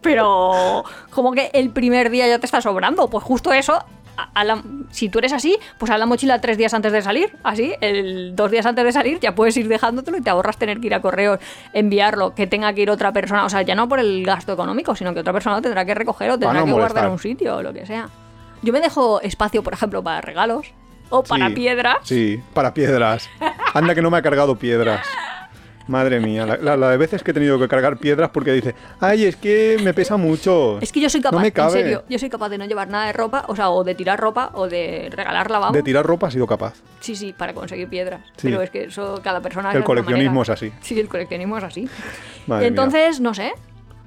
pero 0.00 0.84
como 1.10 1.32
que 1.32 1.50
el 1.54 1.70
primer 1.70 2.08
día 2.10 2.28
ya 2.28 2.38
te 2.38 2.46
está 2.46 2.60
sobrando. 2.60 3.08
Pues 3.08 3.24
justo 3.24 3.52
eso. 3.52 3.84
A- 4.16 4.28
a 4.34 4.44
la- 4.44 4.62
si 4.90 5.08
tú 5.08 5.18
eres 5.18 5.32
así, 5.32 5.56
pues 5.78 5.90
haz 5.90 5.98
la 5.98 6.06
mochila 6.06 6.40
tres 6.40 6.56
días 6.58 6.72
antes 6.74 6.92
de 6.92 7.02
salir. 7.02 7.36
Así, 7.42 7.74
el 7.80 8.34
dos 8.36 8.50
días 8.50 8.66
antes 8.66 8.84
de 8.84 8.92
salir 8.92 9.18
ya 9.20 9.34
puedes 9.34 9.56
ir 9.56 9.68
dejándotelo 9.68 10.16
y 10.16 10.20
te 10.22 10.30
ahorras 10.30 10.56
tener 10.56 10.80
que 10.80 10.86
ir 10.88 10.94
a 10.94 11.00
correos, 11.00 11.38
enviarlo, 11.72 12.34
que 12.34 12.46
tenga 12.46 12.72
que 12.72 12.82
ir 12.82 12.90
otra 12.90 13.12
persona. 13.12 13.44
O 13.44 13.48
sea, 13.48 13.62
ya 13.62 13.74
no 13.74 13.88
por 13.88 13.98
el 14.00 14.24
gasto 14.24 14.52
económico, 14.52 14.94
sino 14.94 15.12
que 15.14 15.20
otra 15.20 15.32
persona 15.32 15.56
lo 15.56 15.62
tendrá 15.62 15.84
que 15.84 15.94
recoger 15.94 16.30
o 16.30 16.38
tendrá 16.38 16.60
no 16.60 16.66
que 16.66 16.72
guardar 16.72 17.06
en 17.06 17.10
un 17.12 17.18
sitio 17.18 17.56
o 17.56 17.62
lo 17.62 17.72
que 17.72 17.86
sea. 17.86 18.08
Yo 18.62 18.72
me 18.72 18.80
dejo 18.80 19.20
espacio, 19.20 19.62
por 19.62 19.72
ejemplo, 19.74 20.02
para 20.02 20.20
regalos 20.20 20.72
o 21.10 21.22
para 21.22 21.48
Sí, 21.48 21.54
piedras. 21.54 21.96
Sí, 22.02 22.40
para 22.54 22.72
piedras. 22.72 23.28
Anda 23.74 23.94
que 23.94 24.00
no 24.02 24.10
me 24.10 24.16
ha 24.18 24.22
cargado 24.22 24.56
piedras. 24.56 25.06
Madre 25.86 26.18
mía, 26.18 26.46
la, 26.46 26.56
la- 26.56 26.76
la 26.78 26.90
de 26.90 26.96
veces 26.96 27.22
que 27.22 27.32
he 27.32 27.34
tenido 27.34 27.58
que 27.58 27.68
cargar 27.68 27.98
piedras 27.98 28.30
porque 28.30 28.52
dice, 28.52 28.74
ay, 29.00 29.24
es 29.24 29.36
que 29.36 29.76
me 29.84 29.92
pesa 29.92 30.16
mucho. 30.16 30.78
Es 30.80 30.90
que 30.90 31.00
yo 31.00 31.10
soy 31.10 31.20
capaz, 31.20 31.36
no 31.36 31.40
me 31.42 31.48
en 31.48 31.52
cabe. 31.52 31.72
serio, 31.72 32.04
yo 32.08 32.18
soy 32.18 32.30
capaz 32.30 32.48
de 32.48 32.56
no 32.56 32.64
llevar 32.64 32.88
nada 32.88 33.06
de 33.06 33.12
ropa, 33.12 33.44
o 33.48 33.54
sea, 33.54 33.68
o 33.68 33.84
de 33.84 33.94
tirar 33.94 34.18
ropa 34.18 34.50
o 34.54 34.66
de 34.66 35.10
regalarla, 35.14 35.58
vamos. 35.58 35.74
De 35.74 35.82
tirar 35.82 36.06
ropa 36.06 36.28
ha 36.28 36.30
sido 36.30 36.46
capaz. 36.46 36.74
Sí, 37.00 37.14
sí, 37.14 37.34
para 37.36 37.52
conseguir 37.52 37.88
piedras. 37.88 38.22
Sí. 38.38 38.48
Pero 38.48 38.62
es 38.62 38.70
que 38.70 38.84
eso 38.84 39.20
cada 39.22 39.40
persona 39.42 39.72
El 39.72 39.84
coleccionismo 39.84 40.40
es 40.42 40.48
así. 40.48 40.72
Sí, 40.80 40.98
el 40.98 41.06
coleccionismo 41.08 41.58
es 41.58 41.64
así. 41.64 41.86
Madre 42.46 42.66
entonces, 42.68 43.20
no 43.20 43.34
sé. 43.34 43.52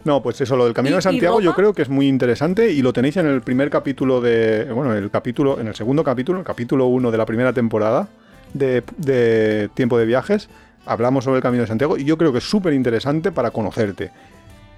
No, 0.04 0.24
pues 0.24 0.40
eso, 0.42 0.56
lo 0.56 0.66
del 0.66 0.74
Camino 0.74 0.96
¿Y- 0.96 0.98
de 0.98 1.02
Santiago 1.04 1.42
yo 1.42 1.54
creo 1.54 1.74
que 1.74 1.82
es 1.84 1.90
muy 1.90 2.08
interesante 2.08 2.72
y 2.72 2.82
lo 2.82 2.92
tenéis 2.94 3.18
en 3.18 3.28
el 3.28 3.42
primer 3.42 3.70
capítulo 3.70 4.20
de. 4.20 4.64
Bueno, 4.74 4.94
el 4.96 5.12
capítulo, 5.12 5.60
en 5.60 5.68
el 5.68 5.76
segundo 5.76 6.04
capítulo, 6.04 6.40
el 6.40 6.46
capítulo 6.46 6.86
1 6.88 7.12
de 7.12 7.18
la 7.18 7.26
primera 7.26 7.54
temporada 7.54 8.08
de, 8.54 8.84
de 8.98 9.70
Tiempo 9.76 9.98
de 10.00 10.06
Viajes. 10.06 10.50
Hablamos 10.88 11.24
sobre 11.24 11.38
el 11.38 11.44
Camino 11.44 11.62
de 11.62 11.68
Santiago 11.68 11.98
y 11.98 12.04
yo 12.06 12.18
creo 12.18 12.32
que 12.32 12.38
es 12.40 12.50
súper 12.50 12.74
interesante 12.74 13.32
para 13.32 13.52
conocerte. 13.52 14.12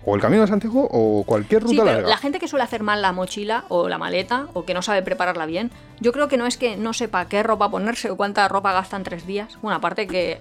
O 0.06 0.16
el 0.16 0.22
Camino 0.22 0.42
de 0.42 0.48
Santiago 0.48 0.88
o 0.90 1.24
cualquier 1.26 1.62
ruta 1.64 1.72
Sí, 1.74 1.78
pero 1.80 1.92
larga. 1.92 2.10
la 2.10 2.18
gente 2.18 2.40
que 2.40 2.48
suele 2.48 2.64
hacer 2.64 2.84
mal 2.84 3.02
la 3.02 3.12
mochila 3.12 3.66
o 3.68 3.90
la 3.90 3.98
maleta 3.98 4.48
o 4.54 4.64
que 4.66 4.74
no 4.74 4.82
sabe 4.82 5.02
prepararla 5.02 5.46
bien, 5.46 5.72
yo 6.00 6.12
creo 6.14 6.28
que 6.28 6.38
no 6.38 6.46
es 6.48 6.58
que 6.58 6.78
no 6.78 6.94
sepa 6.94 7.26
qué 7.26 7.44
ropa 7.44 7.70
ponerse 7.70 8.10
o 8.10 8.16
cuánta 8.18 8.48
ropa 8.48 8.72
gasta 8.74 8.96
en 8.98 9.04
tres 9.04 9.28
días. 9.28 9.58
Bueno, 9.62 9.76
aparte 9.78 10.08
que 10.08 10.40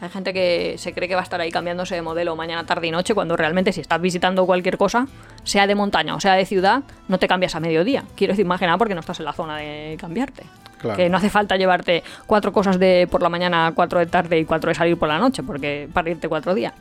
hay 0.00 0.08
gente 0.10 0.32
que 0.32 0.76
se 0.78 0.92
cree 0.92 1.08
que 1.08 1.14
va 1.14 1.22
a 1.22 1.24
estar 1.24 1.40
ahí 1.40 1.50
cambiándose 1.50 1.94
de 1.94 2.02
modelo 2.02 2.36
mañana, 2.36 2.64
tarde 2.64 2.86
y 2.86 2.90
noche, 2.90 3.12
cuando 3.14 3.36
realmente 3.36 3.72
si 3.72 3.80
estás 3.80 4.00
visitando 4.00 4.46
cualquier 4.46 4.76
cosa, 4.78 5.08
sea 5.42 5.66
de 5.66 5.74
montaña 5.74 6.14
o 6.14 6.20
sea 6.20 6.34
de 6.34 6.46
ciudad, 6.46 6.82
no 7.08 7.18
te 7.18 7.26
cambias 7.26 7.54
a 7.54 7.60
mediodía. 7.60 8.04
Quiero 8.14 8.34
decir, 8.34 8.46
más 8.46 8.60
que 8.60 8.66
nada 8.66 8.78
porque 8.78 8.94
no 8.94 9.00
estás 9.00 9.18
en 9.18 9.24
la 9.24 9.32
zona 9.32 9.56
de 9.56 9.96
cambiarte. 9.98 10.44
Claro. 10.86 10.96
Que 10.96 11.08
no 11.08 11.18
hace 11.18 11.30
falta 11.30 11.56
llevarte 11.56 12.02
cuatro 12.26 12.52
cosas 12.52 12.78
de 12.78 13.06
por 13.10 13.22
la 13.22 13.28
mañana, 13.28 13.72
cuatro 13.74 13.98
de 13.98 14.06
tarde 14.06 14.38
y 14.38 14.44
cuatro 14.44 14.68
de 14.68 14.74
salir 14.74 14.96
por 14.96 15.08
la 15.08 15.18
noche, 15.18 15.42
porque 15.42 15.88
para 15.92 16.10
irte 16.10 16.28
cuatro 16.28 16.54
días. 16.54 16.72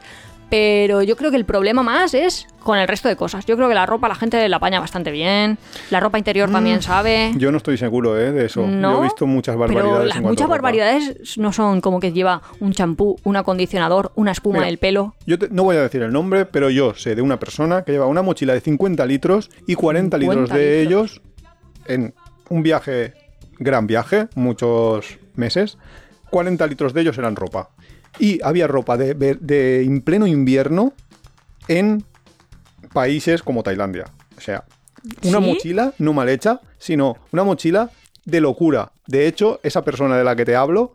Pero 0.47 1.01
yo 1.01 1.15
creo 1.15 1.31
que 1.31 1.37
el 1.37 1.45
problema 1.45 1.81
más 1.81 2.13
es 2.13 2.45
con 2.63 2.77
el 2.77 2.87
resto 2.87 3.09
de 3.09 3.15
cosas. 3.15 3.47
Yo 3.47 3.55
creo 3.55 3.67
que 3.67 3.73
la 3.73 3.87
ropa 3.87 4.07
la 4.07 4.13
gente 4.13 4.47
la 4.47 4.57
apaña 4.57 4.79
bastante 4.79 5.09
bien. 5.09 5.57
La 5.89 5.99
ropa 5.99 6.19
interior 6.19 6.51
también 6.51 6.83
sabe. 6.83 7.31
Yo 7.35 7.51
no 7.51 7.57
estoy 7.57 7.77
seguro 7.79 8.15
¿eh? 8.19 8.31
de 8.31 8.45
eso. 8.45 8.65
No, 8.67 8.93
Yo 8.93 8.99
he 8.99 9.03
visto 9.05 9.25
muchas 9.25 9.55
barbaridades. 9.57 9.91
Pero 9.93 10.05
las 10.05 10.21
muchas 10.21 10.47
barbaridades 10.47 11.37
no 11.39 11.51
son 11.51 11.81
como 11.81 11.99
que 11.99 12.13
lleva 12.13 12.43
un 12.59 12.73
champú, 12.73 13.15
un 13.23 13.37
acondicionador, 13.37 14.11
una 14.13 14.31
espuma 14.33 14.59
Mira, 14.59 14.67
del 14.67 14.77
pelo. 14.77 15.15
Yo 15.25 15.39
te- 15.39 15.49
no 15.49 15.63
voy 15.63 15.77
a 15.77 15.81
decir 15.81 16.03
el 16.03 16.13
nombre, 16.13 16.45
pero 16.45 16.69
yo 16.69 16.93
sé 16.93 17.15
de 17.15 17.23
una 17.23 17.39
persona 17.39 17.83
que 17.83 17.93
lleva 17.93 18.05
una 18.05 18.21
mochila 18.21 18.53
de 18.53 18.61
50 18.61 19.03
litros 19.07 19.49
y 19.65 19.73
40 19.73 20.15
litros 20.19 20.35
50 20.49 20.55
de 20.57 20.85
litros. 20.85 21.11
ellos 21.17 21.21
en 21.87 22.13
un 22.49 22.61
viaje, 22.61 23.13
gran 23.59 23.87
viaje, 23.87 24.27
muchos 24.35 25.17
meses. 25.35 25.77
40 26.29 26.65
litros 26.67 26.93
de 26.93 27.01
ellos 27.01 27.17
eran 27.17 27.35
ropa. 27.35 27.69
Y 28.19 28.41
había 28.43 28.67
ropa 28.67 28.97
de, 28.97 29.13
de- 29.13 29.35
de 29.35 29.83
en 29.83 30.01
pleno 30.01 30.27
invierno 30.27 30.93
en 31.67 32.03
países 32.93 33.43
como 33.43 33.63
Tailandia. 33.63 34.05
O 34.37 34.41
sea, 34.41 34.63
una 35.23 35.39
¿Sí? 35.39 35.45
mochila 35.45 35.93
no 35.99 36.13
mal 36.13 36.29
hecha, 36.29 36.61
sino 36.77 37.17
una 37.31 37.43
mochila 37.43 37.89
de 38.25 38.41
locura. 38.41 38.91
De 39.07 39.27
hecho, 39.27 39.59
esa 39.63 39.83
persona 39.83 40.17
de 40.17 40.23
la 40.23 40.35
que 40.35 40.45
te 40.45 40.55
hablo, 40.55 40.93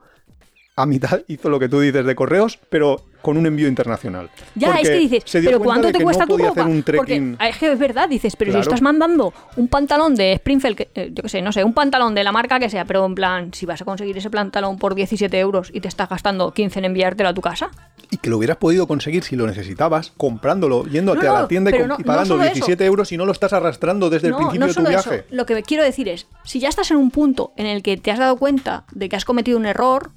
a 0.77 0.87
mitad 0.87 1.21
hizo 1.29 1.49
lo 1.49 1.59
que 1.59 1.69
tú 1.69 1.81
dices 1.81 2.05
de 2.05 2.15
correos, 2.15 2.59
pero 2.71 3.05
con 3.23 3.37
un 3.37 3.47
envío 3.47 3.69
internacional. 3.69 4.31
Ya, 4.55 4.77
es 4.77 4.89
que 4.89 4.99
dices, 4.99 5.25
pero 5.45 5.61
¿cuánto 5.61 5.93
te 5.93 6.03
cuesta 6.03 6.25
no 6.25 6.29
tu 6.29 6.35
podía 6.35 6.49
ropa? 6.49 6.63
hacer 6.63 6.73
un 6.73 6.83
Porque 6.83 7.37
es 7.49 7.57
que 7.59 7.73
es 7.73 7.79
verdad, 7.79 8.09
dices, 8.09 8.37
pero 8.37 8.51
Claro. 8.51 8.63
si 8.65 8.69
estás 8.69 8.83
mandando 8.83 9.33
un 9.57 9.69
pantalón 9.69 10.15
de 10.15 10.33
Springfield, 10.35 10.77
que, 10.77 10.91
eh, 10.95 11.11
yo 11.13 11.23
qué 11.23 11.29
sé, 11.29 11.43
no 11.43 11.53
sé, 11.53 11.65
un 11.65 11.75
pantalón 11.75 12.15
de 12.15 12.25
la 12.25 12.33
marca 12.33 12.59
que 12.59 12.69
sea, 12.71 12.85
pero 12.85 13.05
en 13.07 13.15
plan, 13.15 13.53
si 13.55 13.67
vas 13.67 13.81
a 13.83 13.85
conseguir 13.85 14.17
ese 14.19 14.31
pantalón 14.31 14.79
por 14.79 14.95
17 14.95 15.39
euros 15.39 15.71
y 15.73 15.81
te 15.81 15.89
estás 15.89 16.09
gastando 16.09 16.53
15 16.53 16.79
en 16.81 16.85
enviártelo 16.87 17.29
a 17.29 17.35
tu 17.35 17.41
casa, 17.41 17.71
Y 18.13 18.17
que 18.17 18.29
lo 18.29 18.39
hubieras 18.39 18.57
podido 18.57 18.87
conseguir 18.89 19.23
si 19.23 19.37
lo 19.37 19.47
necesitabas, 19.47 20.13
comprándolo, 20.17 20.85
yéndote 20.87 21.27
No, 21.27 21.37
a 21.37 21.43
la 21.43 21.49
tienda 21.49 21.71
y, 21.71 21.75
pagando 21.75 22.15
no 22.15 22.27
solo 22.27 22.43
17 22.43 22.85
euros 22.85 23.13
y 23.13 23.17
no 23.17 23.25
lo 23.25 23.31
estás 23.33 23.53
arrastrando 23.53 24.11
desde 24.11 24.29
el 24.29 24.35
principio 24.35 24.67
de 24.67 24.75
tu 24.75 24.81
viaje. 24.83 25.15
Eso. 25.17 25.25
Lo 25.31 25.47
que 25.47 25.63
quiero 25.63 25.85
decir 25.85 26.09
es, 26.09 26.27
si 26.45 26.59
ya 26.59 26.69
estás 26.69 26.91
en 26.91 26.97
un 26.97 27.11
punto 27.13 27.53
en 27.57 27.67
el 27.67 27.83
que 27.85 27.97
te 27.97 28.11
has 28.11 28.19
dado 28.19 28.37
cuenta 28.37 28.85
de 28.91 29.09
que 29.09 29.15
has 29.17 29.25
cometido 29.25 29.57
un 29.59 29.67
error, 29.67 30.11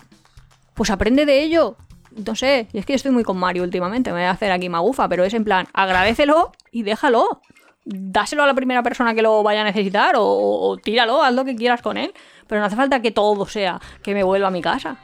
pues 0.73 0.89
aprende 0.89 1.25
de 1.27 1.43
ello. 1.43 1.77
No 2.15 2.35
sé, 2.35 2.67
y 2.73 2.77
es 2.77 2.85
que 2.85 2.93
estoy 2.93 3.11
muy 3.11 3.23
con 3.23 3.37
Mario 3.37 3.63
últimamente, 3.63 4.11
me 4.11 4.19
voy 4.19 4.25
a 4.25 4.31
hacer 4.31 4.51
aquí 4.51 4.69
magufa, 4.69 5.07
pero 5.09 5.23
es 5.23 5.33
en 5.33 5.43
plan, 5.43 5.67
agradecelo 5.73 6.51
y 6.71 6.83
déjalo. 6.83 7.41
Dáselo 7.85 8.43
a 8.43 8.47
la 8.47 8.53
primera 8.53 8.81
persona 8.81 9.13
que 9.13 9.21
lo 9.21 9.43
vaya 9.43 9.61
a 9.61 9.65
necesitar 9.65 10.15
o, 10.15 10.23
o 10.23 10.77
tíralo, 10.77 11.21
haz 11.21 11.33
lo 11.33 11.43
que 11.43 11.55
quieras 11.55 11.81
con 11.81 11.97
él. 11.97 12.13
Pero 12.47 12.61
no 12.61 12.67
hace 12.67 12.75
falta 12.75 13.01
que 13.01 13.11
todo 13.11 13.45
sea 13.45 13.81
que 14.01 14.13
me 14.13 14.23
vuelva 14.23 14.47
a 14.47 14.51
mi 14.51 14.61
casa. 14.61 14.95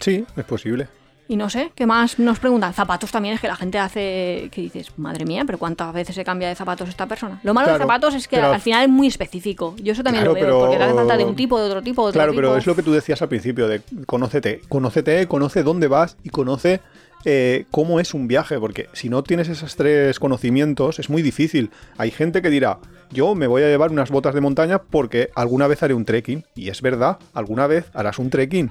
Sí, 0.00 0.24
es 0.36 0.44
posible. 0.44 0.88
Y 1.26 1.36
no 1.36 1.48
sé, 1.48 1.72
¿qué 1.74 1.86
más 1.86 2.18
nos 2.18 2.38
preguntan? 2.38 2.74
Zapatos 2.74 3.10
también 3.10 3.34
es 3.34 3.40
que 3.40 3.48
la 3.48 3.56
gente 3.56 3.78
hace. 3.78 4.48
que 4.52 4.60
dices, 4.60 4.90
madre 4.98 5.24
mía, 5.24 5.44
pero 5.46 5.58
¿cuántas 5.58 5.92
veces 5.94 6.14
se 6.14 6.22
cambia 6.24 6.48
de 6.48 6.54
zapatos 6.54 6.88
esta 6.88 7.06
persona? 7.06 7.40
Lo 7.42 7.54
malo 7.54 7.68
de 7.68 7.72
Claro, 7.76 7.84
zapatos 7.84 8.14
es 8.14 8.28
que 8.28 8.36
pero- 8.36 8.52
al 8.52 8.60
final 8.60 8.82
es 8.84 8.88
muy 8.90 9.06
específico. 9.06 9.74
Yo 9.82 9.92
eso 9.92 10.02
también 10.02 10.22
Claro, 10.24 10.32
lo 10.32 10.34
veo, 10.34 10.44
pero- 10.44 10.58
porque 10.60 10.76
te 10.76 10.84
hace 10.84 10.94
falta 10.94 11.16
de 11.16 11.24
un 11.24 11.34
tipo, 11.34 11.58
de 11.58 11.66
otro 11.66 11.82
tipo, 11.82 12.02
de 12.02 12.08
otro 12.10 12.18
Claro, 12.18 12.32
tipo. 12.32 12.42
pero 12.42 12.56
es 12.56 12.66
lo 12.66 12.76
que 12.76 12.82
tú 12.82 12.92
decías 12.92 13.22
al 13.22 13.28
principio, 13.28 13.68
de 13.68 13.80
conócete, 14.06 14.60
conócete, 14.68 15.26
conoce 15.26 15.62
dónde 15.62 15.88
vas 15.88 16.16
y 16.22 16.28
conoce 16.28 16.80
eh, 17.26 17.64
cómo 17.70 18.00
es 18.00 18.12
un 18.12 18.28
viaje, 18.28 18.58
porque 18.60 18.88
si 18.92 19.08
no 19.08 19.22
tienes 19.22 19.48
esos 19.48 19.76
tres 19.76 20.18
conocimientos 20.20 20.98
es 20.98 21.08
muy 21.08 21.22
difícil. 21.22 21.70
Hay 21.96 22.10
gente 22.10 22.42
que 22.42 22.50
dirá, 22.50 22.80
yo 23.10 23.34
me 23.34 23.46
voy 23.46 23.62
a 23.62 23.66
llevar 23.68 23.90
unas 23.92 24.10
botas 24.10 24.34
de 24.34 24.42
montaña 24.42 24.82
porque 24.82 25.30
alguna 25.34 25.66
vez 25.66 25.82
haré 25.82 25.94
un 25.94 26.04
trekking, 26.04 26.44
y 26.54 26.68
es 26.68 26.82
verdad, 26.82 27.16
alguna 27.32 27.66
vez 27.66 27.86
harás 27.94 28.18
un 28.18 28.28
trekking, 28.28 28.70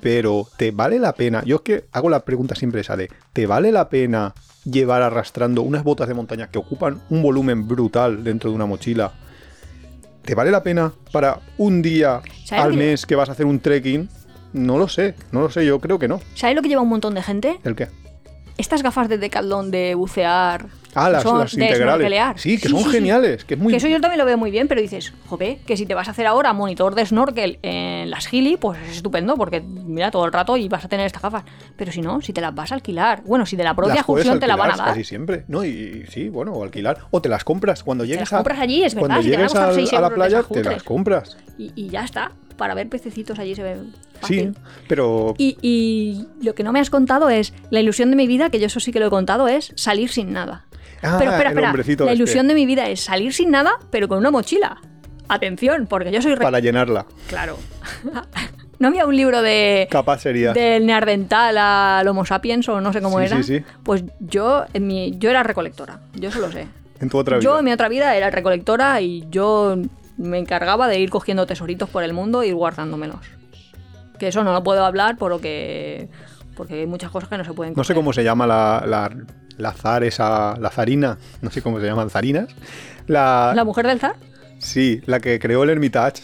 pero 0.00 0.46
¿te 0.56 0.70
vale 0.70 0.98
la 0.98 1.12
pena? 1.14 1.42
Yo 1.44 1.56
es 1.56 1.62
que 1.62 1.84
hago 1.92 2.08
la 2.08 2.20
pregunta 2.20 2.54
siempre 2.54 2.80
esa 2.80 2.96
de, 2.96 3.10
¿te 3.32 3.46
vale 3.46 3.72
la 3.72 3.88
pena 3.88 4.34
llevar 4.64 5.02
arrastrando 5.02 5.62
unas 5.62 5.84
botas 5.84 6.08
de 6.08 6.14
montaña 6.14 6.48
que 6.48 6.58
ocupan 6.58 7.00
un 7.10 7.22
volumen 7.22 7.66
brutal 7.66 8.24
dentro 8.24 8.50
de 8.50 8.56
una 8.56 8.66
mochila? 8.66 9.12
¿Te 10.22 10.34
vale 10.34 10.50
la 10.50 10.62
pena 10.62 10.92
para 11.10 11.40
un 11.56 11.80
día 11.80 12.20
¿Sabes 12.44 12.64
al 12.64 12.74
mes 12.74 13.06
que 13.06 13.16
vas 13.16 13.28
a 13.28 13.32
hacer 13.32 13.46
un 13.46 13.60
trekking? 13.60 14.08
No 14.52 14.78
lo 14.78 14.88
sé, 14.88 15.14
no 15.32 15.40
lo 15.40 15.50
sé, 15.50 15.64
yo 15.64 15.80
creo 15.80 15.98
que 15.98 16.08
no. 16.08 16.20
¿Sabes 16.34 16.56
lo 16.56 16.62
que 16.62 16.68
lleva 16.68 16.82
un 16.82 16.88
montón 16.88 17.14
de 17.14 17.22
gente? 17.22 17.58
¿El 17.64 17.74
qué? 17.74 17.88
Estas 18.56 18.82
gafas 18.82 19.08
de 19.08 19.18
Decathlon 19.18 19.70
de 19.70 19.94
bucear. 19.94 20.66
Ah, 21.06 21.10
las, 21.10 21.22
son 21.22 21.38
las 21.38 21.54
de 21.54 21.64
integrales. 21.64 22.40
Sí, 22.40 22.58
que 22.58 22.68
son 22.68 22.84
geniales. 22.90 23.44
Que 23.44 23.54
es 23.54 23.60
muy... 23.60 23.72
Que 23.72 23.76
eso 23.76 23.88
yo 23.88 24.00
también 24.00 24.18
lo 24.18 24.24
veo 24.24 24.38
muy 24.38 24.50
bien, 24.50 24.68
pero 24.68 24.80
dices, 24.80 25.12
joder, 25.26 25.58
que 25.58 25.76
si 25.76 25.86
te 25.86 25.94
vas 25.94 26.08
a 26.08 26.10
hacer 26.12 26.26
ahora 26.26 26.52
monitor 26.52 26.94
de 26.94 27.06
snorkel 27.06 27.58
en 27.62 28.10
las 28.10 28.26
Gili, 28.26 28.56
pues 28.56 28.78
es 28.88 28.96
estupendo, 28.96 29.36
porque 29.36 29.60
mira 29.60 30.10
todo 30.10 30.24
el 30.24 30.32
rato 30.32 30.56
y 30.56 30.68
vas 30.68 30.84
a 30.84 30.88
tener 30.88 31.06
estas 31.06 31.22
gafas. 31.22 31.44
Pero 31.76 31.92
si 31.92 32.00
no, 32.00 32.20
si 32.20 32.32
te 32.32 32.40
las 32.40 32.54
vas 32.54 32.72
a 32.72 32.76
alquilar, 32.76 33.22
bueno, 33.24 33.46
si 33.46 33.56
de 33.56 33.64
la 33.64 33.74
propia 33.74 34.02
fusión 34.02 34.40
te 34.40 34.46
la 34.46 34.56
van 34.56 34.72
a 34.72 34.76
dar. 34.76 34.88
Casi 34.88 35.04
siempre. 35.04 35.44
No, 35.48 35.64
y, 35.64 35.68
y 35.68 36.04
sí, 36.10 36.28
bueno, 36.28 36.52
o 36.52 36.64
alquilar. 36.64 36.98
O 37.10 37.22
te 37.22 37.28
las 37.28 37.44
compras 37.44 37.82
cuando 37.82 38.04
llegues 38.04 38.20
las 38.20 38.32
a. 38.32 38.36
compras 38.36 38.58
allí, 38.60 38.82
es 38.82 38.94
verdad, 38.94 39.08
Cuando 39.08 39.22
si 39.22 39.30
te 39.30 39.36
a 39.36 39.38
llegues 39.38 39.74
seis 39.74 39.92
a 39.92 40.00
la 40.00 40.10
playa, 40.10 40.42
te 40.42 40.62
las 40.64 40.82
compras. 40.82 41.36
Y, 41.58 41.72
y 41.74 41.88
ya 41.88 42.04
está, 42.04 42.32
para 42.56 42.74
ver 42.74 42.88
pececitos 42.88 43.38
allí 43.38 43.54
se 43.54 43.62
ve 43.62 43.76
Sí, 44.26 44.38
fácil. 44.40 44.56
pero. 44.88 45.34
Y, 45.38 45.56
y 45.62 46.26
lo 46.44 46.54
que 46.54 46.64
no 46.64 46.72
me 46.72 46.80
has 46.80 46.90
contado 46.90 47.30
es, 47.30 47.54
la 47.70 47.80
ilusión 47.80 48.10
de 48.10 48.16
mi 48.16 48.26
vida, 48.26 48.50
que 48.50 48.58
yo 48.58 48.66
eso 48.66 48.80
sí 48.80 48.90
que 48.92 49.00
lo 49.00 49.06
he 49.06 49.10
contado, 49.10 49.48
es 49.48 49.72
salir 49.76 50.10
sin 50.10 50.32
nada. 50.32 50.66
Ah, 51.02 51.16
pero 51.18 51.30
espera, 51.32 51.50
espera, 51.50 51.72
la 51.72 51.80
este. 51.80 52.14
ilusión 52.14 52.48
de 52.48 52.54
mi 52.54 52.66
vida 52.66 52.88
es 52.88 53.00
salir 53.00 53.32
sin 53.32 53.50
nada, 53.50 53.72
pero 53.90 54.08
con 54.08 54.18
una 54.18 54.30
mochila. 54.30 54.78
Atención, 55.28 55.86
porque 55.86 56.10
yo 56.10 56.22
soy... 56.22 56.34
re- 56.34 56.42
Para 56.42 56.58
llenarla. 56.60 57.04
Claro. 57.28 57.58
¿No 58.78 58.88
había 58.88 59.06
un 59.06 59.16
libro 59.16 59.42
de... 59.42 59.88
Capaz 59.90 60.20
sería. 60.20 60.52
Del 60.52 60.86
neandertal 60.86 61.58
al 61.58 62.06
Homo 62.08 62.24
sapiens 62.24 62.68
o 62.68 62.80
no 62.80 62.92
sé 62.92 63.00
cómo 63.02 63.18
Sí, 63.18 63.24
era? 63.26 63.36
sí, 63.38 63.42
sí. 63.58 63.64
Pues 63.82 64.04
yo, 64.20 64.64
en 64.72 64.86
mi, 64.86 65.18
yo 65.18 65.30
era 65.30 65.42
recolectora, 65.42 66.00
yo 66.14 66.28
eso 66.28 66.38
lo 66.40 66.50
sé. 66.52 66.66
En 67.00 67.08
tu 67.08 67.16
otra 67.18 67.36
vida. 67.36 67.44
Yo 67.44 67.58
en 67.60 67.64
mi 67.64 67.70
otra 67.72 67.88
vida 67.88 68.16
era 68.16 68.28
recolectora 68.30 69.00
y 69.00 69.24
yo 69.30 69.76
me 70.16 70.36
encargaba 70.38 70.88
de 70.88 70.98
ir 70.98 71.10
cogiendo 71.10 71.46
tesoritos 71.46 71.88
por 71.88 72.02
el 72.02 72.12
mundo 72.12 72.42
y 72.42 72.48
ir 72.48 72.56
guardándomelos. 72.56 73.20
Que 74.18 74.26
eso 74.28 74.42
no 74.42 74.52
lo 74.52 74.64
puedo 74.64 74.84
hablar 74.84 75.16
porque, 75.16 76.08
porque 76.56 76.80
hay 76.80 76.86
muchas 76.88 77.12
cosas 77.12 77.28
que 77.28 77.38
no 77.38 77.44
se 77.44 77.52
pueden 77.52 77.74
No 77.76 77.84
sé 77.84 77.92
coger. 77.92 77.96
cómo 77.96 78.12
se 78.12 78.24
llama 78.24 78.48
la, 78.48 78.82
la, 78.84 79.10
la 79.58 79.72
zar 79.72 80.04
esa. 80.04 80.56
La 80.58 80.70
zarina. 80.70 81.18
No 81.42 81.50
sé 81.50 81.60
cómo 81.62 81.78
se 81.80 81.86
llaman 81.86 82.10
zarinas. 82.10 82.48
La, 83.06 83.52
¿La 83.54 83.64
mujer 83.64 83.86
del 83.86 84.00
zar? 84.00 84.16
Sí, 84.58 85.02
la 85.06 85.20
que 85.20 85.38
creó 85.38 85.62
el 85.64 85.70
Hermitage. 85.70 86.22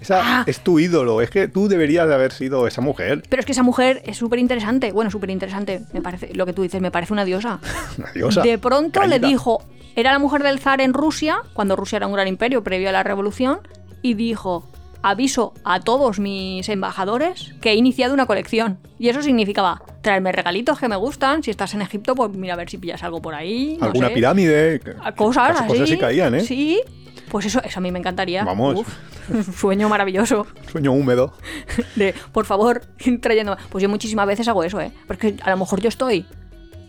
Esa 0.00 0.40
Ah. 0.40 0.44
es 0.46 0.60
tu 0.60 0.78
ídolo. 0.78 1.22
Es 1.22 1.30
que 1.30 1.48
tú 1.48 1.66
deberías 1.68 2.06
de 2.08 2.14
haber 2.14 2.32
sido 2.32 2.66
esa 2.66 2.80
mujer. 2.82 3.22
Pero 3.28 3.40
es 3.40 3.46
que 3.46 3.52
esa 3.52 3.62
mujer 3.62 4.02
es 4.04 4.18
súper 4.18 4.38
interesante. 4.38 4.92
Bueno, 4.92 5.10
súper 5.10 5.30
interesante. 5.30 5.80
Me 5.92 6.02
parece, 6.02 6.34
lo 6.34 6.44
que 6.46 6.52
tú 6.52 6.62
dices, 6.62 6.80
me 6.80 6.90
parece 6.90 7.12
una 7.14 7.24
diosa. 7.24 7.58
Una 7.98 8.12
diosa. 8.12 8.42
De 8.42 8.58
pronto 8.58 9.02
le 9.06 9.18
dijo, 9.18 9.62
era 9.96 10.12
la 10.12 10.18
mujer 10.18 10.42
del 10.42 10.58
zar 10.58 10.80
en 10.82 10.92
Rusia, 10.92 11.38
cuando 11.54 11.74
Rusia 11.76 11.96
era 11.96 12.06
un 12.06 12.12
gran 12.12 12.28
imperio 12.28 12.62
previo 12.62 12.90
a 12.90 12.92
la 12.92 13.02
revolución, 13.02 13.60
y 14.02 14.12
dijo, 14.14 14.68
aviso 15.06 15.52
a 15.64 15.80
todos 15.80 16.18
mis 16.18 16.66
embajadores 16.70 17.54
que 17.60 17.70
he 17.72 17.74
iniciado 17.74 18.14
una 18.14 18.24
colección. 18.26 18.78
Y 18.98 19.10
eso 19.10 19.20
significaba 19.22 19.82
traerme 20.00 20.32
regalitos 20.32 20.78
que 20.78 20.88
me 20.88 20.96
gustan. 20.96 21.42
Si 21.42 21.50
estás 21.50 21.74
en 21.74 21.82
Egipto, 21.82 22.14
pues 22.14 22.30
mira 22.32 22.54
a 22.54 22.56
ver 22.56 22.70
si 22.70 22.78
pillas 22.78 23.02
algo 23.02 23.20
por 23.20 23.34
ahí. 23.34 23.76
no 23.78 23.86
Alguna 23.86 24.08
sé. 24.08 24.14
pirámide. 24.14 24.80
que- 24.80 24.94
A 25.02 25.12
Cosas 25.14 25.60
así. 25.60 25.68
cosas 25.68 25.88
sí 25.90 25.98
caían, 25.98 26.34
¿eh? 26.34 26.40
Sí. 26.40 26.80
Pues 27.28 27.44
eso, 27.46 27.60
eso 27.62 27.78
a 27.78 27.82
mí 27.82 27.90
me 27.92 27.98
encantaría. 27.98 28.44
Vamos. 28.44 28.76
Uf, 28.80 28.88
sueño 29.60 29.88
maravilloso. 29.90 30.46
Sueño 30.72 30.92
húmedo. 30.92 31.34
De, 31.96 32.14
por 32.32 32.46
favor, 32.46 32.82
ir 33.04 33.20
trayendo. 33.20 33.56
Pues 33.70 33.82
yo 33.82 33.88
muchísimas 33.90 34.26
veces 34.26 34.48
hago 34.48 34.64
eso, 34.64 34.80
¿eh? 34.80 34.90
Porque 35.06 35.36
a 35.42 35.50
lo 35.50 35.56
mejor 35.58 35.80
yo 35.82 35.88
estoy 35.90 36.24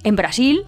en 0.04 0.16
Brasil 0.16 0.64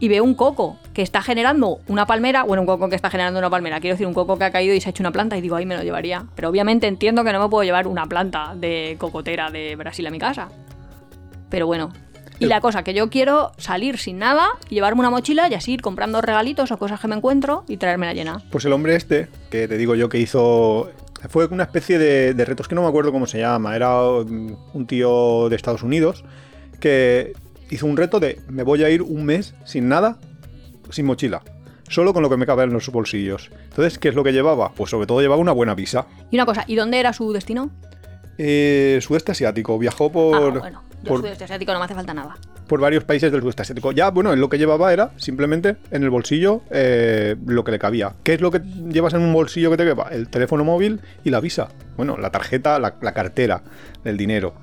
y 0.00 0.08
veo 0.08 0.24
un 0.24 0.34
coco 0.34 0.78
que 0.94 1.02
está 1.02 1.22
generando 1.22 1.78
una 1.86 2.06
palmera. 2.06 2.42
Bueno, 2.42 2.62
un 2.62 2.66
coco 2.66 2.88
que 2.88 2.96
está 2.96 3.10
generando 3.10 3.38
una 3.38 3.50
palmera. 3.50 3.80
Quiero 3.80 3.94
decir, 3.94 4.06
un 4.06 4.14
coco 4.14 4.38
que 4.38 4.44
ha 4.44 4.50
caído 4.50 4.74
y 4.74 4.80
se 4.80 4.88
ha 4.88 4.90
hecho 4.90 5.02
una 5.02 5.12
planta 5.12 5.36
y 5.36 5.42
digo, 5.42 5.56
ahí 5.56 5.66
me 5.66 5.76
lo 5.76 5.82
llevaría. 5.82 6.24
Pero 6.34 6.48
obviamente 6.48 6.86
entiendo 6.86 7.22
que 7.22 7.32
no 7.32 7.40
me 7.40 7.48
puedo 7.48 7.62
llevar 7.62 7.86
una 7.86 8.06
planta 8.06 8.54
de 8.56 8.96
cocotera 8.98 9.50
de 9.50 9.76
Brasil 9.76 10.06
a 10.06 10.10
mi 10.10 10.18
casa. 10.18 10.48
Pero 11.50 11.66
bueno. 11.66 11.92
Y 12.38 12.46
la 12.46 12.62
cosa, 12.62 12.82
que 12.82 12.94
yo 12.94 13.10
quiero 13.10 13.52
salir 13.58 13.98
sin 13.98 14.18
nada, 14.18 14.48
llevarme 14.70 15.00
una 15.00 15.10
mochila 15.10 15.46
y 15.50 15.52
así 15.52 15.74
ir 15.74 15.82
comprando 15.82 16.22
regalitos 16.22 16.70
o 16.70 16.78
cosas 16.78 16.98
que 16.98 17.06
me 17.06 17.14
encuentro 17.14 17.64
y 17.68 17.76
traérmela 17.76 18.14
llena. 18.14 18.42
Pues 18.50 18.64
el 18.64 18.72
hombre 18.72 18.96
este, 18.96 19.28
que 19.50 19.68
te 19.68 19.76
digo 19.76 19.94
yo 19.94 20.08
que 20.08 20.18
hizo. 20.18 20.90
Fue 21.28 21.44
una 21.48 21.64
especie 21.64 21.98
de, 21.98 22.32
de 22.32 22.44
retos 22.46 22.66
que 22.66 22.74
no 22.74 22.80
me 22.80 22.88
acuerdo 22.88 23.12
cómo 23.12 23.26
se 23.26 23.40
llama. 23.40 23.76
Era 23.76 24.00
un 24.00 24.86
tío 24.86 25.50
de 25.50 25.56
Estados 25.56 25.82
Unidos 25.82 26.24
que 26.80 27.34
hizo 27.74 27.86
un 27.86 27.96
reto 27.96 28.20
de 28.20 28.40
me 28.48 28.62
voy 28.62 28.84
a 28.84 28.90
ir 28.90 29.02
un 29.02 29.24
mes 29.24 29.54
sin 29.64 29.88
nada, 29.88 30.18
sin 30.90 31.06
mochila. 31.06 31.42
Solo 31.88 32.12
con 32.12 32.22
lo 32.22 32.30
que 32.30 32.36
me 32.36 32.46
cabe 32.46 32.62
en 32.62 32.72
los 32.72 32.88
bolsillos. 32.90 33.50
Entonces, 33.64 33.98
¿qué 33.98 34.10
es 34.10 34.14
lo 34.14 34.22
que 34.22 34.32
llevaba? 34.32 34.72
Pues 34.72 34.90
sobre 34.90 35.06
todo 35.06 35.20
llevaba 35.20 35.40
una 35.40 35.50
buena 35.50 35.74
visa. 35.74 36.06
Y 36.30 36.36
una 36.36 36.46
cosa, 36.46 36.64
¿y 36.68 36.76
dónde 36.76 37.00
era 37.00 37.12
su 37.12 37.32
destino? 37.32 37.70
Eh, 38.38 39.00
sudeste 39.02 39.32
asiático. 39.32 39.76
Viajó 39.76 40.10
por, 40.12 40.36
ah, 40.36 40.60
bueno, 40.60 40.82
yo 41.02 41.08
por, 41.08 41.20
sudeste 41.20 41.44
asiático 41.44 41.72
no 41.72 41.80
me 41.80 41.86
hace 41.86 41.94
falta 41.94 42.14
nada. 42.14 42.36
por 42.68 42.80
varios 42.80 43.02
países 43.02 43.32
del 43.32 43.40
sudeste 43.40 43.62
asiático. 43.62 43.90
Ya, 43.90 44.10
bueno, 44.10 44.34
lo 44.36 44.48
que 44.48 44.56
llevaba 44.56 44.92
era 44.92 45.10
simplemente 45.16 45.78
en 45.90 46.04
el 46.04 46.10
bolsillo 46.10 46.62
eh, 46.70 47.34
lo 47.44 47.64
que 47.64 47.72
le 47.72 47.80
cabía. 47.80 48.14
¿Qué 48.22 48.34
es 48.34 48.40
lo 48.40 48.52
que 48.52 48.60
llevas 48.88 49.14
en 49.14 49.22
un 49.22 49.32
bolsillo 49.32 49.70
que 49.72 49.76
te 49.76 49.84
quepa? 49.84 50.10
El 50.12 50.28
teléfono 50.28 50.62
móvil 50.62 51.00
y 51.24 51.30
la 51.30 51.40
visa. 51.40 51.70
Bueno, 51.96 52.16
la 52.16 52.30
tarjeta, 52.30 52.78
la, 52.78 52.94
la 53.02 53.12
cartera, 53.12 53.64
el 54.04 54.16
dinero. 54.16 54.54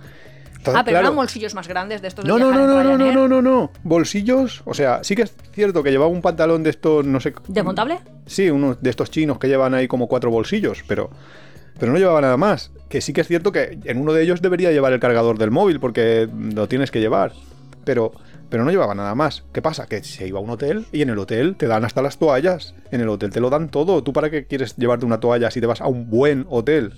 Ah, 0.60 0.84
pero 0.84 0.84
claro, 0.84 1.00
eran 1.00 1.16
bolsillos 1.16 1.54
más 1.54 1.68
grandes 1.68 2.02
de 2.02 2.08
estos 2.10 2.26
de 2.26 2.30
no, 2.30 2.38
no, 2.38 2.52
no, 2.52 2.68
no, 2.68 2.84
no, 2.84 2.98
no, 2.98 3.12
no, 3.12 3.28
no, 3.28 3.42
no. 3.42 3.72
Bolsillos, 3.84 4.62
o 4.66 4.74
sea, 4.74 5.04
sí 5.04 5.16
que 5.16 5.24
es 5.24 5.34
cierto 5.54 5.84
que 5.84 5.92
llevaba 5.92 6.10
un 6.10 6.22
pantalón 6.22 6.64
de 6.64 6.72
estos, 6.72 7.06
no 7.06 7.20
sé. 7.20 7.34
¿Desmontable? 7.48 8.00
Sí, 8.26 8.50
uno 8.50 8.76
de 8.76 8.90
estos 8.90 9.10
chinos 9.12 9.40
que 9.40 9.48
llevan 9.48 9.74
ahí 9.74 9.88
como 9.88 10.08
cuatro 10.08 10.30
bolsillos, 10.32 10.84
pero, 10.88 11.10
pero 11.80 11.92
no 11.92 11.98
llevaba 11.98 12.22
nada 12.22 12.38
más. 12.38 12.72
Que 12.90 13.02
sí 13.02 13.14
que 13.14 13.22
es 13.22 13.28
cierto 13.28 13.52
que 13.52 13.80
en 13.84 13.98
uno 14.00 14.14
de 14.14 14.24
ellos 14.24 14.42
debería 14.42 14.72
llevar 14.72 14.94
el 14.94 15.00
cargador 15.00 15.38
del 15.38 15.52
móvil 15.52 15.80
porque 15.80 16.28
lo 16.54 16.68
tienes 16.68 16.92
que 16.92 17.00
llevar. 17.00 17.34
Pero, 17.86 18.12
pero 18.50 18.66
no 18.66 18.72
llevaba 18.72 18.96
nada 18.96 19.16
más. 19.16 19.44
¿Qué 19.54 19.62
pasa? 19.62 19.88
Que 19.88 20.04
se 20.04 20.28
iba 20.28 20.40
a 20.40 20.42
un 20.42 20.50
hotel 20.50 20.86
y 20.92 21.02
en 21.02 21.10
el 21.10 21.20
hotel 21.20 21.56
te 21.56 21.68
dan 21.68 21.86
hasta 21.86 22.02
las 22.02 22.18
toallas. 22.18 22.76
En 22.92 23.02
el 23.02 23.10
hotel 23.10 23.32
te 23.32 23.40
lo 23.40 23.50
dan 23.50 23.70
todo. 23.70 24.04
¿Tú 24.04 24.14
para 24.14 24.30
qué 24.30 24.46
quieres 24.46 24.76
llevarte 24.76 25.06
una 25.06 25.20
toalla 25.20 25.52
si 25.52 25.62
te 25.62 25.68
vas 25.68 25.82
a 25.82 25.88
un 25.88 26.10
buen 26.10 26.46
hotel? 26.50 26.94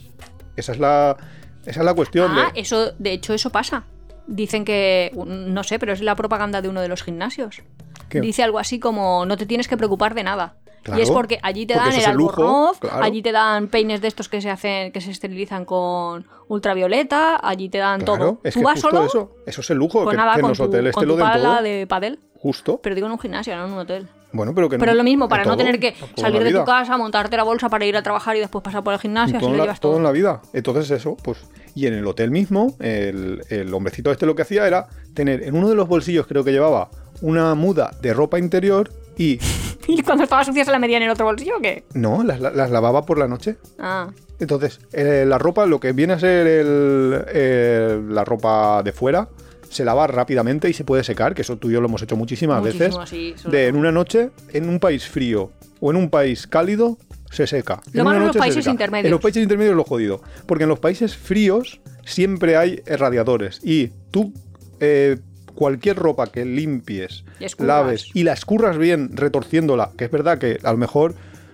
Esa 0.56 0.72
es 0.74 0.80
la, 0.80 1.18
esa 1.66 1.80
es 1.82 1.86
la 1.86 1.94
cuestión. 1.94 2.32
Ah, 2.38 2.52
de... 2.54 2.62
eso, 2.62 2.92
de 2.98 3.12
hecho, 3.14 3.34
eso 3.34 3.50
pasa. 3.50 3.84
Dicen 4.28 4.64
que, 4.66 5.12
no 5.26 5.64
sé, 5.64 5.80
pero 5.80 5.94
es 5.94 6.02
la 6.02 6.16
propaganda 6.16 6.62
de 6.62 6.70
uno 6.70 6.82
de 6.82 6.88
los 6.88 7.04
gimnasios. 7.04 7.62
¿Qué? 8.10 8.22
Dice 8.22 8.44
algo 8.44 8.60
así 8.60 8.80
como, 8.80 9.26
no 9.26 9.38
te 9.38 9.46
tienes 9.46 9.68
que 9.68 9.78
preocupar 9.78 10.14
de 10.14 10.24
nada. 10.24 10.56
Claro, 10.84 11.00
y 11.00 11.04
es 11.04 11.12
porque 11.12 11.40
allí 11.44 11.66
te 11.66 11.74
dan 11.74 11.92
el 11.92 12.06
albornoz, 12.06 12.80
claro. 12.80 13.04
allí 13.04 13.22
te 13.22 13.34
dan 13.34 13.68
peines 13.68 14.00
de 14.02 14.08
estos 14.08 14.30
que 14.30 14.40
se 14.42 14.50
hacen, 14.50 14.94
que 14.94 15.02
se 15.02 15.12
esterilizan 15.12 15.66
con 15.66 16.26
ultravioleta, 16.48 17.40
allí 17.44 17.68
te 17.70 17.80
dan 17.80 18.02
Claro, 18.02 18.20
todo. 18.24 18.42
es 18.44 18.54
Tú 18.54 18.62
que 18.62 18.66
vas 18.66 18.74
justo 18.76 18.90
solo, 18.90 19.06
eso, 19.06 19.32
eso 19.46 19.62
es 19.62 19.70
el 19.72 19.78
lujo, 19.78 20.04
pues 20.04 20.14
que, 20.14 20.18
nada, 20.18 20.34
que 20.34 20.40
en 20.40 20.42
con 20.44 20.50
los 20.52 20.58
tu, 20.58 20.64
hoteles 20.64 20.96
te 20.96 21.06
lo 21.06 21.16
den 21.18 21.32
todo. 21.34 21.62
de 21.62 21.86
padel. 21.88 22.20
Justo. 22.36 22.80
Pero 22.82 22.96
digo 22.96 23.08
en 23.08 23.14
un 23.14 23.20
gimnasio, 23.20 23.56
no 23.58 23.66
en 23.66 23.74
un 23.74 23.80
hotel. 23.80 24.08
Bueno, 24.32 24.54
pero 24.54 24.70
que 24.70 24.78
Pero 24.78 24.92
no- 24.92 24.98
lo 24.98 25.04
mismo, 25.04 25.28
para 25.28 25.44
no 25.44 25.52
todo, 25.56 25.58
tener 25.66 25.80
que 25.80 25.96
salir 26.16 26.42
la 26.42 26.50
de 26.50 26.54
tu 26.54 26.66
casa, 26.66 26.98
montarte 26.98 27.36
la 27.36 27.44
bolsa 27.44 27.68
para 27.70 27.86
ir 27.86 27.98
a 27.98 28.04
trabajar 28.04 28.36
y 28.36 28.40
después 28.40 28.64
pasar 28.64 28.84
por 28.84 28.94
el 28.94 29.00
gimnasio, 29.00 29.38
así 29.38 29.42
todo, 29.46 29.50
en 29.52 29.58
lo 29.58 29.58
la, 29.58 29.64
llevas 29.66 29.80
todo 29.80 29.92
todo. 29.94 29.98
en 30.00 30.04
la 30.04 30.12
vida. 30.12 30.42
Entonces 30.54 30.90
eso, 30.92 31.18
pues... 31.24 31.40
Y 31.76 31.86
en 31.88 31.94
el 31.94 32.06
hotel 32.08 32.30
mismo, 32.32 32.76
el, 32.80 33.42
el 33.50 33.74
hombrecito 33.74 34.12
este 34.12 34.26
lo 34.26 34.36
que 34.36 34.42
hacía 34.42 34.68
era 34.68 34.88
tener 35.14 35.44
en 35.44 35.56
uno 35.56 35.70
de 35.70 35.76
los 35.76 35.88
bolsillos, 35.88 36.28
creo 36.28 36.44
que 36.44 36.52
llevaba, 36.52 36.90
una 37.22 37.54
muda 37.56 37.92
de 38.02 38.14
ropa 38.14 38.38
interior 38.40 38.92
y... 39.18 39.40
¿Y 39.88 40.02
cuando 40.04 40.24
estaba 40.24 40.44
sucia 40.44 40.64
se 40.66 40.72
la 40.72 40.80
metía 40.80 40.98
en 40.98 41.04
el 41.04 41.10
otro 41.10 41.26
bolsillo 41.26 41.58
o 41.58 41.62
qué? 41.62 41.84
No, 41.94 42.24
las, 42.24 42.40
las 42.40 42.70
lavaba 42.72 43.06
por 43.06 43.18
la 43.18 43.28
noche. 43.28 43.58
Ah, 43.80 44.10
Entonces, 44.40 44.80
eh, 44.94 45.26
la 45.28 45.38
ropa, 45.40 45.66
lo 45.66 45.80
que 45.80 45.92
viene 45.94 46.14
a 46.14 46.20
ser 46.20 46.46
el- 46.48 47.24
eh, 47.34 48.00
la 48.10 48.24
ropa 48.26 48.84
de 48.84 48.92
fuera, 48.92 49.28
se 49.70 49.86
lava 49.86 50.08
rápidamente 50.08 50.70
y 50.70 50.74
se 50.74 50.84
puede 50.84 51.04
secar, 51.04 51.34
que 51.36 51.42
eso 51.44 51.58
tú 51.58 51.70
y 51.70 51.74
yo 51.74 51.82
lo 51.82 51.88
hemos 51.88 52.02
hecho 52.02 52.16
muchísimas 52.16 52.62
Muchísimo, 52.62 53.00
veces. 53.00 53.10
sí, 53.10 53.36
de 53.50 53.68
en 53.68 53.76
una 53.76 53.92
noche, 53.92 54.32
en 54.54 54.68
un 54.68 54.80
país 54.80 55.08
frío 55.08 55.52
o 55.80 55.92
en 55.92 55.98
un 55.98 56.10
país 56.10 56.48
cálido, 56.48 56.98
se 57.32 57.46
seca. 57.48 57.82
Lo 57.94 58.02
En 58.02 58.06
malo 58.06 58.20
en 58.22 58.28
los 58.28 58.38
países 58.38 58.66
intermedios. 58.68 59.06
En 59.06 59.12
los 59.12 59.22
países 59.22 59.44
intermedios 59.44 59.76
lo 59.76 59.84
jodido. 59.84 60.22
Porque 60.48 60.64
en 60.64 60.70
los 60.70 60.80
países 60.80 61.16
fríos 61.16 61.80
siempre 62.04 62.58
hay 62.58 62.82
radiadores. 62.88 63.60
Y 63.64 63.92
tú, 64.12 64.34
eh, 64.80 65.18
cualquier 65.54 65.96
ropa 65.98 66.28
que 66.28 66.44
limpies, 66.46 67.24
Y 67.40 67.46
laves 67.64 68.08
y 68.14 68.24
la 68.24 68.34
escurras 68.34 68.78
bien 68.78 69.16
retorciéndola, 69.16 69.92
que 69.98 70.06
es 70.06 70.12
verdad 70.12 70.40
que 70.40 70.58
a 70.64 70.72
lo 70.72 70.78
mejor 70.78 71.14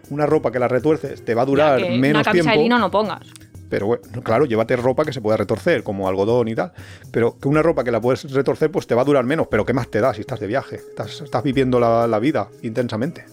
una 0.10 0.26
ropa 0.26 0.52
que 0.52 0.60
la 0.60 0.68
retuerces 0.68 1.26
te 1.26 1.34
va 1.36 1.42
a 1.42 1.46
durar 1.46 1.80
ya 1.80 1.88
que 1.88 1.98
menos 1.98 2.22
una 2.22 2.24
camisa 2.24 2.44
tiempo. 2.44 2.52
de 2.58 2.64
lino 2.64 2.80
no 2.80 2.90
pongas. 2.92 3.28
Pero 3.70 3.88
bueno, 3.88 4.04
claro, 4.24 4.46
llévate 4.46 4.76
ropa 4.76 5.06
que 5.06 5.14
se 5.14 5.22
pueda 5.22 5.38
retorcer, 5.38 5.84
como 5.84 6.08
algodón 6.08 6.48
y 6.48 6.56
tal. 6.56 6.74
Pero 7.12 7.38
que 7.40 7.48
una 7.48 7.62
ropa 7.62 7.84
que 7.84 7.92
la 7.92 8.02
puedes 8.02 8.32
retorcer, 8.32 8.72
pues 8.72 8.88
te 8.88 8.96
va 8.96 9.02
a 9.02 9.06
durar 9.06 9.26
menos. 9.26 9.48
Pero 9.48 9.66
¿qué 9.66 9.74
más 9.74 9.90
te 9.90 10.02
da 10.02 10.14
si 10.14 10.22
estás 10.22 10.40
de 10.40 10.48
viaje? 10.48 10.76
Estás, 10.76 11.22
estás 11.22 11.44
viviendo 11.44 11.80
la, 11.80 12.08
la 12.08 12.20
vida 12.20 12.48
intensamente. 12.62 13.26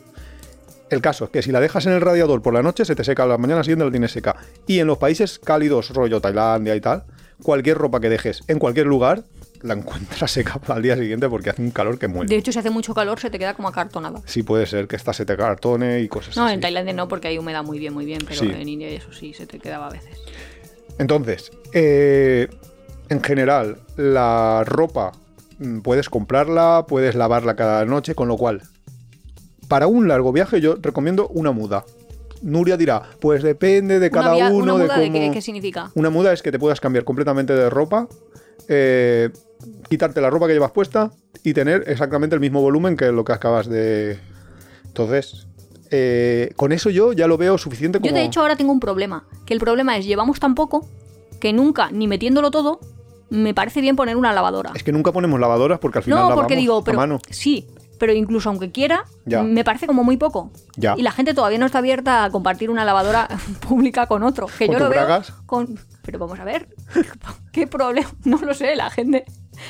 El 0.91 1.01
caso 1.01 1.25
es 1.25 1.31
que 1.31 1.43
si 1.43 1.53
la 1.53 1.61
dejas 1.61 1.87
en 1.87 1.93
el 1.93 2.03
radiador 2.03 2.43
por 2.43 2.53
la 2.53 2.63
noche, 2.63 2.85
se 2.85 2.95
te 2.95 3.03
seca, 3.03 3.23
a 3.23 3.27
la 3.27 3.39
mañana 3.39 3.65
siguiente 3.65 3.87
la 3.87 3.91
tienes 3.91 4.13
seca. 4.13 4.37
Y 4.67 4.79
en 4.79 4.87
los 4.87 4.99
países 4.99 5.39
cálidos, 5.39 5.89
rollo 5.91 6.21
Tailandia 6.21 6.77
y 6.77 6.83
tal, 6.83 7.05
cualquier 7.43 7.79
ropa 7.79 7.99
que 7.99 8.11
dejes 8.11 8.43
en 8.47 8.59
cualquier 8.59 8.87
lugar, 8.87 9.25
la 9.63 9.75
encuentras 9.75 10.31
seca 10.31 10.61
al 10.69 10.83
día 10.83 10.97
siguiente 10.97 11.29
porque 11.29 11.51
hace 11.51 11.63
un 11.63 11.71
calor 11.71 11.99
que 11.99 12.09
muere. 12.09 12.29
De 12.29 12.37
hecho, 12.37 12.53
si 12.53 12.59
hace 12.59 12.71
mucho 12.71 12.95
calor, 12.95 13.19
se 13.21 13.31
te 13.31 13.39
queda 13.39 13.55
como 13.55 13.69
acartonada. 13.69 14.21
Sí 14.27 14.43
puede 14.43 14.67
ser 14.67 14.89
que 14.89 14.97
esta 14.97 15.13
se 15.13 15.25
te 15.25 15.37
cartone 15.37 16.01
y 16.01 16.09
cosas 16.09 16.37
No, 16.37 16.45
así. 16.47 16.55
en 16.55 16.61
Tailandia 16.61 16.93
no, 16.95 17.09
porque 17.09 17.29
hay 17.29 17.39
humedad 17.39 17.63
muy 17.65 17.79
bien, 17.79 17.93
muy 17.95 18.05
bien, 18.05 18.21
pero 18.27 18.41
Sí. 18.41 18.51
en 18.51 18.69
India 18.69 18.89
eso 18.89 19.13
sí 19.13 19.33
se 19.35 19.47
te 19.47 19.59
quedaba 19.59 19.87
a 19.87 19.91
veces. 19.91 20.19
Entonces, 20.99 21.51
eh, 21.73 22.49
en 23.09 23.23
general, 23.23 23.79
la 23.97 24.63
ropa 24.67 25.13
mm, 25.59 25.81
puedes 25.81 26.09
comprarla, 26.09 26.85
puedes 26.89 27.15
lavarla 27.15 27.57
cada 27.57 27.85
noche, 27.85 28.15
con 28.15 28.29
lo 28.29 28.37
cual 28.37 28.63
para 29.69 29.87
un 29.87 30.07
largo 30.09 30.33
viaje 30.33 30.61
yo 30.61 30.77
recomiendo 30.81 31.29
una 31.29 31.53
muda. 31.53 31.85
Nuria 32.43 32.77
dirá, 32.77 33.03
pues 33.21 33.43
depende 33.43 34.01
de 34.01 34.11
cada 34.11 34.35
una, 34.35 34.49
via- 34.49 34.51
uno, 34.51 34.65
una 34.65 34.73
de 34.75 34.83
muda 34.85 34.95
cómo... 34.97 35.07
de 35.07 35.13
qué, 35.13 35.31
qué 35.33 35.41
significa. 35.41 35.91
Una 35.95 36.11
muda 36.11 36.33
es 36.33 36.43
que 36.43 36.51
te 36.51 36.59
puedas 36.59 36.81
cambiar 36.81 37.05
completamente 37.05 37.55
de 37.55 37.71
ropa, 37.71 38.09
eh, 38.69 39.31
quitarte 39.89 40.21
la 40.21 40.31
ropa 40.31 40.47
que 40.47 40.53
llevas 40.55 40.73
puesta 40.73 41.11
y 41.43 41.55
tener 41.55 41.85
exactamente 41.87 42.35
el 42.35 42.41
mismo 42.41 42.61
volumen 42.61 42.97
que 42.97 43.13
lo 43.13 43.25
que 43.25 43.33
acabas 43.33 43.69
de... 43.69 44.19
Entonces, 44.85 45.47
eh, 45.91 46.53
con 46.57 46.73
eso 46.73 46.91
yo 46.91 47.13
ya 47.13 47.27
lo 47.27 47.37
veo 47.39 47.59
suficiente 47.59 47.99
como... 47.99 48.09
Yo 48.09 48.15
de 48.15 48.25
hecho 48.25 48.41
ahora 48.41 48.57
tengo 48.57 48.73
un 48.73 48.81
problema, 48.81 49.27
que 49.47 49.55
el 49.55 49.61
problema 49.61 49.97
es 49.97 50.07
llevamos 50.07 50.41
tan 50.41 50.55
poco 50.55 50.89
que 51.41 51.53
nunca, 51.53 51.91
ni 51.91 52.07
metiéndolo 52.07 52.51
todo, 52.51 52.79
me 53.31 53.55
parece 53.55 53.81
bien 53.81 53.97
poner 53.97 54.17
una 54.17 54.33
lavadora. 54.33 54.73
Es 54.75 54.83
que 54.85 54.93
nunca 54.93 55.13
ponemos 55.13 55.41
lavadoras 55.41 55.79
porque 55.79 55.99
al 55.99 56.05
final 56.05 56.29
No, 56.29 56.35
porque 56.35 56.55
digo, 56.57 56.79
a 56.79 56.85
pero 56.85 56.99
mano. 56.99 57.19
sí, 57.31 57.67
pero 57.99 58.13
incluso 58.13 58.49
aunque 58.49 58.71
quiera, 58.71 59.05
Ya. 59.27 59.43
me 59.43 59.65
parece 59.65 59.87
como 59.87 60.05
muy 60.05 60.17
poco. 60.17 60.51
Ya. 60.77 60.95
Y 60.97 61.03
la 61.03 61.13
gente 61.13 61.35
todavía 61.35 61.59
no 61.59 61.67
está 61.67 61.79
abierta 61.79 62.25
a 62.25 62.31
compartir 62.31 62.69
una 62.71 62.85
lavadora 62.85 63.29
pública 63.69 64.07
con 64.07 64.23
otro. 64.23 64.47
Que 64.59 64.67
¿Con 64.67 64.75
yo 64.75 64.79
lo 64.81 64.91
veo 64.91 65.01
bragas? 65.05 65.33
con. 65.47 65.79
Pero 66.03 66.19
vamos 66.19 66.39
a 66.41 66.45
ver, 66.45 66.69
¿qué 67.53 67.67
problema? 67.67 68.11
No 68.25 68.39
lo 68.39 68.55
sé, 68.55 68.77
la 68.77 68.91
gente. 68.91 69.25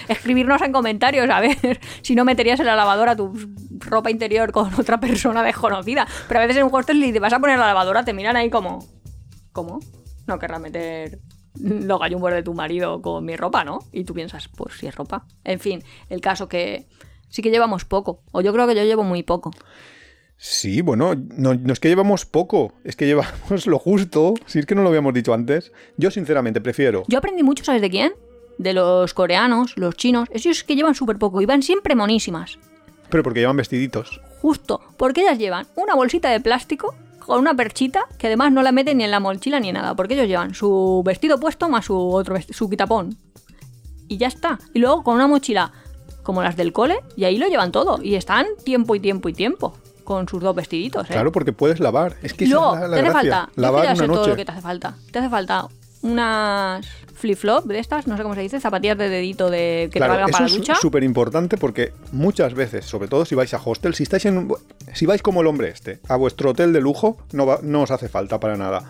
Escribirnos 0.09 0.63
en 0.63 0.73
comentarios 0.73 1.29
a 1.31 1.41
ver 1.41 1.81
si 2.03 2.15
no 2.15 2.25
meterías 2.25 2.61
en 2.61 2.67
la 2.67 2.77
lavadora 2.77 3.17
tu 3.17 3.33
ropa 3.79 4.11
interior 4.11 4.53
con 4.53 4.73
otra 4.79 5.01
persona 5.01 5.43
desconocida. 5.43 6.07
Pero 6.29 6.41
a 6.41 6.43
veces 6.43 6.59
en 6.59 6.65
un 6.65 6.75
hostel 6.75 7.03
y 7.03 7.13
te 7.13 7.21
vas 7.21 7.33
a 7.33 7.41
poner 7.41 7.59
la 7.59 7.67
lavadora, 7.67 8.05
te 8.05 8.13
miran 8.13 8.37
ahí 8.37 8.51
como. 8.51 8.87
¿Cómo? 9.53 9.81
No 10.27 10.39
querrás 10.39 10.61
meter 10.61 11.19
los 11.61 12.01
gallumbos 12.01 12.33
de 12.33 12.43
tu 12.43 12.55
marido 12.55 13.03
con 13.03 13.25
mi 13.25 13.37
ropa, 13.37 13.65
¿no? 13.65 13.81
Y 13.93 14.05
tú 14.05 14.15
piensas, 14.15 14.49
pues 14.49 14.75
si 14.79 14.87
es 14.87 14.95
ropa. 14.95 15.27
En 15.45 15.61
fin, 15.61 15.83
el 16.09 16.21
caso 16.21 16.49
que 16.49 16.87
sí 17.29 17.43
que 17.43 17.51
llevamos 17.51 17.85
poco. 17.85 18.23
O 18.33 18.41
yo 18.41 18.53
creo 18.53 18.67
que 18.67 18.75
yo 18.75 18.85
llevo 18.85 19.03
muy 19.03 19.23
poco. 19.23 19.51
Sí, 20.37 20.81
bueno, 20.81 21.15
no, 21.15 21.55
no 21.55 21.73
es 21.73 21.79
que 21.79 21.89
llevamos 21.89 22.27
poco, 22.27 22.73
es 22.83 22.97
que 22.97 23.07
llevamos 23.07 23.67
lo 23.67 23.79
justo. 23.79 24.35
Si 24.47 24.59
es 24.59 24.67
que 24.67 24.75
no 24.75 24.83
lo 24.83 24.89
habíamos 24.89 25.15
dicho 25.15 25.35
antes. 25.35 25.73
Yo 25.97 26.11
sinceramente 26.11 26.61
prefiero... 26.61 27.05
Yo 27.09 27.19
aprendí 27.19 27.43
mucho, 27.43 27.65
¿sabes 27.65 27.83
de 27.83 27.91
quién? 27.91 28.13
De 28.63 28.73
los 28.73 29.13
coreanos, 29.13 29.77
los 29.77 29.97
chinos. 29.97 30.29
Esos 30.31 30.59
es 30.59 30.65
que 30.65 30.77
llevan 30.77 30.95
súper 30.95 31.19
poco 31.19 31.41
y 31.41 31.47
van 31.47 31.63
siempre 31.63 31.97
monísimas. 31.97 32.59
Pero 33.11 33.25
porque 33.25 33.41
llevan 33.41 33.57
vestiditos. 33.57 34.21
Justo, 34.41 34.81
porque 34.97 35.23
ellas 35.23 35.39
llevan 35.39 35.67
una 35.75 35.95
bolsita 35.97 36.31
de 36.31 36.41
plástico 36.41 36.95
con 37.19 37.41
una 37.41 37.55
perchita 37.55 38.05
que 38.19 38.29
además 38.29 38.53
no 38.53 38.63
la 38.63 38.71
meten 38.71 38.99
ni 38.99 39.05
en 39.05 39.11
la 39.11 39.21
mochila 39.21 39.59
ni 39.59 39.71
en 39.71 39.75
nada, 39.75 39.95
porque 39.97 40.15
ellos 40.15 40.29
llevan 40.29 40.55
su 40.55 41.03
vestido 41.05 41.41
puesto 41.41 41.69
más 41.69 41.87
su 41.87 41.97
otro 41.97 42.37
su 42.51 42.71
quitapón. 42.71 43.17
Y 44.07 44.17
ya 44.19 44.29
está. 44.29 44.61
Y 44.75 44.79
luego 44.79 45.03
con 45.03 45.17
una 45.17 45.27
mochila 45.27 45.73
como 46.23 46.43
las 46.43 46.57
del 46.57 46.73
cole 46.73 47.01
y 47.17 47.25
ahí 47.25 47.39
lo 47.39 47.49
llevan 47.49 47.73
todo 47.73 48.01
y 48.01 48.15
están 48.15 48.47
tiempo 48.65 48.95
y 48.95 49.01
tiempo 49.01 49.29
y 49.29 49.33
tiempo 49.33 49.77
con 50.05 50.29
sus 50.29 50.41
dos 50.41 50.55
vestiditos, 50.55 51.11
¿eh? 51.11 51.13
Claro, 51.13 51.33
porque 51.33 51.53
puedes 51.53 51.81
lavar. 51.81 52.17
Es 52.23 52.35
que 52.35 52.45
esa 52.45 52.55
luego, 52.55 52.75
es 52.75 52.81
la, 52.81 52.89
la 52.89 52.95
te 52.95 53.01
hace 53.01 53.11
gracia. 53.11 53.31
falta, 53.31 53.53
Lavar 53.57 53.97
una 53.97 54.07
todo 54.07 54.27
lo 54.29 54.37
que 54.37 54.45
te 54.45 54.53
hace 54.53 54.61
falta. 54.61 54.97
Te 55.11 55.19
hace 55.19 55.29
falta 55.29 55.69
unas 56.03 56.87
flip-flop 57.23 57.65
de 57.65 57.79
estas, 57.79 58.07
no 58.07 58.17
sé 58.19 58.23
cómo 58.23 58.35
se 58.35 58.43
dice, 58.43 58.61
zapatillas 58.61 58.99
de 58.99 59.09
dedito 59.09 59.49
de 59.49 59.89
que 59.91 59.99
Claro, 59.99 60.13
te 60.15 60.21
valgan 60.21 60.29
eso 60.29 60.33
para 60.39 60.45
la 60.49 60.51
es 60.53 60.59
ducha. 60.59 60.75
súper 60.75 61.03
importante 61.05 61.57
porque 61.57 61.93
muchas 62.13 62.53
veces, 62.53 62.85
sobre 62.85 63.09
todo 63.09 63.25
si 63.25 63.35
vais 63.35 63.55
a 63.55 63.61
hostel, 63.65 63.95
si 63.95 64.03
estáis 64.03 64.27
en 64.27 64.49
si 64.93 65.07
vais 65.07 65.23
como 65.23 65.41
el 65.41 65.47
hombre 65.47 65.69
este, 65.71 66.01
a 66.09 66.17
vuestro 66.17 66.51
hotel 66.51 66.73
de 66.75 66.81
lujo, 66.83 67.17
no, 67.33 67.47
va- 67.47 67.61
no 67.63 67.83
os 67.83 67.91
hace 67.91 68.09
falta 68.11 68.39
para 68.39 68.57
nada. 68.59 68.83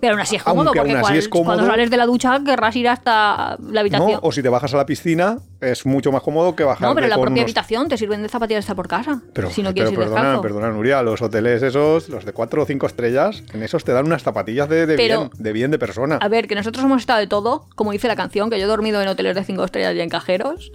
Pero 0.00 0.14
aún 0.14 0.20
así 0.20 0.36
es 0.36 0.42
cómodo, 0.42 0.68
Aunque 0.68 0.78
porque 0.80 0.90
aún 0.92 0.98
así 1.00 1.06
cual- 1.08 1.18
es 1.18 1.28
cómodo. 1.28 1.44
cuando 1.56 1.66
sales 1.66 1.90
de 1.90 1.96
la 1.98 2.06
ducha 2.06 2.40
querrás 2.44 2.74
ir 2.76 2.88
hasta 2.88 3.56
la 3.60 3.80
habitación. 3.80 4.12
¿no? 4.12 4.18
O 4.22 4.32
si 4.32 4.42
te 4.42 4.48
bajas 4.48 4.72
a 4.72 4.78
la 4.78 4.86
piscina, 4.86 5.38
es 5.60 5.84
mucho 5.84 6.10
más 6.10 6.22
cómodo 6.22 6.56
que 6.56 6.64
bajar 6.64 6.88
No, 6.88 6.94
pero 6.94 7.04
en 7.06 7.10
la 7.10 7.16
propia 7.16 7.32
unos- 7.32 7.42
habitación 7.44 7.88
te 7.88 7.96
sirven 7.98 8.22
de 8.22 8.28
zapatillas 8.30 8.60
estar 8.64 8.76
por 8.76 8.88
casa. 8.88 9.20
Pero, 9.34 9.50
si 9.50 9.62
no 9.62 9.68
pero 9.68 9.74
quieres 9.74 9.92
ir 9.92 9.98
perdona, 9.98 10.20
descalzo. 10.22 10.42
perdona, 10.42 10.70
Nuria, 10.70 11.02
los 11.02 11.20
hoteles 11.20 11.62
esos, 11.62 12.08
los 12.08 12.24
de 12.24 12.32
4 12.32 12.62
o 12.62 12.64
5 12.66 12.86
estrellas, 12.86 13.42
en 13.52 13.62
esos 13.62 13.84
te 13.84 13.92
dan 13.92 14.06
unas 14.06 14.22
zapatillas 14.22 14.68
de, 14.68 14.86
de 14.86 14.96
Pero- 14.96 15.18
bien, 15.18 15.30
de 15.34 15.52
bien 15.52 15.70
de 15.70 15.78
persona. 15.78 16.16
A 16.20 16.28
ver, 16.28 16.48
que 16.48 16.54
nosotros 16.54 16.84
hemos 16.84 17.00
estado 17.02 17.18
de 17.20 17.26
todo, 17.26 17.66
como 17.76 17.92
dice 17.92 18.08
la 18.08 18.16
canción, 18.16 18.48
que 18.48 18.58
yo 18.58 18.64
he 18.64 18.68
dormido 18.68 19.02
en 19.02 19.08
hoteles 19.08 19.34
de 19.36 19.44
5 19.44 19.64
estrellas 19.64 19.94
y 19.94 20.00
en 20.00 20.08
cajeros. 20.08 20.72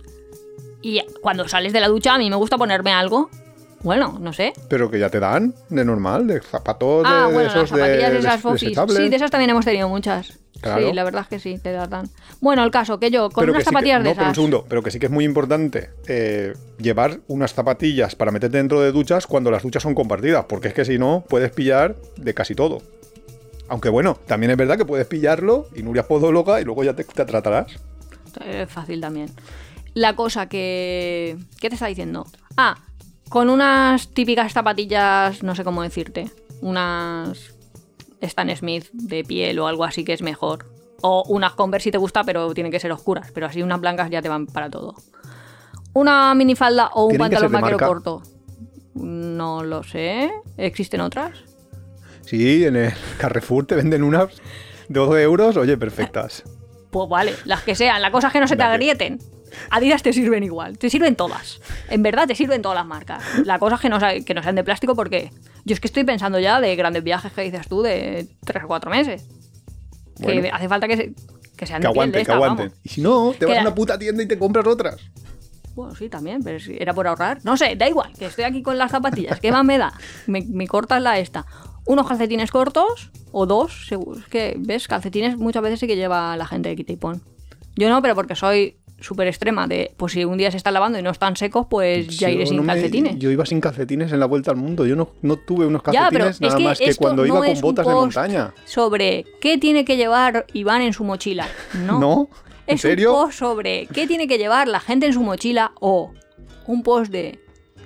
Y 0.82 1.02
cuando 1.24 1.48
sales 1.48 1.74
de 1.74 1.80
la 1.80 1.88
ducha, 1.88 2.14
a 2.14 2.18
mí 2.20 2.30
me 2.30 2.36
gusta 2.36 2.58
ponerme 2.60 2.92
algo. 2.94 3.30
Bueno, 3.86 4.18
no 4.20 4.34
sé. 4.34 4.52
Pero 4.68 4.90
que 4.92 5.00
ya 5.00 5.10
te 5.10 5.20
dan 5.20 5.54
de 5.70 5.86
normal, 5.86 6.26
de 6.28 6.42
zapatos 6.42 7.04
de, 7.04 7.10
Ah, 7.10 7.28
de 7.28 7.34
bueno, 7.34 7.44
las 7.50 7.56
esos 7.56 7.70
zapatillas 7.70 8.12
de, 8.12 8.18
esas 8.20 8.42
fofis. 8.42 8.78
Sí, 8.90 9.10
de 9.10 9.16
esas 9.16 9.30
también 9.32 9.52
hemos 9.52 9.64
tenido 9.64 9.88
muchas. 9.88 10.40
Claro. 10.60 10.88
Sí, 10.88 10.94
la 10.94 11.04
verdad 11.04 11.22
es 11.22 11.28
que 11.28 11.40
sí, 11.40 11.60
te 11.62 11.72
las 11.72 11.88
dan. 11.90 12.10
Bueno, 12.42 12.64
el 12.64 12.72
caso, 12.72 13.00
que 13.00 13.12
yo, 13.12 13.30
con 13.30 13.44
Pero 13.44 13.52
unas 13.54 13.64
que- 13.64 13.70
zapatillas 13.70 14.04
de 14.04 14.10
pero 14.10 14.16
un 14.16 14.24
esas. 14.24 14.36
segundo, 14.36 14.66
pero 14.68 14.82
que 14.82 14.90
sí 14.90 14.98
que 15.00 15.06
es 15.06 15.12
muy 15.12 15.24
importante 15.24 15.92
eh, 16.08 16.54
llevar 16.80 17.20
unas 17.28 17.54
zapatillas 17.54 18.16
para 18.16 18.32
meterte 18.32 18.58
dentro 18.58 18.82
de 18.82 18.92
duchas 18.92 19.28
cuando 19.28 19.52
las 19.52 19.62
duchas 19.62 19.84
son 19.84 19.94
compartidas, 19.94 20.46
porque 20.50 20.70
es 20.70 20.74
que 20.74 20.84
si 20.84 20.98
no, 20.98 21.24
puedes 21.30 21.52
pillar 21.52 21.96
de 22.18 22.34
casi 22.34 22.56
todo. 22.56 22.80
Aunque 23.68 23.90
bueno, 23.90 24.18
también 24.26 24.50
es 24.52 24.58
verdad 24.58 24.78
que 24.78 24.86
puedes 24.86 25.06
pillarlo 25.06 25.68
y 25.76 25.84
Nuria 25.84 26.02
es 26.02 26.08
podóloga 26.08 26.60
y 26.60 26.64
luego 26.64 26.84
ya 26.84 26.96
te, 26.96 27.04
te 27.04 27.26
tratarás. 27.26 27.68
Es 28.44 28.70
fácil 28.70 29.00
también. 29.02 29.30
La 29.94 30.16
cosa 30.16 30.50
que. 30.50 31.38
¿Qué 31.60 31.70
te 31.70 31.76
está 31.76 31.86
diciendo? 31.88 32.26
Ah, 32.58 32.78
con 33.30 33.50
unas 33.50 34.10
típicas 34.10 34.54
zapatillas, 34.54 35.44
no 35.44 35.56
sé 35.56 35.64
cómo 35.64 35.84
decirte. 35.84 36.30
Unas. 36.62 37.54
Stan 38.22 38.56
Smith 38.56 38.90
de 38.94 39.24
piel 39.24 39.60
o 39.60 39.68
algo 39.68 39.84
así 39.84 40.04
que 40.04 40.14
es 40.14 40.22
mejor. 40.22 40.66
O 41.02 41.24
unas 41.28 41.54
Converse 41.54 41.86
si 41.86 41.92
te 41.92 41.98
gusta, 41.98 42.24
pero 42.24 42.54
tienen 42.54 42.72
que 42.72 42.80
ser 42.80 42.92
oscuras. 42.92 43.32
Pero 43.32 43.46
así 43.46 43.62
unas 43.62 43.80
blancas 43.80 44.10
ya 44.10 44.22
te 44.22 44.30
van 44.30 44.48
para 44.48 44.70
todo. 44.70 44.96
Una 45.94 46.34
minifalda 46.34 46.88
o 46.94 47.06
un 47.06 47.10
¿Tienen 47.12 47.30
que 47.30 47.36
ser 47.36 47.52
pantalón 47.52 47.62
vaquero 47.62 47.78
marca? 47.78 47.88
corto. 47.88 48.24
No 48.96 49.64
lo 49.64 49.84
sé. 49.84 50.32
¿Existen 50.58 51.02
otras? 51.02 51.38
Sí, 52.22 52.66
en 52.66 52.76
el 52.76 52.94
Carrefour 53.18 53.68
te 53.68 53.76
venden 53.76 54.04
unas 54.04 54.30
de 54.88 55.00
12 55.00 55.22
euros, 55.22 55.58
oye, 55.58 55.78
perfectas. 55.78 56.44
Pues 56.90 57.10
vale, 57.10 57.36
las 57.46 57.62
que 57.64 57.76
sean, 57.76 58.02
la 58.02 58.12
cosa 58.12 58.28
es 58.28 58.34
que 58.34 58.40
no 58.40 58.48
se 58.48 58.56
te 58.56 58.64
agrieten. 58.64 59.20
Adidas 59.70 60.04
te 60.04 60.14
sirven 60.14 60.44
igual, 60.44 60.78
te 60.78 60.90
sirven 60.90 61.16
todas. 61.16 61.62
En 61.90 62.04
verdad 62.04 62.28
te 62.28 62.36
sirven 62.36 62.62
todas 62.62 62.76
las 62.78 62.86
marcas. 62.86 63.24
La 63.46 63.60
cosa 63.60 63.76
es 63.76 63.82
que 63.82 63.90
no, 63.90 64.00
que 64.00 64.42
sean 64.44 64.56
de 64.56 64.64
plástico 64.64 64.96
porque 64.96 65.32
yo 65.66 65.74
es 65.74 65.80
que 65.80 65.88
estoy 65.88 66.04
pensando 66.04 66.40
ya 66.40 66.60
de 66.62 66.76
grandes 66.76 67.04
viajes 67.04 67.32
que 67.34 67.42
dices 67.42 67.68
tú 67.68 67.82
de 67.82 68.28
3 68.46 68.64
o 68.64 68.68
4 68.68 68.90
meses. 68.92 69.26
Bueno. 70.20 70.42
Que 70.42 70.50
hace 70.50 70.68
falta 70.70 70.88
que, 70.88 70.98
se- 70.98 71.14
que 71.58 71.66
sean 71.66 71.82
Que 71.82 71.88
de 71.88 71.94
piel 71.94 72.02
aguanten, 72.04 72.12
de 72.12 72.18
que 72.18 72.22
esta, 72.22 72.34
aguanten. 72.36 72.68
vamos. 72.70 72.80
Y 72.84 72.90
si 72.90 73.02
no, 73.02 73.34
te 73.38 73.46
vas 73.46 73.54
Que- 73.54 73.60
a 73.60 73.62
una 73.62 73.76
puta 73.76 73.98
tienda 74.00 74.24
y 74.24 74.28
te 74.28 74.38
compras 74.40 74.66
otras. 74.68 74.98
Bueno, 75.76 75.94
sí, 75.94 76.08
también, 76.08 76.42
pero 76.42 76.58
si 76.60 76.78
era 76.80 76.94
por 76.94 77.06
ahorrar. 77.06 77.40
No 77.44 77.58
sé, 77.58 77.76
da 77.76 77.88
igual, 77.90 78.14
que 78.18 78.28
estoy 78.28 78.46
aquí 78.46 78.62
con 78.62 78.78
las 78.78 78.92
zapatillas. 78.92 79.42
¿Qué 79.42 79.52
más 79.52 79.66
me 79.66 79.78
da? 79.78 79.94
Me, 80.26 80.42
me 80.42 80.68
cortas 80.68 81.02
la 81.02 81.20
esta. 81.20 81.46
Unos 81.86 82.08
calcetines 82.08 82.50
cortos 82.50 83.12
o 83.34 83.46
dos, 83.46 83.86
seguro. 83.88 84.18
Es 84.20 84.26
que, 84.28 84.56
¿ves? 84.58 84.88
Calcetines 84.88 85.36
muchas 85.38 85.62
veces 85.62 85.82
sí 85.82 85.88
que 85.88 85.98
lleva 85.98 86.38
la 86.38 86.46
gente 86.48 86.74
de 86.74 86.98
pon. 86.98 87.22
Yo 87.76 87.90
no, 87.90 88.02
pero 88.02 88.16
porque 88.16 88.36
soy 88.36 88.78
súper 89.00 89.28
extrema 89.28 89.68
de, 89.68 89.94
pues 89.98 90.14
si 90.14 90.24
un 90.26 90.38
día 90.38 90.50
se 90.52 90.58
están 90.58 90.74
lavando 90.74 90.98
y 90.98 91.02
no 91.02 91.10
están 91.12 91.36
secos, 91.36 91.68
pues 91.70 92.08
ya 92.18 92.30
Yo 92.30 92.36
iré 92.36 92.46
sin 92.48 92.58
no 92.58 92.64
me- 92.64 92.74
calcetines. 92.74 93.18
yo 93.20 93.30
iba 93.30 93.46
sin 93.46 93.60
calcetines 93.62 94.12
en 94.12 94.20
la 94.20 94.26
vuelta 94.26 94.52
al 94.52 94.58
mundo. 94.58 94.86
Yo 94.86 94.96
no, 94.96 95.10
no 95.22 95.36
tuve 95.38 95.66
unos 95.66 95.84
calcetines 95.84 96.36
es 96.36 96.42
nada 96.42 96.58
que 96.58 96.64
más 96.64 96.80
que 96.80 96.96
cuando 96.96 97.22
no 97.24 97.28
iba 97.28 97.46
con 97.46 97.62
botas 97.62 97.88
de 97.88 97.94
montaña. 97.94 98.54
Sobre 98.66 99.26
qué 99.42 99.58
tiene 99.58 99.86
que 99.86 99.98
llevar 99.98 100.46
Iván 100.54 100.82
en 100.82 100.94
su 100.94 101.04
mochila. 101.04 101.48
No. 101.86 102.00
¿No? 102.06 102.30
¿En 102.68 102.76
Es 102.76 102.82
serio? 102.82 103.14
un 103.14 103.26
post 103.26 103.38
sobre 103.40 103.86
qué 103.88 104.08
tiene 104.08 104.28
que 104.28 104.38
llevar 104.40 104.68
la 104.68 104.80
gente 104.80 105.06
en 105.06 105.14
su 105.14 105.22
mochila 105.22 105.74
o 105.80 106.12
un 106.66 106.82
post 106.82 107.12
de 107.12 107.40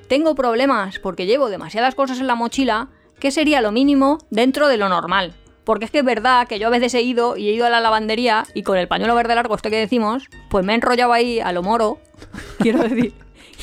tengo 0.07 0.35
problemas 0.35 0.99
porque 0.99 1.25
llevo 1.25 1.49
demasiadas 1.49 1.95
cosas 1.95 2.19
en 2.19 2.27
la 2.27 2.35
mochila, 2.35 2.87
¿qué 3.19 3.29
sería 3.31 3.59
lo 3.61 3.71
mínimo 3.73 4.19
dentro 4.29 4.67
de 4.69 4.77
lo 4.77 4.87
normal? 4.89 5.33
Porque 5.69 5.85
es 5.85 5.91
que 5.91 5.99
es 5.99 6.03
verdad 6.03 6.47
que 6.47 6.57
yo 6.57 6.65
a 6.65 6.71
veces 6.71 6.95
he 6.95 7.03
ido 7.03 7.37
y 7.37 7.47
he 7.47 7.53
ido 7.53 7.67
a 7.67 7.69
la 7.69 7.79
lavandería 7.79 8.43
y 8.55 8.63
con 8.63 8.75
el 8.75 8.87
pañuelo 8.87 9.13
verde 9.13 9.35
largo 9.35 9.53
este 9.55 9.69
que 9.69 9.77
decimos, 9.77 10.27
pues 10.49 10.65
me 10.65 10.71
he 10.71 10.75
enrollado 10.75 11.13
ahí 11.13 11.39
a 11.39 11.51
lo 11.51 11.61
moro, 11.61 11.99
quiero 12.57 12.79
decir, 12.79 13.13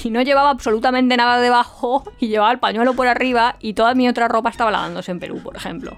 y 0.05 0.11
no 0.11 0.23
llevaba 0.23 0.51
absolutamente 0.51 1.17
nada 1.17 1.41
debajo 1.41 2.05
y 2.21 2.29
llevaba 2.29 2.53
el 2.53 2.61
pañuelo 2.61 2.95
por 2.95 3.09
arriba 3.09 3.57
y 3.59 3.75
toda 3.75 3.97
mi 3.97 4.09
otra 4.09 4.29
ropa 4.29 4.51
estaba 4.51 4.71
lavándose 4.71 5.11
en 5.11 5.19
Perú, 5.19 5.41
por 5.43 5.57
ejemplo. 5.57 5.97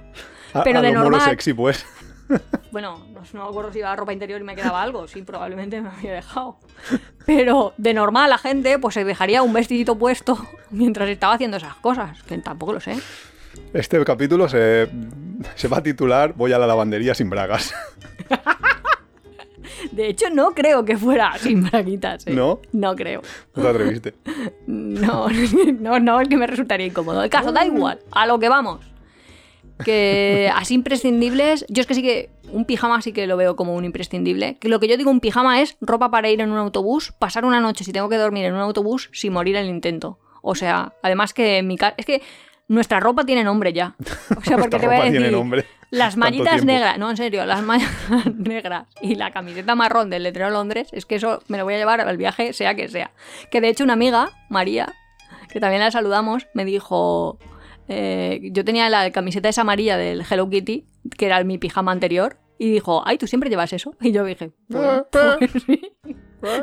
A- 0.54 0.62
Pero 0.62 0.78
a 0.78 0.82
de 0.82 0.92
lo 0.92 1.00
moro 1.00 1.10
normal, 1.10 1.28
sexy, 1.28 1.52
pues. 1.52 1.84
bueno, 2.72 3.04
no, 3.12 3.20
no 3.34 3.42
me 3.44 3.50
acuerdo 3.50 3.70
si 3.70 3.80
llevaba 3.80 3.96
ropa 3.96 4.14
interior 4.14 4.40
y 4.40 4.44
me 4.44 4.56
quedaba 4.56 4.80
algo. 4.80 5.06
Sí, 5.08 5.20
probablemente 5.20 5.78
me 5.82 5.90
había 5.90 6.14
dejado. 6.14 6.56
Pero 7.26 7.74
de 7.76 7.92
normal 7.92 8.30
la 8.30 8.38
gente 8.38 8.78
pues 8.78 8.94
se 8.94 9.04
dejaría 9.04 9.42
un 9.42 9.52
vestidito 9.52 9.98
puesto 9.98 10.38
mientras 10.70 11.10
estaba 11.10 11.34
haciendo 11.34 11.58
esas 11.58 11.74
cosas. 11.74 12.22
Que 12.22 12.38
tampoco 12.38 12.72
lo 12.72 12.80
sé. 12.80 12.96
Este 13.72 14.02
capítulo 14.04 14.48
se, 14.48 14.88
se 15.54 15.68
va 15.68 15.78
a 15.78 15.82
titular 15.82 16.34
Voy 16.34 16.52
a 16.52 16.58
la 16.58 16.66
lavandería 16.66 17.14
sin 17.14 17.30
bragas. 17.30 17.74
De 19.92 20.08
hecho, 20.08 20.30
no 20.30 20.52
creo 20.52 20.84
que 20.84 20.96
fuera 20.96 21.36
sin 21.38 21.64
braguitas. 21.64 22.26
¿eh? 22.26 22.32
¿No? 22.32 22.60
No 22.72 22.94
creo. 22.94 23.22
No 23.54 23.62
te 23.62 23.68
atreviste. 23.68 24.14
No, 24.66 25.28
no, 25.80 25.98
no, 25.98 26.20
es 26.20 26.28
que 26.28 26.36
me 26.36 26.46
resultaría 26.46 26.86
incómodo. 26.86 27.22
El 27.22 27.30
caso, 27.30 27.52
da 27.52 27.64
igual, 27.64 27.98
a 28.12 28.26
lo 28.26 28.38
que 28.38 28.48
vamos. 28.48 28.80
Que 29.84 30.50
así 30.54 30.74
imprescindibles, 30.74 31.64
yo 31.68 31.80
es 31.80 31.86
que 31.86 31.94
sí 31.94 32.02
que 32.02 32.30
un 32.52 32.64
pijama 32.64 33.00
sí 33.00 33.12
que 33.12 33.26
lo 33.26 33.36
veo 33.36 33.56
como 33.56 33.74
un 33.74 33.84
imprescindible. 33.84 34.56
Que 34.58 34.68
lo 34.68 34.78
que 34.80 34.88
yo 34.88 34.96
digo 34.96 35.10
un 35.10 35.20
pijama 35.20 35.62
es 35.62 35.76
ropa 35.80 36.10
para 36.10 36.28
ir 36.28 36.40
en 36.40 36.50
un 36.50 36.58
autobús, 36.58 37.12
pasar 37.18 37.44
una 37.44 37.60
noche 37.60 37.84
si 37.84 37.92
tengo 37.92 38.08
que 38.08 38.16
dormir 38.16 38.44
en 38.44 38.54
un 38.54 38.60
autobús 38.60 39.10
sin 39.12 39.32
morir 39.32 39.56
en 39.56 39.64
el 39.64 39.70
intento. 39.70 40.18
O 40.42 40.54
sea, 40.54 40.94
además 41.02 41.32
que 41.32 41.58
en 41.58 41.66
mi 41.66 41.76
casa... 41.76 41.94
Es 41.96 42.06
que 42.06 42.22
nuestra 42.68 43.00
ropa 43.00 43.24
tiene 43.24 43.44
nombre 43.44 43.72
ya. 43.72 43.96
O 44.36 44.42
sea, 44.42 44.56
porque 44.56 44.78
te 44.78 44.86
voy 44.86 44.96
a 44.96 44.98
decir... 44.98 45.12
tiene 45.12 45.30
nombre. 45.30 45.64
Las 45.90 46.18
mallitas 46.18 46.64
negras, 46.64 46.98
no, 46.98 47.10
en 47.10 47.16
serio, 47.16 47.46
las 47.46 47.62
mallas 47.62 47.90
negras 48.36 48.86
y 49.00 49.14
la 49.14 49.30
camiseta 49.30 49.74
marrón 49.74 50.10
del 50.10 50.22
letrero 50.22 50.50
Londres, 50.50 50.88
es 50.92 51.06
que 51.06 51.14
eso 51.14 51.42
me 51.48 51.56
lo 51.56 51.64
voy 51.64 51.74
a 51.74 51.78
llevar 51.78 52.02
al 52.02 52.16
viaje, 52.18 52.52
sea 52.52 52.74
que 52.74 52.88
sea. 52.88 53.10
Que 53.50 53.62
de 53.62 53.68
hecho 53.68 53.84
una 53.84 53.94
amiga, 53.94 54.28
María, 54.50 54.94
que 55.48 55.60
también 55.60 55.80
la 55.80 55.90
saludamos, 55.90 56.46
me 56.52 56.66
dijo, 56.66 57.38
eh, 57.88 58.50
yo 58.52 58.64
tenía 58.66 58.90
la 58.90 59.10
camiseta 59.12 59.48
esa 59.48 59.62
amarilla 59.62 59.96
del 59.96 60.24
Hello 60.28 60.50
Kitty, 60.50 60.84
que 61.16 61.26
era 61.26 61.42
mi 61.42 61.56
pijama 61.56 61.90
anterior, 61.90 62.36
y 62.58 62.70
dijo, 62.70 63.02
ay, 63.06 63.16
¿tú 63.16 63.26
siempre 63.26 63.48
llevas 63.48 63.72
eso? 63.72 63.94
Y 64.00 64.12
yo 64.12 64.24
dije, 64.24 64.50
pues, 64.68 65.02
pues 65.10 65.62
sí. 65.66 65.80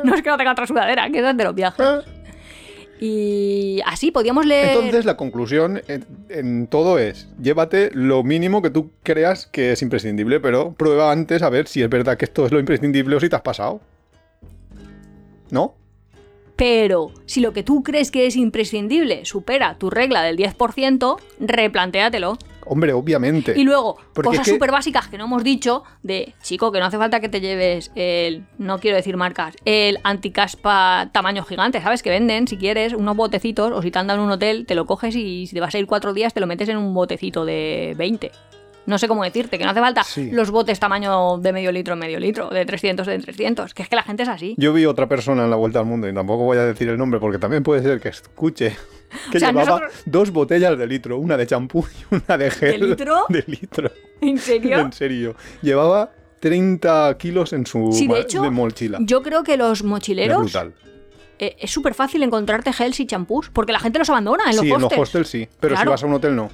No 0.04 0.14
es 0.14 0.22
que 0.22 0.30
no 0.30 0.36
tenga 0.36 0.52
otra 0.52 0.66
sudadera, 0.66 1.10
que 1.10 1.18
es 1.18 1.36
de 1.36 1.44
los 1.44 1.54
viajes. 1.54 1.84
Y 3.00 3.80
así 3.84 4.10
podíamos 4.10 4.46
leer... 4.46 4.76
Entonces 4.76 5.04
la 5.04 5.16
conclusión 5.16 5.82
en, 5.88 6.04
en 6.28 6.66
todo 6.66 6.98
es, 6.98 7.28
llévate 7.40 7.90
lo 7.92 8.22
mínimo 8.22 8.62
que 8.62 8.70
tú 8.70 8.90
creas 9.02 9.46
que 9.46 9.72
es 9.72 9.82
imprescindible, 9.82 10.40
pero 10.40 10.72
prueba 10.72 11.12
antes 11.12 11.42
a 11.42 11.50
ver 11.50 11.68
si 11.68 11.82
es 11.82 11.90
verdad 11.90 12.16
que 12.16 12.24
esto 12.24 12.46
es 12.46 12.52
lo 12.52 12.58
imprescindible 12.58 13.16
o 13.16 13.20
si 13.20 13.28
te 13.28 13.36
has 13.36 13.42
pasado. 13.42 13.80
¿No? 15.50 15.74
Pero 16.56 17.12
si 17.26 17.40
lo 17.40 17.52
que 17.52 17.62
tú 17.62 17.82
crees 17.82 18.10
que 18.10 18.26
es 18.26 18.34
imprescindible 18.36 19.24
supera 19.26 19.76
tu 19.78 19.90
regla 19.90 20.22
del 20.22 20.36
10%, 20.38 21.16
replantéatelo. 21.38 22.38
Hombre, 22.68 22.92
obviamente. 22.94 23.52
Y 23.56 23.62
luego, 23.62 23.96
Porque 24.12 24.28
cosas 24.30 24.40
es 24.40 24.44
que- 24.46 24.50
súper 24.56 24.72
básicas 24.72 25.06
que 25.06 25.18
no 25.18 25.26
hemos 25.26 25.44
dicho, 25.44 25.84
de 26.02 26.34
chico, 26.42 26.72
que 26.72 26.80
no 26.80 26.86
hace 26.86 26.96
falta 26.98 27.20
que 27.20 27.28
te 27.28 27.40
lleves 27.40 27.92
el, 27.94 28.44
no 28.58 28.78
quiero 28.80 28.96
decir 28.96 29.16
marcas, 29.16 29.54
el 29.64 29.98
anticaspa 30.02 31.10
tamaño 31.12 31.44
gigante, 31.44 31.80
¿sabes? 31.80 32.02
Que 32.02 32.10
venden, 32.10 32.48
si 32.48 32.56
quieres, 32.56 32.92
unos 32.92 33.16
botecitos, 33.16 33.70
o 33.72 33.82
si 33.82 33.90
te 33.92 33.98
andan 34.00 34.18
en 34.18 34.24
un 34.24 34.30
hotel, 34.32 34.66
te 34.66 34.74
lo 34.74 34.84
coges 34.86 35.14
y 35.14 35.46
si 35.46 35.54
te 35.54 35.60
vas 35.60 35.74
a 35.74 35.78
ir 35.78 35.86
cuatro 35.86 36.12
días, 36.12 36.34
te 36.34 36.40
lo 36.40 36.46
metes 36.48 36.68
en 36.68 36.78
un 36.78 36.92
botecito 36.92 37.44
de 37.44 37.94
20. 37.96 38.32
No 38.86 38.98
sé 38.98 39.08
cómo 39.08 39.24
decirte, 39.24 39.58
que 39.58 39.64
no 39.64 39.70
hace 39.70 39.80
falta 39.80 40.04
Sí. 40.04 40.30
los 40.30 40.50
botes 40.50 40.78
tamaño 40.78 41.38
de 41.38 41.52
medio 41.52 41.72
litro 41.72 41.94
en 41.94 41.98
medio 42.00 42.20
litro, 42.20 42.48
de 42.50 42.64
300 42.64 43.06
en 43.08 43.20
300, 43.22 43.74
que 43.74 43.82
es 43.82 43.88
que 43.88 43.96
la 43.96 44.02
gente 44.04 44.22
es 44.22 44.28
así. 44.28 44.54
Yo 44.58 44.72
vi 44.72 44.86
otra 44.86 45.08
persona 45.08 45.44
en 45.44 45.50
la 45.50 45.56
vuelta 45.56 45.80
al 45.80 45.86
mundo 45.86 46.08
y 46.08 46.14
tampoco 46.14 46.44
voy 46.44 46.56
a 46.58 46.64
decir 46.64 46.88
el 46.88 46.96
nombre 46.98 47.18
porque 47.20 47.38
también 47.38 47.62
puede 47.62 47.82
ser 47.82 48.00
que 48.00 48.08
escuche 48.10 48.76
que 49.32 49.38
O 49.38 49.40
sea, 49.40 49.50
llevaba 49.50 49.66
nosotros- 49.80 50.02
dos 50.06 50.30
botellas 50.30 50.78
de 50.78 50.86
litro, 50.86 51.18
una 51.18 51.36
de 51.36 51.46
champú 51.46 51.84
y 52.10 52.14
una 52.14 52.38
de 52.38 52.50
gel. 52.50 52.80
¿De 52.80 52.86
litro? 52.88 53.24
De 53.28 53.44
litro. 53.46 53.90
¿En 54.20 54.38
serio? 54.38 54.78
En 54.80 54.92
serio. 54.92 55.34
Llevaba 55.62 56.10
30 56.40 57.16
kilos 57.18 57.52
en 57.52 57.66
su 57.66 57.90
Sí, 57.92 58.06
de 58.06 58.20
hecho, 58.20 58.50
mochila. 58.52 58.98
Yo 59.00 59.22
creo 59.22 59.42
que 59.42 59.56
los 59.56 59.80
Es 59.80 59.84
mochileros 59.84 60.42
brutal. 60.42 60.74
eh, 61.38 61.56
es 61.58 61.70
súper 61.70 61.94
fácil 61.94 62.22
encontrarte 62.22 62.72
gels 62.72 63.00
y 63.00 63.06
champús, 63.06 63.50
porque 63.50 63.72
la 63.72 63.80
gente 63.80 63.98
los 63.98 64.08
abandona 64.10 64.44
en 64.50 64.56
los 64.56 64.60
sí, 64.60 64.66
en 64.68 64.74
hostels. 64.74 64.92
los 64.92 65.00
hostels 65.08 65.28
sí, 65.28 65.48
pero 65.60 65.74
Claro. 65.74 65.88
si 65.88 65.90
vas 65.92 66.02
a 66.02 66.06
un 66.06 66.12
hotel 66.14 66.36
no. 66.36 66.50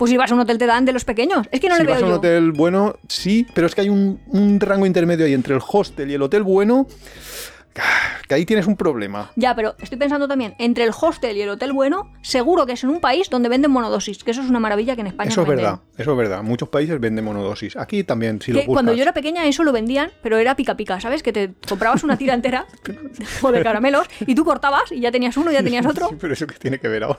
Pues 0.00 0.10
si 0.10 0.16
vas 0.16 0.30
a 0.30 0.34
un 0.34 0.40
hotel 0.40 0.56
te 0.56 0.64
dan 0.64 0.86
de 0.86 0.94
los 0.94 1.04
pequeños. 1.04 1.46
Es 1.52 1.60
que 1.60 1.68
no 1.68 1.76
si 1.76 1.82
le 1.82 1.90
vas 1.90 1.98
veo 1.98 2.06
a 2.06 2.08
un 2.08 2.14
hotel 2.16 2.52
bueno, 2.52 2.96
sí, 3.06 3.46
pero 3.54 3.66
es 3.66 3.74
que 3.74 3.82
hay 3.82 3.90
un, 3.90 4.18
un 4.28 4.58
rango 4.58 4.86
intermedio 4.86 5.26
ahí 5.26 5.34
entre 5.34 5.54
el 5.54 5.60
hostel 5.70 6.10
y 6.10 6.14
el 6.14 6.22
hotel 6.22 6.42
bueno, 6.42 6.86
que 8.26 8.34
ahí 8.34 8.46
tienes 8.46 8.66
un 8.66 8.76
problema. 8.76 9.30
Ya, 9.36 9.54
pero 9.54 9.74
estoy 9.78 9.98
pensando 9.98 10.26
también, 10.26 10.54
entre 10.58 10.84
el 10.84 10.92
hostel 10.98 11.36
y 11.36 11.42
el 11.42 11.50
hotel 11.50 11.74
bueno, 11.74 12.10
seguro 12.22 12.64
que 12.64 12.72
es 12.72 12.82
en 12.82 12.88
un 12.88 13.00
país 13.00 13.28
donde 13.28 13.50
venden 13.50 13.72
monodosis, 13.72 14.24
que 14.24 14.30
eso 14.30 14.40
es 14.40 14.48
una 14.48 14.58
maravilla 14.58 14.94
que 14.94 15.02
en 15.02 15.08
España 15.08 15.28
Eso 15.32 15.42
no 15.42 15.44
es 15.44 15.48
venden. 15.50 15.64
verdad, 15.66 15.80
eso 15.98 16.12
es 16.12 16.16
verdad. 16.16 16.42
Muchos 16.42 16.70
países 16.70 16.98
venden 16.98 17.22
monodosis. 17.22 17.76
Aquí 17.76 18.02
también, 18.02 18.40
si 18.40 18.52
lo 18.52 18.60
Que 18.60 18.66
buscas. 18.68 18.76
cuando 18.76 18.94
yo 18.94 19.02
era 19.02 19.12
pequeña 19.12 19.44
eso 19.44 19.64
lo 19.64 19.72
vendían, 19.72 20.10
pero 20.22 20.38
era 20.38 20.56
pica 20.56 20.78
pica, 20.78 20.98
¿sabes? 20.98 21.22
Que 21.22 21.34
te 21.34 21.52
comprabas 21.68 22.04
una 22.04 22.16
tira 22.16 22.32
entera 22.32 22.64
o 23.42 23.52
de 23.52 23.62
caramelos 23.62 24.06
y 24.26 24.34
tú 24.34 24.46
cortabas 24.46 24.92
y 24.92 25.00
ya 25.00 25.12
tenías 25.12 25.36
uno, 25.36 25.52
ya 25.52 25.62
tenías 25.62 25.84
otro. 25.84 26.08
Sí, 26.08 26.16
pero 26.20 26.32
eso 26.32 26.46
que 26.46 26.54
tiene 26.54 26.78
que 26.78 26.88
ver 26.88 27.04
ahora. 27.04 27.18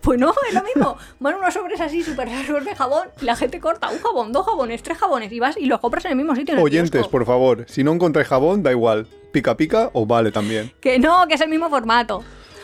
Pues 0.00 0.18
no, 0.18 0.32
es 0.48 0.54
lo 0.54 0.62
mismo. 0.62 0.96
Van 1.20 1.34
unos 1.34 1.52
sobres 1.54 1.80
así 1.80 2.02
súper 2.02 2.28
raros 2.28 2.64
de 2.64 2.74
jabón 2.74 3.08
y 3.20 3.24
la 3.24 3.36
gente 3.36 3.60
corta 3.60 3.88
un 3.90 3.98
jabón, 3.98 4.32
dos 4.32 4.46
jabones, 4.46 4.82
tres 4.82 4.98
jabones 4.98 5.32
y 5.32 5.40
vas 5.40 5.56
y 5.56 5.66
los 5.66 5.80
compras 5.80 6.04
en 6.06 6.12
el 6.12 6.16
mismo 6.16 6.34
sitio. 6.36 6.54
en 6.54 6.58
el 6.60 6.64
Oyentes, 6.64 6.90
kiosco. 6.92 7.10
por 7.10 7.26
favor, 7.26 7.64
si 7.68 7.82
no 7.84 7.92
encontráis 7.92 8.28
jabón, 8.28 8.62
da 8.62 8.70
igual. 8.70 9.06
Pica 9.32 9.56
pica 9.56 9.90
o 9.92 10.06
vale 10.06 10.32
también. 10.32 10.72
Que 10.80 10.98
no, 10.98 11.26
que 11.28 11.34
es 11.34 11.40
el 11.40 11.48
mismo 11.50 11.68
formato. 11.68 12.22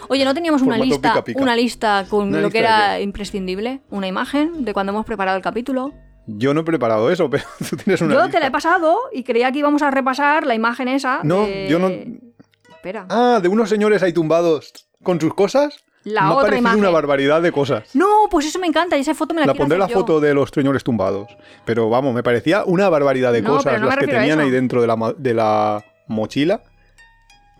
Oye, 0.08 0.24
¿no 0.24 0.34
teníamos 0.34 0.62
una 0.62 0.76
lista, 0.78 1.10
pica, 1.12 1.24
pica. 1.24 1.40
una 1.42 1.56
lista 1.56 2.06
con 2.08 2.28
¿Una 2.28 2.40
lo 2.40 2.50
que 2.50 2.60
lista 2.60 2.94
era 2.96 3.00
imprescindible? 3.00 3.80
¿Una 3.90 4.06
imagen 4.06 4.64
de 4.64 4.72
cuando 4.74 4.92
hemos 4.92 5.04
preparado 5.06 5.36
el 5.36 5.42
capítulo? 5.42 5.92
Yo 6.26 6.54
no 6.54 6.60
he 6.60 6.64
preparado 6.64 7.10
eso, 7.10 7.28
pero 7.30 7.44
tú 7.68 7.76
tienes 7.76 8.00
una 8.00 8.14
Yo 8.14 8.20
lista. 8.22 8.32
te 8.38 8.40
la 8.40 8.46
he 8.46 8.50
pasado 8.50 8.96
y 9.12 9.24
creía 9.24 9.50
que 9.52 9.58
íbamos 9.58 9.82
a 9.82 9.90
repasar 9.90 10.46
la 10.46 10.54
imagen 10.54 10.88
esa. 10.88 11.20
No, 11.22 11.42
de- 11.46 11.68
yo 11.68 11.78
no- 11.78 11.88
Espera. 11.88 13.06
Ah, 13.08 13.40
de 13.42 13.48
unos 13.48 13.68
señores 13.68 14.02
ahí 14.02 14.12
tumbados 14.12 14.72
con 15.02 15.20
sus 15.20 15.34
cosas. 15.34 15.84
La 16.04 16.22
me 16.22 16.26
ha 16.28 16.30
otra 16.32 16.42
parecido 16.44 16.58
imagen. 16.60 16.80
una 16.80 16.90
barbaridad 16.90 17.42
de 17.42 17.50
cosas. 17.52 17.94
No, 17.94 18.06
pues 18.30 18.46
eso 18.46 18.58
me 18.58 18.66
encanta 18.66 18.96
y 18.96 19.00
esa 19.00 19.14
foto 19.14 19.32
me 19.34 19.40
la, 19.40 19.46
La 19.48 19.52
quiero 19.52 19.62
pondré 19.64 19.78
la 19.78 19.88
yo. 19.88 19.94
foto 19.94 20.20
de 20.20 20.34
los 20.34 20.50
señores 20.50 20.84
tumbados. 20.84 21.28
Pero 21.64 21.88
vamos, 21.88 22.14
me 22.14 22.22
parecía 22.22 22.64
una 22.64 22.88
barbaridad 22.88 23.32
de 23.32 23.40
No, 23.42 23.50
cosas 23.50 23.64
pero 23.64 23.76
no 23.78 23.82
me 23.84 23.86
las 23.88 23.94
que 23.96 24.00
refiero 24.06 24.18
a 24.18 24.22
tenían 24.22 24.38
eso. 24.40 24.46
ahí 24.46 24.50
dentro 24.52 24.80
de 24.82 24.86
la, 24.86 25.14
de 25.16 25.34
la 25.34 25.84
mochila. 26.08 26.62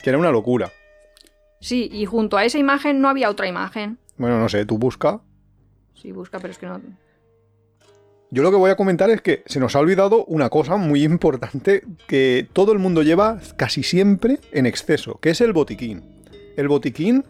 Que 0.03 0.11
era 0.11 0.19
una 0.19 0.31
locura. 0.31 0.71
Sí, 1.61 1.89
y 1.91 2.05
junto 2.05 2.37
a 2.37 2.45
esa 2.45 2.59
imagen 2.59 3.01
no 3.01 3.09
había 3.09 3.31
otra 3.31 3.47
imagen. 3.49 3.97
Bueno, 4.19 4.39
no 4.39 4.49
sé, 4.51 4.67
tú 4.67 4.77
busca. 4.77 5.21
Sí, 5.95 6.13
busca, 6.13 6.39
pero 6.39 6.51
es 6.53 6.59
que 6.59 6.67
no. 6.67 6.79
Yo 8.31 8.43
lo 8.43 8.51
que 8.51 8.57
voy 8.57 8.71
a 8.71 8.77
comentar 8.77 9.09
es 9.11 9.21
que 9.23 9.43
se 9.47 9.61
nos 9.61 9.77
ha 9.77 9.79
olvidado 9.79 10.25
una 10.27 10.51
cosa 10.51 10.77
muy 10.77 11.05
importante 11.05 11.85
que 12.09 12.47
todo 12.53 12.73
el 12.73 12.79
mundo 12.81 13.03
lleva 13.03 13.39
casi 13.57 13.83
siempre 13.83 14.41
en 14.53 14.67
exceso, 14.67 15.19
que 15.21 15.31
es 15.31 15.41
el 15.41 15.53
botiquín. 15.53 16.03
El 16.57 16.69
botiquín 16.69 17.25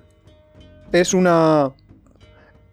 es 0.95 1.13
una... 1.13 1.73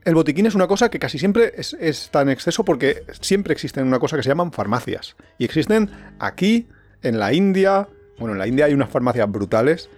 El 0.03 0.15
botiquín 0.15 0.45
es 0.45 0.55
una 0.55 0.67
cosa 0.67 0.89
que 0.89 0.97
casi 0.99 1.19
siempre 1.19 1.53
es- 1.57 1.75
está 1.79 2.21
en 2.21 2.29
exceso 2.29 2.63
porque 2.65 3.03
siempre 3.19 3.53
existen 3.53 3.85
una 3.85 3.99
cosa 3.99 4.15
que 4.17 4.23
se 4.23 4.29
llaman 4.29 4.51
farmacias. 4.51 5.15
Y 5.37 5.45
existen 5.45 5.91
aquí, 6.19 6.67
en 7.03 7.19
la 7.19 7.33
India, 7.33 7.87
bueno, 8.17 8.33
en 8.33 8.39
la 8.39 8.47
India 8.47 8.65
hay 8.65 8.73
unas 8.73 8.89
farmacias 8.89 9.29
brutales, 9.31 9.89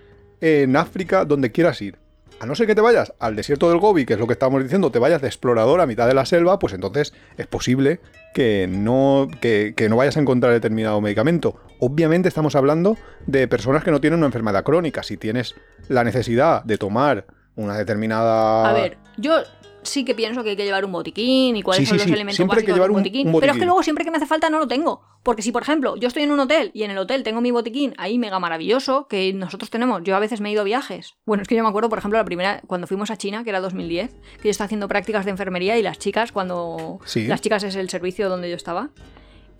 en 0.41 0.76
África, 0.76 1.24
donde 1.26 1.51
quieras 1.51 1.82
ir. 1.82 1.97
A 2.39 2.45
no 2.45 2.55
ser 2.55 2.67
que 2.67 2.76
te 2.76 2.82
vayas 2.82 3.13
al 3.19 3.38
desierto 3.38 3.69
del 3.69 3.80
Gobi, 3.80 4.05
que 4.05 4.13
es 4.13 4.19
lo 4.19 4.28
que 4.28 4.34
estábamos 4.34 4.61
diciendo, 4.63 4.91
te 4.91 4.99
vayas 4.99 5.21
de 5.21 5.28
explorador 5.28 5.80
a 5.80 5.86
mitad 5.86 6.07
de 6.07 6.13
la 6.13 6.26
selva, 6.26 6.59
pues 6.59 6.74
entonces 6.74 7.13
es 7.38 7.47
posible 7.47 8.01
que 8.34 8.67
no, 8.69 9.28
que, 9.39 9.74
que 9.78 9.88
no 9.88 9.95
vayas 9.95 10.17
a 10.17 10.19
encontrar 10.19 10.51
determinado 10.51 10.99
medicamento. 10.99 11.57
Obviamente 11.80 12.28
estamos 12.28 12.55
hablando 12.55 12.97
de 13.28 13.47
personas 13.47 13.86
que 13.86 13.91
no 13.91 14.01
tienen 14.01 14.17
una 14.19 14.26
enfermedad 14.26 14.63
crónica. 14.65 15.03
Si 15.03 15.15
tienes 15.15 15.55
la 15.88 16.03
necesidad 16.03 16.63
de 16.65 16.78
tomar 16.78 17.26
una 17.56 17.78
determinada... 17.78 18.70
A 18.70 18.74
ver, 18.74 18.97
yo 19.18 19.36
sí 19.84 20.06
que 20.06 20.16
pienso 20.16 20.43
que 20.43 20.51
hay 20.51 20.56
que 20.56 20.64
llevar 20.64 20.86
un 20.86 20.93
botiquín 20.93 21.58
y 21.58 21.62
cuáles 21.62 21.82
Sí, 21.82 21.86
son 21.88 21.97
sí, 21.99 22.04
los 22.06 22.08
sí, 22.08 22.14
elementos 22.14 22.38
siempre 22.38 22.60
hay 22.60 22.66
que 22.66 22.72
básicos 22.72 22.76
llevar 22.78 22.88
de 22.89 22.91
un 22.91 22.97
un- 22.97 23.04
botiquín. 23.04 23.39
Pero 23.41 23.51
es 23.54 23.60
que 23.60 23.66
luego 23.66 23.84
siempre 23.84 24.06
que 24.06 24.12
me 24.12 24.18
hace 24.18 24.26
falta 24.26 24.49
no 24.49 24.60
lo 24.60 24.68
tengo. 24.68 25.01
Porque 25.24 25.41
si, 25.41 25.51
por 25.51 25.62
ejemplo, 25.62 25.95
yo 25.97 26.08
estoy 26.08 26.24
en 26.24 26.32
un 26.32 26.39
hotel 26.39 26.72
y 26.74 26.84
en 26.84 26.91
el 26.91 26.97
hotel 26.97 27.24
tengo 27.24 27.41
mi 27.41 27.51
botiquín 27.51 27.93
ahí 27.97 28.18
mega 28.18 28.39
maravilloso, 28.39 29.08
que 29.10 29.34
nosotros 29.34 29.70
tenemos, 29.70 30.01
yo 30.04 30.16
a 30.16 30.20
veces 30.20 30.39
me 30.41 30.49
he 30.49 30.51
ido 30.54 30.62
a 30.62 30.66
viajes. 30.66 31.16
Bueno, 31.26 31.41
es 31.43 31.47
que 31.49 31.56
yo 31.56 31.64
me 31.64 31.70
acuerdo, 31.70 31.89
por 31.89 31.97
ejemplo, 31.99 32.18
la 32.18 32.26
primera, 32.26 32.62
cuando 32.68 32.88
fuimos 32.88 33.12
a 33.12 33.18
China, 33.18 33.43
que 33.43 33.49
era 33.49 33.60
2010, 33.62 34.12
que 34.12 34.43
yo 34.45 34.49
estaba 34.51 34.66
haciendo 34.66 34.88
prácticas 34.88 35.26
de 35.26 35.32
enfermería 35.32 35.78
y 35.78 35.82
las 35.82 35.97
chicas, 35.99 36.32
cuando... 36.32 36.99
Sí. 37.06 37.28
Las 37.28 37.41
chicas 37.41 37.64
es 37.64 37.76
el 37.76 37.89
servicio 37.89 38.30
donde 38.30 38.49
yo 38.49 38.56
estaba. 38.56 38.89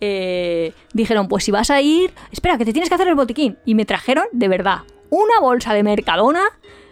eh, 0.00 0.72
dijeron, 0.92 1.28
pues 1.28 1.44
si 1.44 1.50
vas 1.50 1.70
a 1.70 1.80
ir, 1.80 2.12
espera, 2.30 2.58
que 2.58 2.64
te 2.64 2.72
tienes 2.72 2.88
que 2.88 2.94
hacer 2.94 3.08
el 3.08 3.14
botiquín. 3.14 3.58
Y 3.64 3.74
me 3.74 3.84
trajeron, 3.86 4.24
de 4.32 4.48
verdad, 4.48 4.78
una 5.10 5.38
bolsa 5.40 5.72
de 5.74 5.82
Mercadona 5.82 6.42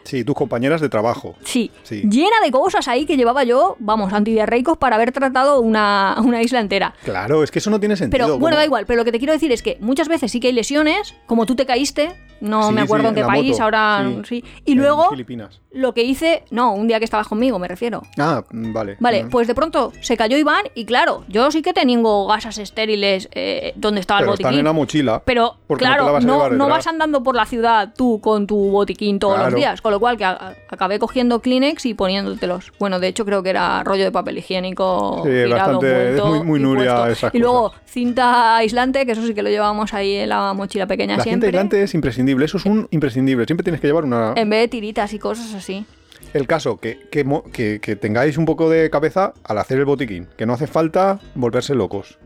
Sí, 0.04 0.24
tus 0.24 0.34
compañeras 0.34 0.80
de 0.80 0.88
trabajo. 0.88 1.36
Sí, 1.44 1.70
Sí. 1.82 2.02
llena 2.08 2.36
de 2.44 2.50
cosas 2.50 2.88
ahí 2.88 3.06
que 3.06 3.16
llevaba 3.16 3.44
yo, 3.44 3.76
vamos, 3.78 4.12
antidiarreicos 4.12 4.76
para 4.78 4.96
haber 4.96 5.12
tratado 5.12 5.60
una, 5.60 6.16
una 6.24 6.42
isla 6.42 6.60
entera. 6.60 6.94
Claro, 7.04 7.42
es 7.44 7.50
que 7.50 7.58
eso 7.60 7.70
no 7.70 7.78
tiene 7.80 7.96
sentido. 7.96 8.26
Pero 8.26 8.38
bueno, 8.38 8.56
da 8.56 8.64
igual, 8.64 8.84
pero 8.86 8.98
lo 8.98 9.04
que 9.04 9.12
te 9.12 9.18
quiero 9.18 9.32
decir 9.32 9.52
es 9.52 9.62
que 9.62 9.78
muchas 9.80 10.08
veces 10.08 10.30
sí 10.32 10.40
que 10.40 10.48
hay 10.48 10.52
lesiones, 10.52 11.14
como 11.26 11.46
tú 11.46 11.54
te 11.54 11.66
caíste, 11.66 12.10
no 12.42 12.68
Sí, 12.68 12.74
me 12.74 12.80
acuerdo 12.82 13.04
sí, 13.04 13.08
en 13.10 13.14
qué 13.14 13.24
país, 13.24 13.50
moto, 13.52 13.62
ahora 13.62 14.06
sí. 14.28 14.44
Y 14.64 14.74
luego 14.74 15.08
Filipinas. 15.10 15.60
lo 15.72 15.94
que 15.94 16.02
hice, 16.02 16.44
no, 16.50 16.74
un 16.74 16.88
día 16.88 16.98
que 16.98 17.04
estabas 17.04 17.28
conmigo, 17.28 17.58
me 17.58 17.68
refiero. 17.68 18.02
Ah, 18.18 18.42
mm, 18.50 18.72
vale. 18.72 18.96
Vale, 19.00 19.24
Mm. 19.24 19.30
pues 19.30 19.46
de 19.46 19.54
pronto 19.54 19.92
se 20.00 20.16
cayó 20.16 20.36
Iván 20.36 20.64
y 20.74 20.84
claro, 20.84 21.24
yo 21.28 21.50
sí 21.50 21.62
que 21.62 21.72
tengo 21.72 22.26
gasas 22.26 22.58
estériles 22.58 23.28
eh, 23.32 23.72
donde 23.76 24.00
estaba 24.00 24.20
Pero 24.20 24.32
el 24.32 24.34
están 24.34 24.44
botiquín. 24.50 24.58
en 24.58 24.64
la 24.64 24.72
mochila. 24.72 25.22
Pero 25.24 25.56
porque 25.66 25.84
no 25.84 25.90
claro, 25.90 26.12
vas 26.12 26.24
no, 26.24 26.68
vas 26.68 26.86
andando 26.86 27.22
por 27.22 27.34
la 27.36 27.46
ciudad 27.46 27.92
tú 27.96 28.20
con 28.20 28.46
tu 28.46 28.56
botiquín 28.70 29.18
todos 29.18 29.34
Claro. 29.34 29.50
los 29.50 29.56
días. 29.58 29.80
Con 29.80 29.92
lo 29.92 30.00
cual 30.00 30.16
que 30.16 30.24
a- 30.24 30.54
acabé 30.68 30.98
cogiendo 30.98 31.40
Kleenex 31.40 31.86
y 31.86 31.94
poniéndotelos. 31.94 32.72
Bueno, 32.78 32.98
de 32.98 33.08
hecho 33.08 33.24
creo 33.24 33.42
que 33.42 33.50
era 33.50 33.84
rollo 33.84 34.04
de 34.04 34.10
papel 34.10 34.38
higiénico 34.38 35.20
Sí, 35.24 35.30
girado, 35.30 35.80
bastante- 35.80 35.88
es 36.14 36.20
vuelto 36.20 36.26
muy- 36.26 36.44
muy 36.44 36.60
y 36.60 36.62
Nuria 36.62 37.08
esas 37.10 37.34
Y 37.34 37.38
luego 37.38 37.72
cinta 37.84 38.56
aislante, 38.56 39.04
que 39.06 39.12
eso 39.12 39.24
sí 39.26 39.34
que 39.34 39.42
lo 39.42 39.50
llevábamos 39.50 39.94
ahí 39.94 40.16
en 40.16 40.28
la 40.30 40.52
mochila 40.54 40.86
pequeña 40.86 41.16
La 41.18 41.22
cinta 41.22 41.30
siempre. 41.30 41.48
aislante 41.48 41.82
es 41.82 41.94
imprescindible, 41.94 42.31
eso 42.40 42.56
es 42.56 42.64
un 42.66 42.88
imprescindible. 42.90 43.44
Siempre 43.46 43.64
tienes 43.64 43.80
que 43.80 43.86
llevar 43.88 44.04
una. 44.04 44.32
En 44.36 44.48
vez 44.48 44.60
de 44.62 44.68
tiritas 44.68 45.12
y 45.12 45.18
cosas 45.18 45.52
así. 45.54 45.84
El 46.32 46.46
caso, 46.46 46.78
que, 46.78 47.08
que, 47.10 47.26
que- 47.52 47.80
que 47.80 47.96
tengáis 47.96 48.38
un 48.38 48.46
poco 48.46 48.70
de 48.70 48.88
cabeza 48.90 49.34
al 49.44 49.58
hacer 49.58 49.78
el 49.78 49.84
botiquín, 49.84 50.28
que 50.38 50.46
no 50.46 50.54
hace 50.54 50.66
falta 50.66 51.18
volverse 51.34 51.74
locos. 51.74 52.18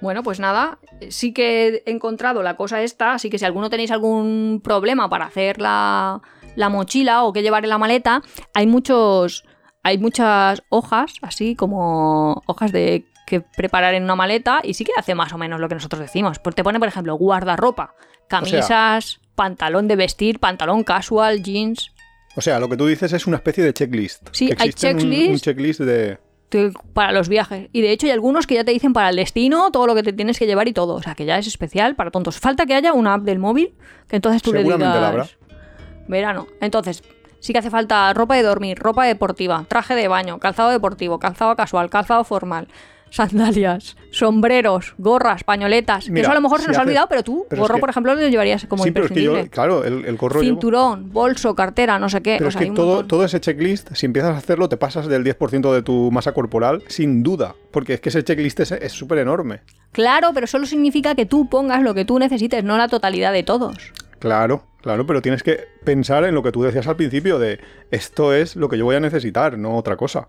Bueno, 0.00 0.22
pues 0.22 0.38
nada, 0.40 0.78
sí 1.08 1.32
que 1.32 1.82
he 1.84 1.90
encontrado 1.90 2.42
la 2.42 2.56
cosa 2.56 2.82
esta, 2.82 3.14
así 3.14 3.28
que 3.30 3.38
si 3.38 3.44
alguno 3.44 3.68
tenéis 3.70 3.90
algún 3.90 4.60
problema 4.62 5.08
para 5.08 5.24
hacer 5.26 5.58
la, 5.60 6.20
la 6.54 6.68
mochila 6.68 7.24
o 7.24 7.32
qué 7.32 7.42
llevar 7.42 7.64
en 7.64 7.70
la 7.70 7.78
maleta, 7.78 8.22
hay 8.54 8.66
muchos, 8.66 9.44
hay 9.82 9.98
muchas 9.98 10.62
hojas, 10.68 11.14
así 11.22 11.56
como 11.56 12.42
hojas 12.46 12.72
de 12.72 13.06
que 13.26 13.40
preparar 13.40 13.94
en 13.94 14.04
una 14.04 14.14
maleta 14.14 14.60
y 14.62 14.74
sí 14.74 14.84
que 14.84 14.92
hace 14.96 15.14
más 15.14 15.32
o 15.32 15.38
menos 15.38 15.58
lo 15.60 15.68
que 15.68 15.74
nosotros 15.74 16.00
decimos. 16.00 16.38
Pues 16.38 16.54
te 16.54 16.62
pone, 16.62 16.78
por 16.78 16.88
ejemplo, 16.88 17.16
guardarropa, 17.16 17.94
camisas, 18.28 19.18
pantalón 19.36 19.86
de 19.86 19.94
vestir, 19.94 20.40
pantalón 20.40 20.82
casual, 20.82 21.42
jeans. 21.42 21.92
O 22.34 22.40
sea, 22.40 22.58
lo 22.58 22.68
que 22.68 22.76
tú 22.76 22.86
dices 22.86 23.12
es 23.12 23.26
una 23.26 23.36
especie 23.36 23.62
de 23.62 23.72
checklist. 23.72 24.28
Sí, 24.32 24.46
hay 24.58 24.68
existe 24.68 24.92
un- 24.92 24.98
checklist. 24.98 25.30
Un, 25.30 25.38
checklist 25.38 25.80
de. 25.80 26.18
para 26.92 27.12
los 27.12 27.28
viajes. 27.28 27.68
Y 27.72 27.80
de 27.82 27.92
hecho 27.92 28.06
hay 28.06 28.12
algunos 28.12 28.46
que 28.46 28.56
ya 28.56 28.64
te 28.64 28.72
dicen 28.72 28.92
para 28.92 29.10
el 29.10 29.16
destino 29.16 29.70
todo 29.70 29.86
lo 29.86 29.94
que 29.94 30.02
te 30.02 30.12
tienes 30.12 30.38
que 30.38 30.46
llevar 30.46 30.66
y 30.66 30.72
todo. 30.72 30.94
O 30.94 31.02
sea, 31.02 31.14
que 31.14 31.24
ya 31.24 31.38
es 31.38 31.46
especial 31.46 31.94
para 31.94 32.10
tontos. 32.10 32.38
Falta 32.38 32.66
que 32.66 32.74
haya 32.74 32.92
una 32.92 33.14
app 33.14 33.22
del 33.22 33.38
móvil 33.38 33.74
que 34.08 34.16
entonces 34.16 34.42
tú 34.42 34.52
le 34.52 34.64
digas... 34.64 34.78
la 34.80 35.08
habrá. 35.08 35.26
Verano. 36.08 36.46
Entonces, 36.60 37.02
sí 37.40 37.52
que 37.52 37.58
hace 37.58 37.70
falta 37.70 38.12
ropa 38.12 38.36
de 38.36 38.42
dormir, 38.42 38.78
ropa 38.78 39.04
deportiva, 39.04 39.64
traje 39.68 39.94
de 39.94 40.08
baño, 40.08 40.38
calzado 40.38 40.70
deportivo, 40.70 41.18
calzado 41.18 41.56
casual, 41.56 41.90
calzado 41.90 42.24
formal, 42.24 42.68
sandalias, 43.16 43.96
sombreros, 44.10 44.94
gorras, 44.98 45.42
pañoletas. 45.44 46.06
que 46.08 46.20
eso 46.20 46.30
a 46.30 46.34
lo 46.34 46.40
mejor 46.40 46.58
se 46.60 46.64
si 46.64 46.68
nos 46.68 46.78
ha 46.78 46.82
olvidado, 46.82 47.06
pero 47.08 47.22
tú, 47.22 47.46
pero 47.48 47.60
es 47.62 47.68
gorro, 47.68 47.74
que- 47.76 47.80
por 47.80 47.90
ejemplo, 47.90 48.14
lo 48.14 48.28
llevarías 48.28 48.66
como 48.66 48.84
sí, 48.84 48.90
pero 48.90 49.06
es 49.06 49.12
que 49.12 49.18
imprescindible. 49.20 49.44
yo, 49.46 49.50
claro, 49.50 49.84
el, 49.84 50.04
el 50.04 50.16
gorro 50.16 50.40
llevo- 50.42 50.54
Cinturón, 50.54 51.12
bolso, 51.12 51.54
cartera, 51.54 51.98
no 51.98 52.08
sé 52.08 52.20
qué. 52.22 52.36
Pero 52.38 52.46
o 52.46 52.48
es 52.50 52.56
que 52.56 52.66
todo, 52.70 52.86
montón. 52.86 53.08
todo 53.08 53.24
ese 53.24 53.40
checklist, 53.40 53.92
si 53.94 54.06
empiezas 54.06 54.34
a 54.34 54.38
hacerlo, 54.38 54.68
te 54.68 54.76
pasas 54.76 55.06
del 55.08 55.24
10% 55.24 55.72
de 55.72 55.82
tu 55.82 56.10
masa 56.12 56.32
corporal 56.32 56.82
sin 56.88 57.22
duda. 57.22 57.54
Porque 57.72 57.94
es 57.94 58.00
que 58.00 58.10
ese 58.10 58.22
checklist 58.22 58.60
es 58.60 58.92
súper 58.92 59.18
enorme. 59.18 59.60
Claro, 59.92 60.30
pero 60.34 60.46
solo 60.46 60.66
significa 60.66 61.14
que 61.14 61.26
tú 61.26 61.48
pongas 61.48 61.82
lo 61.82 61.94
que 61.94 62.04
tú 62.04 62.18
necesites, 62.18 62.62
no 62.64 62.76
la 62.78 62.88
totalidad 62.88 63.32
de 63.32 63.42
todos. 63.42 63.92
Claro, 64.18 64.64
claro, 64.82 65.06
pero 65.06 65.20
tienes 65.22 65.42
que 65.42 65.60
pensar 65.84 66.24
en 66.24 66.34
lo 66.34 66.42
que 66.42 66.50
tú 66.52 66.62
decías 66.62 66.86
al 66.86 66.96
principio 66.96 67.38
de 67.38 67.60
esto 67.90 68.32
es 68.34 68.56
lo 68.56 68.68
que 68.68 68.78
yo 68.78 68.84
voy 68.86 68.96
a 68.96 69.00
necesitar, 69.00 69.58
no 69.58 69.76
otra 69.76 69.96
cosa. 69.96 70.28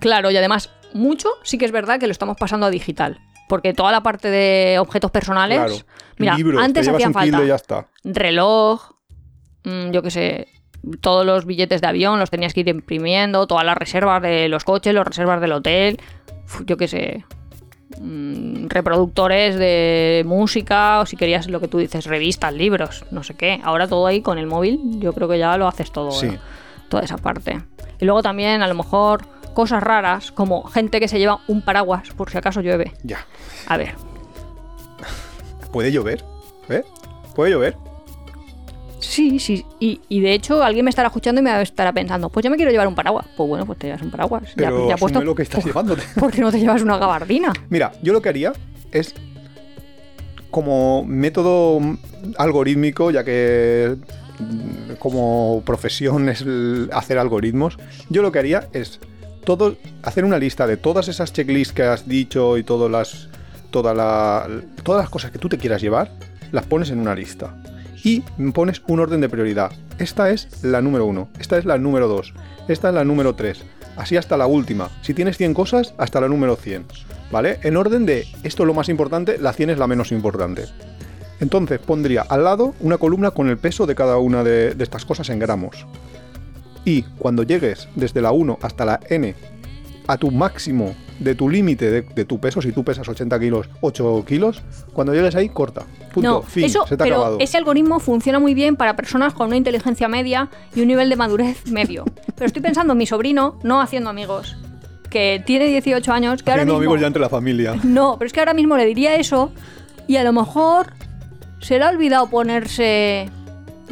Claro, 0.00 0.30
y 0.30 0.36
además, 0.36 0.70
mucho 0.94 1.28
sí 1.42 1.58
que 1.58 1.64
es 1.66 1.72
verdad 1.72 2.00
que 2.00 2.06
lo 2.06 2.12
estamos 2.12 2.36
pasando 2.38 2.66
a 2.66 2.70
digital. 2.70 3.20
Porque 3.48 3.74
toda 3.74 3.92
la 3.92 4.02
parte 4.02 4.30
de 4.30 4.78
objetos 4.78 5.10
personales. 5.10 5.58
Claro. 5.58 5.74
Mira, 6.16 6.36
Libros, 6.36 6.62
antes 6.62 6.88
hacían 6.88 7.12
falta 7.12 7.44
ya 7.44 7.56
está. 7.56 7.88
reloj, 8.02 8.92
mm, 9.64 9.90
yo 9.90 10.02
qué 10.02 10.10
sé, 10.10 10.48
todos 11.02 11.26
los 11.26 11.44
billetes 11.44 11.82
de 11.82 11.86
avión 11.86 12.18
los 12.18 12.30
tenías 12.30 12.54
que 12.54 12.60
ir 12.60 12.68
imprimiendo, 12.68 13.46
todas 13.46 13.64
las 13.66 13.76
reservas 13.76 14.22
de 14.22 14.48
los 14.48 14.64
coches, 14.64 14.94
las 14.94 15.06
reservas 15.06 15.40
del 15.42 15.52
hotel, 15.52 16.00
yo 16.64 16.76
qué 16.78 16.88
sé, 16.88 17.24
mm, 18.00 18.68
reproductores 18.68 19.56
de 19.56 20.22
música, 20.26 21.00
o 21.00 21.06
si 21.06 21.16
querías 21.16 21.48
lo 21.48 21.60
que 21.60 21.68
tú 21.68 21.78
dices, 21.78 22.06
revistas, 22.06 22.52
libros, 22.54 23.04
no 23.10 23.22
sé 23.22 23.34
qué. 23.34 23.60
Ahora 23.62 23.86
todo 23.88 24.06
ahí 24.06 24.22
con 24.22 24.38
el 24.38 24.46
móvil, 24.46 24.80
yo 25.00 25.12
creo 25.12 25.28
que 25.28 25.38
ya 25.38 25.56
lo 25.58 25.68
haces 25.68 25.92
todo, 25.92 26.10
Sí. 26.12 26.28
¿no? 26.28 26.38
toda 26.88 27.02
esa 27.02 27.16
parte. 27.18 27.60
Y 27.98 28.04
luego 28.04 28.22
también, 28.22 28.62
a 28.62 28.68
lo 28.68 28.74
mejor, 28.74 29.26
cosas 29.54 29.82
raras, 29.82 30.30
como 30.32 30.64
gente 30.64 31.00
que 31.00 31.08
se 31.08 31.18
lleva 31.18 31.40
un 31.48 31.62
paraguas 31.62 32.10
por 32.16 32.30
si 32.30 32.36
acaso 32.38 32.60
llueve. 32.60 32.92
Ya. 33.02 33.26
A 33.66 33.76
ver, 33.76 33.94
¿Puede 35.72 35.90
llover? 35.90 36.24
¿Eh? 36.68 36.84
¿Puede 37.34 37.50
llover? 37.50 37.76
Sí, 39.00 39.38
sí. 39.38 39.66
Y, 39.80 40.00
y 40.08 40.20
de 40.20 40.32
hecho, 40.32 40.62
alguien 40.62 40.84
me 40.84 40.88
estará 40.90 41.08
escuchando 41.08 41.40
y 41.40 41.44
me 41.44 41.60
estará 41.62 41.92
pensando, 41.92 42.30
pues 42.30 42.44
yo 42.44 42.50
me 42.50 42.56
quiero 42.56 42.70
llevar 42.70 42.86
un 42.88 42.94
paraguas. 42.94 43.26
Pues 43.36 43.48
bueno, 43.48 43.66
pues 43.66 43.78
te 43.78 43.88
llevas 43.88 44.02
un 44.02 44.10
paraguas. 44.10 44.44
Ya- 44.50 44.52
Pero 44.56 44.88
ya, 44.88 44.94
asume 44.94 44.98
puesto. 45.12 45.22
lo 45.24 45.34
que 45.34 45.42
estás 45.42 45.64
llevándote. 45.64 46.02
¿Por 46.18 46.30
qué 46.32 46.40
no 46.40 46.50
te 46.52 46.60
llevas 46.60 46.80
una 46.82 46.96
gabardina? 46.96 47.52
Mira, 47.70 47.92
yo 48.02 48.12
lo 48.12 48.22
que 48.22 48.28
haría 48.28 48.52
es 48.92 49.14
como 50.50 51.04
método 51.04 51.80
algorítmico, 52.38 53.10
ya 53.10 53.24
que 53.24 53.96
mm, 54.38 54.94
como 55.00 55.62
profesión 55.66 56.28
es 56.28 56.44
hacer 56.92 57.18
algoritmos, 57.18 57.76
yo 58.08 58.22
lo 58.22 58.30
que 58.30 58.38
haría 58.38 58.68
es 58.72 59.00
hacer 60.02 60.24
una 60.24 60.38
lista 60.38 60.66
de 60.66 60.76
todas 60.76 61.08
esas 61.08 61.32
checklists 61.32 61.72
que 61.74 61.82
has 61.82 62.08
dicho 62.08 62.56
y 62.58 62.64
todas 62.64 62.90
las, 62.90 63.28
toda 63.70 63.94
la- 63.94 64.48
todas 64.82 65.02
las 65.02 65.10
cosas 65.10 65.30
que 65.30 65.38
tú 65.38 65.48
te 65.48 65.58
quieras 65.58 65.82
llevar, 65.82 66.10
las 66.52 66.64
pones 66.66 66.90
en 66.90 66.98
una 67.00 67.14
lista. 67.14 67.54
Y 68.02 68.20
pones 68.52 68.82
un 68.86 69.00
orden 69.00 69.20
de 69.20 69.28
prioridad. 69.28 69.72
Esta 69.98 70.30
es 70.30 70.62
la 70.62 70.80
número 70.82 71.06
uno, 71.06 71.28
esta 71.38 71.56
es 71.56 71.64
la 71.64 71.78
número 71.78 72.06
dos, 72.08 72.34
esta 72.68 72.88
es 72.88 72.94
la 72.94 73.04
número 73.04 73.34
tres. 73.34 73.64
Así 73.96 74.16
hasta 74.16 74.36
la 74.36 74.46
última. 74.46 74.90
Si 75.02 75.14
tienes 75.14 75.36
100 75.38 75.54
cosas, 75.54 75.94
hasta 75.98 76.20
la 76.20 76.28
número 76.28 76.56
100. 76.56 76.84
¿Vale? 77.30 77.58
En 77.62 77.76
orden 77.76 78.04
de 78.06 78.26
esto 78.42 78.62
es 78.64 78.66
lo 78.66 78.74
más 78.74 78.88
importante, 78.88 79.38
la 79.38 79.52
100 79.52 79.70
es 79.70 79.78
la 79.78 79.86
menos 79.86 80.10
importante. 80.12 80.64
Entonces 81.40 81.78
pondría 81.80 82.22
al 82.22 82.44
lado 82.44 82.74
una 82.80 82.98
columna 82.98 83.30
con 83.30 83.48
el 83.48 83.56
peso 83.58 83.86
de 83.86 83.94
cada 83.94 84.18
una 84.18 84.44
de 84.44 84.74
estas 84.78 85.04
cosas 85.04 85.28
en 85.30 85.38
gramos. 85.38 85.86
Y 86.84 87.02
cuando 87.02 87.42
llegues 87.42 87.88
desde 87.94 88.20
la 88.20 88.32
1 88.32 88.58
hasta 88.62 88.84
la 88.84 89.00
n 89.08 89.34
a 90.06 90.16
tu 90.18 90.30
máximo 90.30 90.94
de 91.18 91.34
tu 91.34 91.48
límite 91.48 91.90
de, 91.90 92.02
de 92.02 92.24
tu 92.24 92.38
peso, 92.40 92.60
si 92.60 92.72
tú 92.72 92.84
pesas 92.84 93.08
80 93.08 93.38
kilos, 93.40 93.68
8 93.80 94.24
kilos, 94.26 94.62
cuando 94.92 95.14
llegues 95.14 95.34
ahí, 95.34 95.48
corta. 95.48 95.84
Punto. 96.12 96.28
no, 96.28 96.42
fin. 96.42 96.64
eso, 96.64 96.86
se 96.86 96.96
te 96.96 97.02
ha 97.02 97.04
pero 97.04 97.16
acabado. 97.16 97.38
ese 97.40 97.56
algoritmo 97.56 98.00
funciona 98.00 98.38
muy 98.38 98.54
bien 98.54 98.76
para 98.76 98.96
personas 98.96 99.32
con 99.32 99.46
una 99.48 99.56
inteligencia 99.56 100.08
media 100.08 100.50
y 100.74 100.82
un 100.82 100.88
nivel 100.88 101.08
de 101.08 101.16
madurez 101.16 101.66
medio. 101.70 102.04
Pero 102.34 102.46
estoy 102.46 102.62
pensando 102.62 102.92
en 102.92 102.98
mi 102.98 103.06
sobrino, 103.06 103.58
no 103.62 103.80
haciendo 103.80 104.10
amigos, 104.10 104.56
que 105.08 105.42
tiene 105.46 105.66
18 105.66 106.12
años, 106.12 106.42
que 106.42 106.50
ahora 106.50 106.62
Haciendo 106.62 106.80
mismo... 106.80 106.92
amigos 106.92 107.00
ya 107.00 107.06
entre 107.06 107.22
la 107.22 107.28
familia. 107.28 107.76
No, 107.84 108.16
pero 108.18 108.26
es 108.26 108.32
que 108.32 108.40
ahora 108.40 108.54
mismo 108.54 108.76
le 108.76 108.84
diría 108.84 109.14
eso 109.16 109.52
y 110.06 110.16
a 110.16 110.24
lo 110.24 110.32
mejor 110.32 110.92
se 111.60 111.78
le 111.78 111.84
ha 111.84 111.88
olvidado 111.88 112.28
ponerse, 112.28 113.30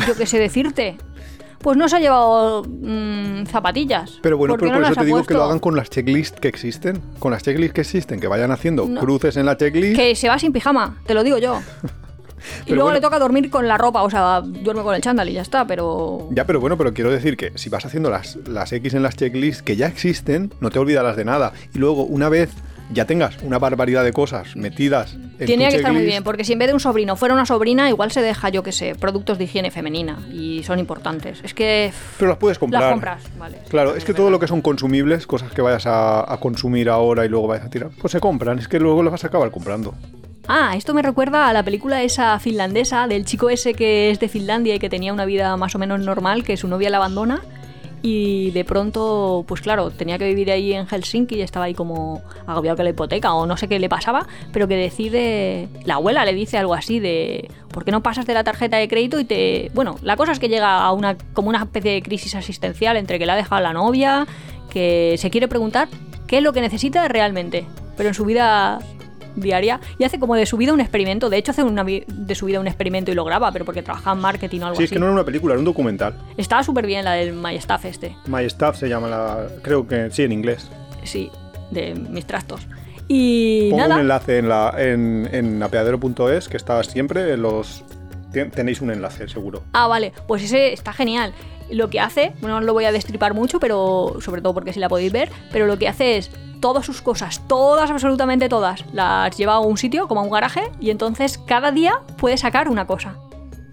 yo 0.07 0.17
qué 0.17 0.27
sé 0.27 0.39
decirte. 0.39 0.99
Pues 1.63 1.77
no 1.77 1.89
se 1.89 1.97
ha 1.97 2.01
llevado 2.01 2.65
mm, 2.65 3.47
zapatillas. 3.47 4.19
Pero 4.23 4.37
bueno, 4.37 4.55
¿Por 4.55 4.61
qué 4.61 4.67
pero 4.67 4.81
no 4.81 4.83
por 4.87 4.93
eso 4.93 5.01
te 5.01 5.07
digo 5.07 5.25
que 5.25 5.35
lo 5.35 5.45
hagan 5.45 5.59
con 5.59 5.77
las 5.77 5.91
checklists 5.91 6.41
que 6.41 6.49
existen. 6.49 7.01
Con 7.19 7.33
las 7.33 7.43
checklists 7.43 7.75
que 7.75 7.81
existen, 7.83 8.21
que 8.21 8.27
vayan 8.27 8.51
haciendo 8.51 8.87
No. 8.87 9.01
cruces 9.01 9.37
en 9.37 9.47
la 9.47 9.57
checklist. 9.57 9.97
Que 9.97 10.15
se 10.17 10.29
va 10.29 10.39
sin 10.39 10.53
pijama, 10.53 10.97
te 11.07 11.15
lo 11.15 11.23
digo 11.23 11.39
yo. 11.39 11.61
y 12.67 12.71
luego 12.71 12.85
bueno. 12.85 12.95
le 12.95 13.01
toca 13.01 13.19
dormir 13.19 13.51
con 13.51 13.69
la 13.69 13.79
ropa, 13.79 14.03
o 14.03 14.11
sea, 14.11 14.41
duerme 14.41 14.83
con 14.83 14.95
el 14.95 15.01
chándal 15.01 15.29
y 15.29 15.35
ya 15.35 15.43
está, 15.43 15.67
pero... 15.67 16.29
Ya, 16.33 16.45
pero 16.45 16.61
bueno, 16.61 16.77
pero 16.77 16.93
quiero 16.93 17.11
decir 17.11 17.37
que 17.37 17.53
si 17.57 17.69
vas 17.71 17.85
haciendo 17.85 18.11
las, 18.11 18.37
las 18.49 18.73
X 18.73 18.95
en 18.95 19.03
las 19.03 19.17
checklists 19.17 19.63
que 19.63 19.77
ya 19.77 19.87
existen, 19.87 20.53
no 20.61 20.71
te 20.71 20.79
olvidarás 20.79 21.17
de 21.17 21.25
nada. 21.25 21.53
Y 21.75 21.79
luego, 21.79 22.05
una 22.05 22.29
vez 22.29 22.51
ya 22.93 23.07
tengas 23.07 23.37
una 23.43 23.59
barbaridad 23.59 24.05
de 24.05 24.13
cosas 24.13 24.57
metidas 24.57 25.15
en 25.39 25.47
tu 25.47 25.47
que 25.47 25.77
estar 25.77 25.93
muy 25.93 26.05
bien, 26.05 26.23
porque 26.23 26.45
si 26.45 26.53
en 26.53 26.59
vez 26.59 26.69
de 26.69 26.75
un 26.75 26.81
sobrino 26.81 27.17
fuera 27.17 27.35
una 27.35 27.47
sobrina, 27.47 27.89
igual 27.89 28.11
se 28.11 28.23
deja, 28.23 28.49
yo 28.49 28.63
qué 28.63 28.73
sé, 28.73 28.95
productos 28.95 29.39
de 29.39 29.45
higiene 29.45 29.71
femenina 29.71 30.19
y 30.33 30.63
son 30.63 30.79
importantes. 30.79 31.41
Es 31.43 31.55
que... 31.55 31.93
Pero 32.19 32.31
las 32.31 32.39
puedes 32.39 32.59
comprar. 32.59 32.83
Las 32.83 32.93
compras, 32.93 33.23
vale. 33.39 33.59
Claro, 33.69 33.97
es 33.97 34.05
que 34.05 34.15
todo 34.15 34.31
lo 34.31 34.39
que 34.39 34.47
son 34.47 34.61
consumibles, 34.61 35.27
cosas 35.27 35.53
que 35.53 35.63
vayas 35.63 35.87
a, 35.87 36.33
a 36.33 36.39
consumir 36.39 36.89
ahora 36.89 37.25
y 37.25 37.29
luego 37.29 37.49
vayas 37.49 37.67
a 37.67 37.71
tirar, 37.71 37.91
pues 38.01 38.13
se 38.13 38.21
compran. 38.21 38.59
Es 38.59 38.69
que 38.69 38.79
luego 38.79 39.03
las 39.03 39.13
vas 39.13 39.25
a 39.25 39.29
acabar 39.29 39.51
comprando. 39.51 39.95
Ah, 40.49 40.75
esto 40.77 40.93
me 40.93 41.03
recuerda 41.03 41.49
a 41.49 41.53
la 41.53 41.63
película 41.63 42.03
esa 42.03 42.39
finlandesa 42.41 43.07
del 43.07 43.25
chico 43.25 43.49
ese 43.49 43.75
que 43.75 44.11
es 44.11 44.19
de 44.19 44.29
Finlandia 44.29 44.75
y 44.75 44.79
que 44.79 44.91
tenía 44.91 45.13
una 45.13 45.25
vida 45.25 45.57
más 45.57 45.75
o 45.75 45.79
menos 45.79 46.01
normal, 46.01 46.43
que 46.43 46.57
su 46.57 46.67
novia 46.67 46.91
la 46.91 46.97
abandona 46.97 47.43
y 48.03 48.51
de 48.51 48.65
pronto, 48.65 49.45
pues 49.47 49.61
claro, 49.61 49.91
tenía 49.91 50.19
que 50.19 50.27
vivir 50.27 50.51
ahí 50.51 50.73
en 50.73 50.87
Helsinki 50.87 51.37
y 51.37 51.43
estaba 51.43 51.67
ahí 51.67 51.75
como 51.75 52.21
agobiado 52.47 52.77
con 52.77 52.85
la 52.85 52.91
hipoteca 52.91 53.33
o 53.33 53.47
no 53.47 53.57
sé 53.57 53.69
qué 53.69 53.79
le 53.79 53.89
pasaba, 53.89 54.27
pero 54.53 54.67
que 54.67 54.77
decide, 54.77 55.69
la 55.85 55.95
abuela 55.95 56.25
le 56.25 56.35
dice 56.35 56.59
algo 56.59 56.75
así 56.75 56.99
de, 56.99 57.49
¿por 57.71 57.85
qué 57.85 57.93
no 57.93 58.03
pasas 58.03 58.27
de 58.27 58.35
la 58.35 58.43
tarjeta 58.43 58.77
de 58.77 58.89
crédito 58.89 59.21
y 59.21 59.25
te... 59.25 59.71
Bueno, 59.73 59.97
la 60.03 60.17
cosa 60.17 60.33
es 60.33 60.41
que 60.41 60.49
llega 60.49 60.83
a 60.83 60.93
una 60.93 61.17
como 61.33 61.49
una 61.49 61.63
especie 61.63 61.93
de 61.93 62.03
crisis 62.03 62.35
existencial 62.35 62.97
entre 62.97 63.21
que 63.21 63.27
le 63.27 63.33
ha 63.33 63.37
dejado 63.37 63.63
la 63.63 63.73
novia, 63.73 64.27
que 64.73 65.15
se 65.19 65.31
quiere 65.31 65.47
preguntar 65.47 65.89
qué 66.27 66.39
es 66.39 66.43
lo 66.43 66.53
que 66.53 66.61
necesita 66.61 67.07
realmente, 67.07 67.67
pero 67.97 68.09
en 68.09 68.15
su 68.15 68.25
vida 68.25 68.81
diaria 69.37 69.81
y 69.99 70.05
hace 70.05 70.19
como 70.19 70.35
de 70.35 70.47
su 70.47 70.57
vida 70.57 70.73
un 70.73 70.81
experimento. 70.81 71.31
De 71.31 71.37
hecho, 71.37 71.51
hace 71.53 71.63
una 71.63 71.85
de 71.85 72.35
su 72.35 72.47
vida 72.47 72.61
un 72.61 72.67
experimento 72.67 73.11
y 73.11 73.15
lo 73.15 73.25
graba, 73.25 73.51
pero 73.53 73.65
porque 73.65 73.83
trabaja 73.83 74.13
en 74.13 74.19
marketing 74.19 74.61
o 74.61 74.67
algo 74.67 74.77
Sí, 74.77 74.85
es 74.85 74.89
así. 74.89 74.95
que 74.95 75.01
no 75.01 75.07
era 75.07 75.13
una 75.15 75.25
película, 75.25 75.55
era 75.55 75.59
un 75.59 75.65
documental. 75.65 76.15
Estaba 76.37 76.63
súper 76.63 76.87
bien 76.87 77.05
la 77.05 77.13
del 77.13 77.33
My 77.35 77.61
Stuff 77.61 77.85
este. 77.85 78.17
My 78.27 78.49
Stuff 78.49 78.77
se 78.77 78.89
llama 78.89 79.09
la. 79.09 79.47
Creo 79.63 79.87
que 79.87 80.11
sí, 80.11 80.23
en 80.23 80.33
inglés. 80.33 80.69
Sí, 81.05 81.31
de 81.71 81.95
mis 81.95 82.27
trastos. 82.27 82.67
Y 83.09 83.71
Pongo 83.71 83.83
nada. 83.83 83.95
un 83.97 84.01
enlace 84.03 84.39
en, 84.39 84.49
la, 84.49 84.75
en, 84.79 85.29
en 85.33 85.63
apeadero.es 85.63 86.49
que 86.49 86.57
está 86.57 86.83
siempre 86.85 87.33
en 87.35 87.43
los. 87.43 87.85
ten- 88.33 88.51
Tenéis 88.51 88.81
un 88.81 88.91
enlace, 88.91 89.29
seguro. 89.29 89.63
Ah, 89.73 89.87
vale, 89.89 90.13
pues 90.29 90.43
ese 90.45 90.73
está 90.73 90.93
genial. 90.93 91.35
Lo 91.71 91.91
que 91.91 92.01
hace, 92.01 92.33
bueno, 92.41 92.61
no 92.61 92.67
lo 92.67 92.73
voy 92.73 92.85
a 92.85 92.93
destripar 92.93 93.35
mucho, 93.35 93.61
pero 93.61 94.17
sobre 94.21 94.41
todo 94.43 94.55
porque 94.55 94.73
si 94.73 94.81
la 94.81 94.89
podéis 94.89 95.13
ver, 95.13 95.31
pero 95.53 95.67
lo 95.67 95.79
que 95.79 95.89
hace 95.89 96.17
es 96.17 96.31
todas 96.61 96.87
sus 96.87 97.03
cosas, 97.03 97.41
todas, 97.49 97.91
absolutamente 97.91 98.49
todas, 98.49 98.85
las 98.93 99.37
lleva 99.37 99.55
a 99.55 99.61
un 99.61 99.77
sitio, 99.77 100.07
como 100.09 100.21
a 100.21 100.25
un 100.25 100.31
garaje, 100.31 100.71
y 100.81 100.91
entonces 100.91 101.39
cada 101.47 101.73
día 101.73 101.95
puede 102.19 102.37
sacar 102.39 102.69
una 102.69 102.87
cosa. 102.87 103.17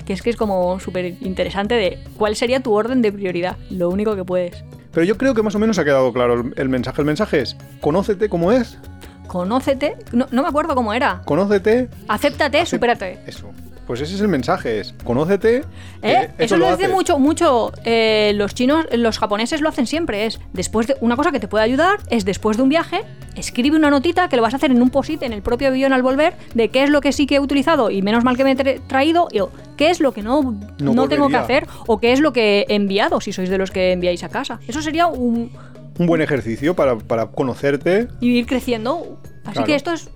Que 0.06 0.14
es 0.14 0.24
que 0.24 0.32
es 0.32 0.36
como 0.38 0.80
súper 0.80 1.06
interesante 1.22 1.76
de 1.76 2.04
cuál 2.18 2.36
sería 2.36 2.62
tu 2.62 2.74
orden 2.74 3.04
de 3.04 3.12
prioridad, 3.12 3.58
lo 3.70 3.90
único 3.90 4.16
que 4.16 4.26
puedes. 4.26 4.64
Pero 4.92 5.06
yo 5.06 5.18
creo 5.20 5.36
que 5.36 5.44
más 5.44 5.54
o 5.54 5.60
menos 5.60 5.78
ha 5.78 5.84
quedado 5.86 6.12
claro 6.12 6.46
el, 6.56 6.70
mensaje. 6.70 7.00
El 7.02 7.06
mensaje 7.06 7.42
es: 7.42 7.56
conócete 7.80 8.28
como 8.28 8.52
es, 8.52 8.80
Conócete, 9.28 9.96
no, 10.12 10.26
no 10.32 10.42
me 10.42 10.48
acuerdo 10.48 10.74
cómo 10.74 10.92
era. 10.92 11.22
conócete. 11.26 11.88
Acéptate, 12.08 12.64
Acep- 12.64 12.66
supérate. 12.66 13.20
Eso. 13.28 13.52
Pues 13.90 14.02
ese 14.02 14.14
es 14.14 14.22
el 14.22 14.28
mensaje, 14.28 14.80
es 14.82 14.94
conócete. 15.04 15.64
¿Eh? 16.04 16.30
Eso, 16.38 16.58
lo 16.58 16.66
dice 16.70 16.84
haces. 16.84 16.92
mucho, 16.92 17.18
mucho. 17.18 17.72
eh, 17.86 18.34
los 18.36 18.54
chinos, 18.54 18.86
los 18.94 19.18
japoneses 19.18 19.62
lo 19.62 19.70
hacen 19.70 19.88
siempre. 19.88 20.28
Es 20.28 20.40
después 20.54 20.86
de 20.86 20.96
una 21.02 21.16
cosa 21.16 21.32
que 21.32 21.40
te 21.40 21.48
puede 21.48 21.64
ayudar 21.64 21.98
es 22.12 22.24
después 22.24 22.56
de 22.58 22.62
un 22.62 22.70
viaje, 22.70 23.02
escribe 23.36 23.76
una 23.78 23.90
notita 23.90 24.30
que 24.30 24.36
lo 24.36 24.44
vas 24.44 24.54
a 24.54 24.58
hacer 24.58 24.70
en 24.70 24.80
un 24.84 24.92
posit 24.92 25.24
en 25.24 25.34
el 25.34 25.42
propio 25.42 25.70
avión 25.70 25.92
al 25.92 26.04
volver 26.04 26.36
de 26.54 26.70
qué 26.70 26.84
es 26.84 26.92
lo 26.92 27.02
que 27.02 27.12
sí 27.14 27.26
que 27.26 27.38
he 27.38 27.40
utilizado 27.40 27.90
y 27.90 28.04
menos 28.04 28.24
mal 28.24 28.38
que 28.38 28.44
me 28.44 28.52
he 28.52 28.56
tra- 28.58 28.80
traído 28.86 29.28
y 29.32 29.40
qué 29.76 29.90
es 29.90 30.00
lo 30.00 30.12
que 30.12 30.22
no, 30.22 30.44
No 30.80 30.94
no, 30.94 31.10
tengo 31.10 31.28
que 31.28 31.38
hacer 31.38 31.66
o 31.88 32.00
qué 32.00 32.12
es 32.12 32.20
lo 32.20 32.32
que 32.32 32.68
he 32.70 32.76
enviado 32.76 33.20
si 33.22 33.34
sois 33.34 33.50
de 33.50 33.58
los 33.58 33.72
que 33.72 33.92
enviáis 33.94 34.24
a 34.24 34.30
casa. 34.30 34.60
Eso 34.68 34.84
sería 34.84 35.08
un 35.08 35.50
Un 35.98 36.06
buen 36.06 36.22
ejercicio 36.22 36.76
para, 36.76 36.96
para 36.96 37.26
conocerte. 37.32 38.08
y 38.22 38.38
ir 38.38 38.46
creciendo. 38.46 39.20
Así 39.46 39.54
Claro. 39.54 39.66
que 39.66 39.76
esto 39.76 39.94
es 39.94 40.10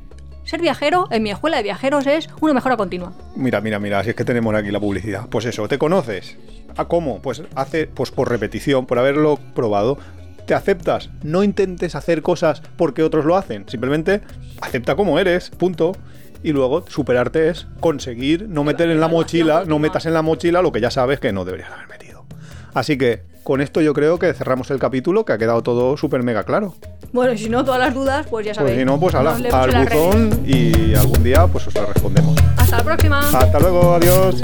ser 0.43 0.61
viajero. 0.61 1.07
En 1.11 1.23
mi 1.23 1.31
escuela 1.31 1.57
de 1.57 1.63
viajeros 1.63 2.07
es 2.07 2.29
una 2.41 2.53
mejora 2.53 2.77
continua. 2.77 3.13
Mira, 3.35 3.61
mira, 3.61 3.79
mira, 3.79 4.03
si 4.03 4.11
es 4.11 4.15
que 4.15 4.25
tenemos 4.25 4.53
aquí 4.55 4.71
la 4.71 4.79
publicidad. 4.79 5.27
Pues 5.29 5.45
eso, 5.45 5.67
¿te 5.67 5.77
conoces? 5.77 6.37
¿A 6.77 6.85
cómo? 6.85 7.21
Pues 7.21 7.43
hace, 7.55 7.87
pues 7.87 8.11
por 8.11 8.29
repetición, 8.29 8.85
por 8.85 8.99
haberlo 8.99 9.39
probado. 9.53 9.97
¿Te 10.45 10.53
aceptas? 10.53 11.09
No 11.23 11.43
intentes 11.43 11.95
hacer 11.95 12.21
cosas 12.21 12.61
porque 12.75 13.03
otros 13.03 13.25
lo 13.25 13.37
hacen. 13.37 13.67
Simplemente 13.69 14.21
acepta 14.61 14.95
como 14.95 15.19
eres, 15.19 15.49
punto. 15.49 15.93
Y 16.43 16.51
luego 16.51 16.85
superarte 16.87 17.47
es 17.49 17.67
conseguir 17.79 18.49
no 18.49 18.65
meter 18.65 18.89
en 18.89 18.99
la 18.99 19.07
mochila, 19.07 19.63
no 19.65 19.79
metas 19.79 20.05
en 20.05 20.13
la 20.13 20.21
mochila 20.21 20.61
lo 20.61 20.73
que 20.73 20.81
ya 20.81 20.91
sabes 20.91 21.21
que 21.21 21.31
no 21.31 21.45
deberías 21.45 21.71
haber 21.71 21.87
metido. 21.87 22.25
Así 22.73 22.97
que 22.97 23.23
con 23.43 23.61
esto 23.61 23.81
yo 23.81 23.93
creo 23.93 24.19
que 24.19 24.33
cerramos 24.33 24.71
el 24.71 24.79
capítulo, 24.79 25.25
que 25.25 25.33
ha 25.33 25.37
quedado 25.37 25.61
todo 25.63 25.97
súper 25.97 26.23
mega 26.23 26.43
claro. 26.43 26.75
Bueno, 27.11 27.33
y 27.33 27.37
si 27.37 27.49
no, 27.49 27.63
todas 27.63 27.79
las 27.79 27.93
dudas, 27.93 28.25
pues 28.29 28.45
ya 28.45 28.53
sabéis. 28.53 28.75
Pues 28.75 28.81
si 28.81 28.85
no, 28.85 28.99
pues 28.99 29.15
ala, 29.15 29.35
al 29.35 29.85
buzón 29.85 30.41
y 30.45 30.95
algún 30.95 31.23
día 31.23 31.47
pues 31.47 31.67
os 31.67 31.73
lo 31.75 31.85
respondemos. 31.85 32.35
Hasta 32.57 32.77
la 32.77 32.83
próxima. 32.83 33.19
Hasta 33.19 33.59
luego, 33.59 33.93
adiós. 33.93 34.43